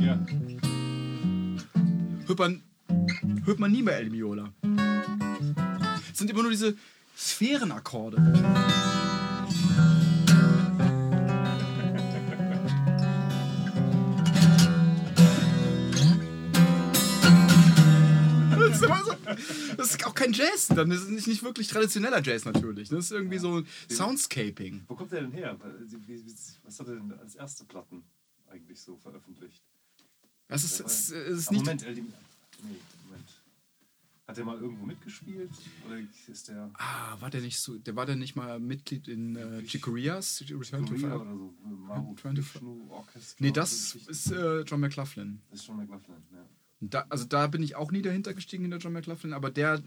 Ja. 0.00 0.18
hört 2.26 2.38
man, 2.38 2.62
hört 3.44 3.58
man 3.58 3.72
nie 3.72 3.82
bei 3.82 3.92
El 3.92 4.10
Miola. 4.10 4.52
Es 6.12 6.18
sind 6.18 6.30
immer 6.30 6.42
nur 6.42 6.50
diese 6.50 6.76
Sphärenakkorde. 7.16 8.95
das 19.76 19.90
ist 19.90 20.06
auch 20.06 20.14
kein 20.14 20.32
Jazz, 20.32 20.68
dann 20.68 20.90
das 20.90 21.02
ist 21.02 21.10
nicht, 21.10 21.26
nicht 21.26 21.42
wirklich 21.42 21.68
traditioneller 21.68 22.22
Jazz 22.22 22.44
natürlich. 22.44 22.88
Das 22.88 23.06
ist 23.06 23.10
irgendwie 23.12 23.38
so 23.38 23.62
Soundscaping. 23.90 24.84
Wo 24.88 24.94
kommt 24.94 25.12
der 25.12 25.22
denn 25.22 25.32
her? 25.32 25.58
Was 26.64 26.80
hat 26.80 26.88
er 26.88 26.94
denn 26.96 27.12
als 27.18 27.34
erste 27.34 27.64
Platten 27.64 28.02
eigentlich 28.48 28.80
so 28.80 28.96
veröffentlicht? 28.96 29.62
Das 30.48 30.64
ist, 30.64 30.80
es 30.80 31.10
ist 31.10 31.48
Ah, 31.48 31.52
nicht. 31.52 31.64
Moment, 31.64 31.82
LD, 31.82 31.96
nee, 31.96 32.76
Moment. 33.04 33.42
Hat 34.28 34.36
der 34.36 34.44
mal 34.44 34.58
irgendwo 34.60 34.84
mitgespielt? 34.86 35.50
Oder 35.86 35.98
ist 36.28 36.48
der 36.48 36.70
Ah, 36.74 37.16
war 37.20 37.30
der 37.30 37.40
nicht 37.40 37.60
so, 37.60 37.78
der 37.78 37.94
war 37.94 38.06
der 38.06 38.16
nicht 38.16 38.34
mal 38.34 38.58
Mitglied 38.58 39.06
in 39.06 39.36
äh, 39.36 39.62
Chicoreas, 39.64 40.42
Return 40.50 40.84
to 40.84 40.94
Korea 40.94 41.16
oder 41.16 41.32
so? 41.36 41.54
Maru 41.64 42.16
Vishnu 42.16 42.88
Orchestra? 42.90 43.36
Nee, 43.38 43.52
das 43.52 43.94
ist 43.94 44.32
äh, 44.32 44.62
John 44.62 44.80
McLaughlin. 44.80 45.42
Das 45.50 45.60
ist 45.60 45.66
schon 45.66 45.76
McLaughlin, 45.76 46.16
ja. 46.32 46.44
Da, 46.80 47.06
also 47.08 47.24
da 47.24 47.46
bin 47.46 47.62
ich 47.62 47.74
auch 47.76 47.90
nie 47.90 48.02
dahinter 48.02 48.34
gestiegen 48.34 48.64
in 48.64 48.70
der 48.70 48.80
John 48.80 48.92
McLaughlin, 48.92 49.32
aber 49.32 49.50
der, 49.50 49.82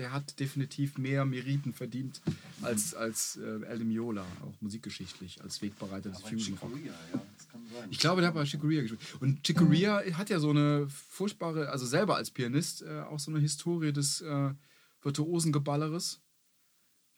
der 0.00 0.12
hat 0.12 0.38
definitiv 0.38 0.96
mehr 0.96 1.24
Meriten 1.24 1.72
verdient 1.72 2.22
als, 2.62 2.94
als 2.94 3.36
äh, 3.36 3.64
El 3.66 3.80
Miola, 3.80 4.24
auch 4.42 4.60
musikgeschichtlich, 4.60 5.42
als 5.42 5.60
Wegbereiter 5.60 6.10
des 6.10 6.20
Fusion 6.20 6.56
Rock. 6.58 6.70
Ja, 6.84 6.92
das 7.36 7.48
kann 7.48 7.60
sein. 7.72 7.88
Ich 7.90 7.98
glaube, 7.98 8.20
der 8.20 8.28
hat 8.28 8.34
bei 8.34 8.44
Chicoria 8.44 8.82
gespielt. 8.82 9.02
Und 9.20 9.44
Chicoria 9.44 10.02
hat 10.14 10.30
ja 10.30 10.38
so 10.38 10.50
eine 10.50 10.88
furchtbare, 10.88 11.68
also 11.68 11.84
selber 11.84 12.16
als 12.16 12.30
Pianist, 12.30 12.82
äh, 12.82 13.00
auch 13.00 13.18
so 13.18 13.30
eine 13.30 13.40
Historie 13.40 13.92
des 13.92 14.20
äh, 14.20 14.54
virtuosen 15.02 15.52
Geballeres. 15.52 16.20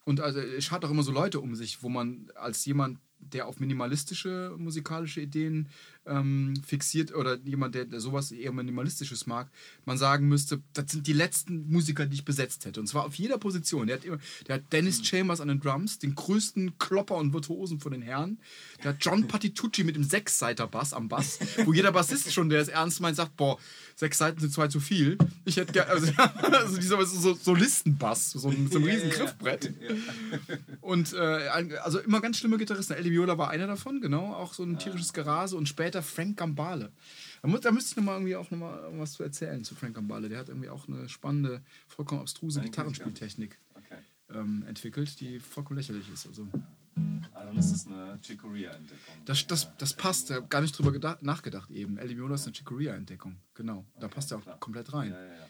Und 0.05 0.21
also 0.21 0.41
es 0.41 0.71
hat 0.71 0.85
auch 0.85 0.91
immer 0.91 1.03
so 1.03 1.13
Leute 1.13 1.41
um 1.41 1.55
sich, 1.55 1.83
wo 1.83 1.89
man 1.89 2.31
als 2.35 2.65
jemand, 2.65 2.99
der 3.19 3.47
auf 3.47 3.61
minimalistische 3.61 4.55
musikalische 4.59 5.21
Ideen 5.21 5.69
ähm, 6.07 6.55
fixiert 6.67 7.15
oder 7.15 7.39
jemand, 7.45 7.75
der, 7.75 7.85
der 7.85 8.01
sowas 8.01 8.33
eher 8.33 8.53
minimalistisches 8.53 9.27
mag, 9.27 9.49
man 9.85 9.99
sagen 9.99 10.29
müsste, 10.29 10.61
das 10.73 10.91
sind 10.91 11.07
die 11.07 11.13
letzten 11.13 11.69
Musiker, 11.71 12.07
die 12.07 12.15
ich 12.17 12.25
besetzt 12.25 12.65
hätte. 12.65 12.81
Und 12.81 12.87
zwar 12.89 13.05
auf 13.05 13.15
jeder 13.15 13.39
Position. 13.39 13.87
Der 13.87 13.97
hat, 13.99 14.05
immer, 14.05 14.19
der 14.49 14.57
hat 14.57 14.73
Dennis 14.73 15.07
Chambers 15.07 15.41
an 15.41 15.49
den 15.49 15.61
Drums, 15.61 15.99
den 15.99 16.15
größten 16.15 16.79
Klopper 16.79 17.17
und 17.17 17.33
Virtuosen 17.33 17.79
von 17.81 17.93
den 17.93 18.03
Herren. 18.03 18.39
Der 18.83 18.91
hat 18.95 18.97
John 19.05 19.29
Patitucci 19.29 19.85
mit 19.85 19.95
dem 19.95 20.05
Sechsseiter-Bass 20.05 20.93
am 20.93 21.09
Bass, 21.09 21.39
wo 21.65 21.73
jeder 21.73 21.93
Bassist 21.93 22.33
schon, 22.33 22.49
der 22.49 22.61
es 22.61 22.69
ernst 22.69 23.01
meint, 23.01 23.17
sagt, 23.17 23.37
boah, 23.37 23.59
sechs 23.95 24.19
Seiten 24.19 24.41
sind 24.41 24.53
zwei 24.53 24.69
zu 24.69 24.81
viel. 24.81 25.19
Ich 25.45 25.57
hätte 25.57 25.73
gerne, 25.73 25.91
also, 25.91 26.13
also 26.17 26.77
dieser 26.79 27.05
so, 27.07 27.35
Solistenbass, 27.35 28.33
so, 28.33 28.49
ein- 28.49 28.69
so 28.71 28.79
ein 28.79 28.85
riesen 28.85 29.11
Griffbrett. 29.11 29.73
Und 30.81 31.13
äh, 31.13 31.17
also 31.83 31.99
immer 32.01 32.21
ganz 32.21 32.39
schlimme 32.39 32.59
Gitarristen. 32.59 32.95
Eddie 32.95 33.13
Viola 33.13 33.39
war 33.39 33.51
einer 33.51 33.67
davon, 33.67 34.01
genau, 34.01 34.33
auch 34.35 34.55
so 34.55 34.63
ein 34.65 34.79
tierisches 34.79 35.13
Gerase 35.13 35.57
und 35.57 35.69
später 35.69 35.92
Frank 36.01 36.39
Gambale. 36.39 36.93
Da, 37.43 37.49
mu- 37.49 37.59
da 37.59 37.71
müsste 37.73 37.91
ich 37.91 37.97
noch 37.97 38.05
mal 38.05 38.15
irgendwie 38.15 38.37
auch 38.37 38.51
noch 38.51 38.59
mal 38.59 38.89
was 38.99 39.13
zu 39.13 39.23
erzählen 39.25 39.63
zu 39.65 39.75
Frank 39.75 39.95
Gambale. 39.97 40.29
Der 40.31 40.39
hat 40.39 40.49
irgendwie 40.49 40.71
auch 40.71 40.89
eine 40.89 41.09
spannende, 41.09 41.61
vollkommen 41.89 42.21
abstruse 42.23 42.61
Gitarrenspieltechnik 42.63 43.59
Okay. 43.75 43.99
ähm, 44.31 44.65
entwickelt, 44.67 45.21
die 45.21 45.41
vollkommen 45.41 45.79
lächerlich 45.79 46.09
ist. 46.11 46.27
Also 46.29 46.49
Ah, 47.35 47.45
dann 47.47 47.57
ist 47.57 47.73
das 47.73 47.87
eine 47.87 48.19
Chicoria-Entdeckung. 48.21 49.15
das, 49.25 49.47
das, 49.47 49.75
das 49.79 49.95
passt, 49.95 50.29
da 50.29 50.35
hab 50.37 50.51
gar 50.51 50.61
nicht 50.61 50.77
drüber 50.79 50.93
gedacht, 50.93 51.23
nachgedacht 51.23 51.71
eben. 51.71 51.97
Eddie 51.97 52.17
Viola 52.17 52.35
ist 52.35 52.45
eine 52.47 52.55
Chicoria-Entdeckung, 52.55 53.37
genau. 53.55 53.87
Da 53.99 54.09
passt 54.09 54.31
er 54.31 54.39
auch 54.39 54.43
klar. 54.43 54.59
komplett 54.61 54.93
rein. 54.93 55.11
Ja, 55.11 55.23
ja, 55.25 55.35
ja. 55.35 55.49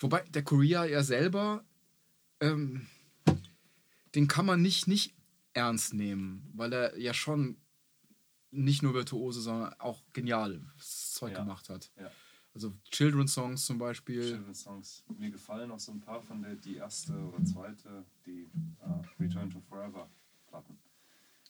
Wobei 0.00 0.22
der 0.22 0.42
Korea 0.42 0.84
ja 0.86 1.02
selber, 1.02 1.64
ähm, 2.40 2.86
den 4.14 4.28
kann 4.28 4.46
man 4.46 4.60
nicht, 4.62 4.86
nicht 4.88 5.14
ernst 5.52 5.94
nehmen, 5.94 6.50
weil 6.54 6.72
er 6.72 6.98
ja 6.98 7.14
schon 7.14 7.56
nicht 8.54 8.82
nur 8.82 8.94
Virtuose, 8.94 9.40
sondern 9.40 9.72
auch 9.80 10.02
geniales 10.12 11.12
Zeug 11.14 11.32
Ja. 11.32 11.40
gemacht 11.40 11.68
hat. 11.68 11.90
ja. 11.98 12.10
Also 12.54 12.72
Children's 12.88 13.32
Songs 13.34 13.66
zum 13.66 13.78
Beispiel. 13.78 14.22
Children's 14.22 14.60
Songs. 14.62 15.02
Mir 15.18 15.30
gefallen 15.32 15.72
auch 15.72 15.80
so 15.80 15.90
ein 15.90 16.00
paar 16.00 16.22
von 16.22 16.40
der, 16.40 16.54
die 16.54 16.76
erste 16.76 17.12
oder 17.12 17.42
zweite, 17.44 18.04
die 18.24 18.48
äh, 18.80 19.22
Return 19.22 19.50
to 19.50 19.60
Forever 19.60 20.08
Platten. 20.46 20.78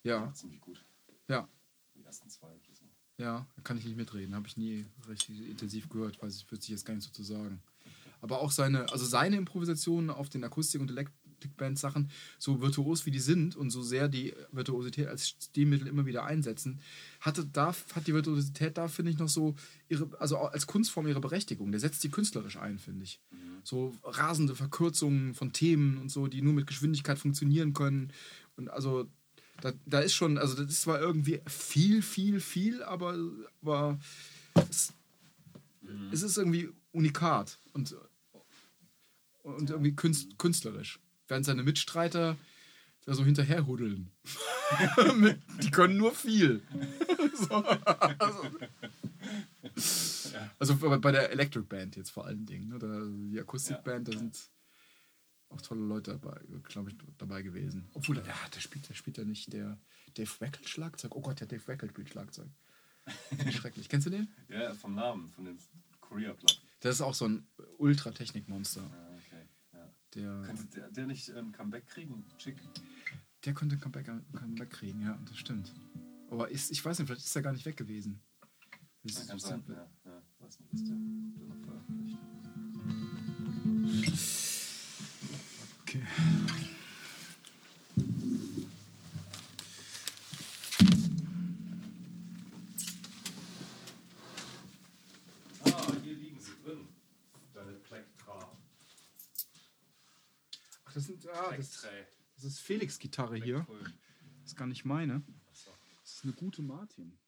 Ja, 0.02 0.32
Ziemlich 0.32 0.62
gut. 0.62 0.82
ja, 1.28 1.46
Die 1.94 2.02
ersten 2.04 2.30
zwei 2.30 2.48
so. 2.72 2.86
ja, 3.22 3.46
da 3.54 3.62
kann 3.62 3.76
ich 3.76 3.84
nicht 3.84 3.96
mitreden. 3.98 4.34
Habe 4.34 4.46
ich 4.46 4.56
nie 4.56 4.86
richtig 5.06 5.46
intensiv 5.46 5.90
gehört, 5.90 6.22
weiß 6.22 6.36
ich, 6.36 6.50
würde 6.50 6.62
ich 6.62 6.68
jetzt 6.70 6.86
gar 6.86 6.94
nicht 6.94 7.04
so 7.04 7.10
zu 7.12 7.22
sagen. 7.22 7.60
Aber 8.22 8.40
auch 8.40 8.50
seine, 8.50 8.90
also 8.90 9.04
seine 9.04 9.36
Improvisationen 9.36 10.08
auf 10.08 10.30
den 10.30 10.42
Akustik- 10.42 10.80
und 10.80 10.90
Electric-Band-Sachen, 11.44 12.10
so 12.38 12.60
virtuos 12.60 13.06
wie 13.06 13.10
die 13.10 13.20
sind 13.20 13.56
und 13.56 13.70
so 13.70 13.82
sehr 13.82 14.08
die 14.08 14.34
Virtuosität 14.52 15.08
als 15.08 15.28
Stilmittel 15.28 15.86
immer 15.86 16.06
wieder 16.06 16.24
einsetzen, 16.24 16.80
hatte 17.20 17.44
da, 17.44 17.74
hat 17.94 18.06
die 18.06 18.14
Virtuosität 18.14 18.78
da, 18.78 18.88
finde 18.88 19.10
ich, 19.10 19.18
noch 19.18 19.28
so 19.28 19.54
ihre, 19.88 20.08
also 20.20 20.38
als 20.38 20.66
Kunstform 20.66 21.06
ihre 21.06 21.20
Berechtigung. 21.20 21.70
Der 21.70 21.80
setzt 21.80 22.02
die 22.04 22.10
künstlerisch 22.10 22.56
ein, 22.56 22.78
finde 22.78 23.04
ich. 23.04 23.20
So 23.62 23.94
rasende 24.02 24.54
Verkürzungen 24.54 25.34
von 25.34 25.52
Themen 25.52 25.98
und 25.98 26.10
so, 26.10 26.26
die 26.26 26.42
nur 26.42 26.52
mit 26.52 26.66
Geschwindigkeit 26.66 27.18
funktionieren 27.18 27.72
können. 27.72 28.12
Und 28.56 28.68
also 28.68 29.08
da, 29.60 29.72
da 29.86 30.00
ist 30.00 30.14
schon, 30.14 30.38
also 30.38 30.54
das 30.54 30.66
ist 30.70 30.82
zwar 30.82 31.00
irgendwie 31.00 31.40
viel, 31.46 32.02
viel, 32.02 32.40
viel, 32.40 32.82
aber, 32.82 33.16
aber 33.62 33.98
es, 34.68 34.92
es 36.12 36.22
ist 36.22 36.36
irgendwie 36.36 36.68
unikat 36.92 37.58
und, 37.72 37.96
und 39.42 39.70
irgendwie 39.70 39.94
künst, 39.94 40.38
künstlerisch. 40.38 40.98
Während 41.28 41.46
seine 41.46 41.62
Mitstreiter 41.62 42.36
da 43.06 43.14
so 43.14 43.24
hinterherhudeln. 43.24 44.10
Die 45.62 45.70
können 45.70 45.96
nur 45.96 46.14
viel. 46.14 46.62
so, 47.34 47.54
also, 48.18 48.42
also 50.58 51.00
bei- 51.00 51.12
der 51.12 51.30
Electric 51.30 51.66
Band 51.66 51.96
jetzt 51.96 52.10
vor 52.10 52.26
allen 52.26 52.46
Dingen. 52.46 52.68
Ne? 52.68 52.78
Da, 52.78 53.00
die 53.32 53.38
Akustikband, 53.40 54.08
da 54.08 54.12
sind 54.18 54.38
auch 55.50 55.60
tolle 55.60 55.82
Leute 55.82 56.12
dabei, 56.12 56.40
glaube 56.64 56.90
ich, 56.90 56.96
dabei 57.18 57.42
gewesen. 57.42 57.88
Obwohl, 57.94 58.16
ja, 58.18 58.34
der 58.54 58.60
spielt, 58.60 58.88
der 58.88 58.94
spielt 58.94 59.18
ja 59.18 59.24
nicht 59.24 59.52
der 59.52 59.78
Dave 60.14 60.30
Weckl 60.40 60.66
Schlagzeug. 60.66 61.14
Oh 61.14 61.20
Gott, 61.20 61.40
der 61.40 61.46
Dave 61.46 61.66
Weckl 61.68 61.88
spielt 61.90 62.08
Schlagzeug. 62.08 62.48
Schrecklich. 63.52 63.88
Kennst 63.88 64.06
du 64.06 64.10
den? 64.10 64.28
Ja, 64.48 64.72
vom 64.74 64.94
Namen, 64.94 65.30
von 65.30 65.44
den 65.44 65.58
Korea-Platten. 66.00 66.58
Das 66.80 66.96
ist 66.96 67.00
auch 67.02 67.14
so 67.14 67.26
ein 67.28 67.46
Ultra-Technik-Monster. 67.78 68.80
Ja. 68.82 68.88
Ja. 68.96 69.03
Der, 70.14 70.42
Könnte 70.42 70.66
der, 70.74 70.90
der 70.90 71.06
nicht 71.06 71.30
ein 71.30 71.52
Comeback 71.52 71.86
kriegen? 71.88 72.24
Chick? 72.38 72.56
der 73.44 73.52
könnte 73.52 73.76
ein 73.76 73.80
Comeback, 73.80 74.06
Comeback 74.32 74.70
kriegen, 74.70 75.02
ja, 75.02 75.18
das 75.26 75.36
stimmt. 75.36 75.74
Aber 76.30 76.50
ist, 76.50 76.70
ich 76.70 76.82
weiß 76.84 76.98
nicht, 76.98 77.06
vielleicht 77.08 77.26
ist 77.26 77.36
er 77.36 77.42
gar 77.42 77.52
nicht 77.52 77.64
weg 77.66 77.76
gewesen. 77.76 78.22
Das 79.02 79.18
Ja, 79.18 79.24
kann 79.26 79.38
sein. 79.38 79.64
Ja, 79.68 79.88
ja. 80.06 80.22
Weiß 80.38 80.60
nicht, 80.60 80.72
ist 80.72 80.88
der, 80.88 80.96
der 80.96 81.46
noch 81.48 81.64
veröffentlicht. 81.64 82.18
Okay. 85.82 86.02
Ah, 95.64 95.92
hier 96.02 96.14
liegen 96.14 96.38
sie 96.40 96.52
drin. 96.64 96.88
Deine 97.52 97.72
Plektra. 97.72 98.50
Ach, 100.84 101.43
das, 101.56 101.86
das, 102.36 102.44
ist 102.44 102.60
Felix 102.60 102.98
Gitarre 102.98 103.36
hier. 103.36 103.66
Das 104.42 104.52
ist 104.52 104.56
gar 104.56 104.66
nicht 104.66 104.84
meine. 104.84 105.22
Das 106.02 106.14
ist 106.16 106.24
eine 106.24 106.32
gute 106.32 106.62
Martin. 106.62 107.18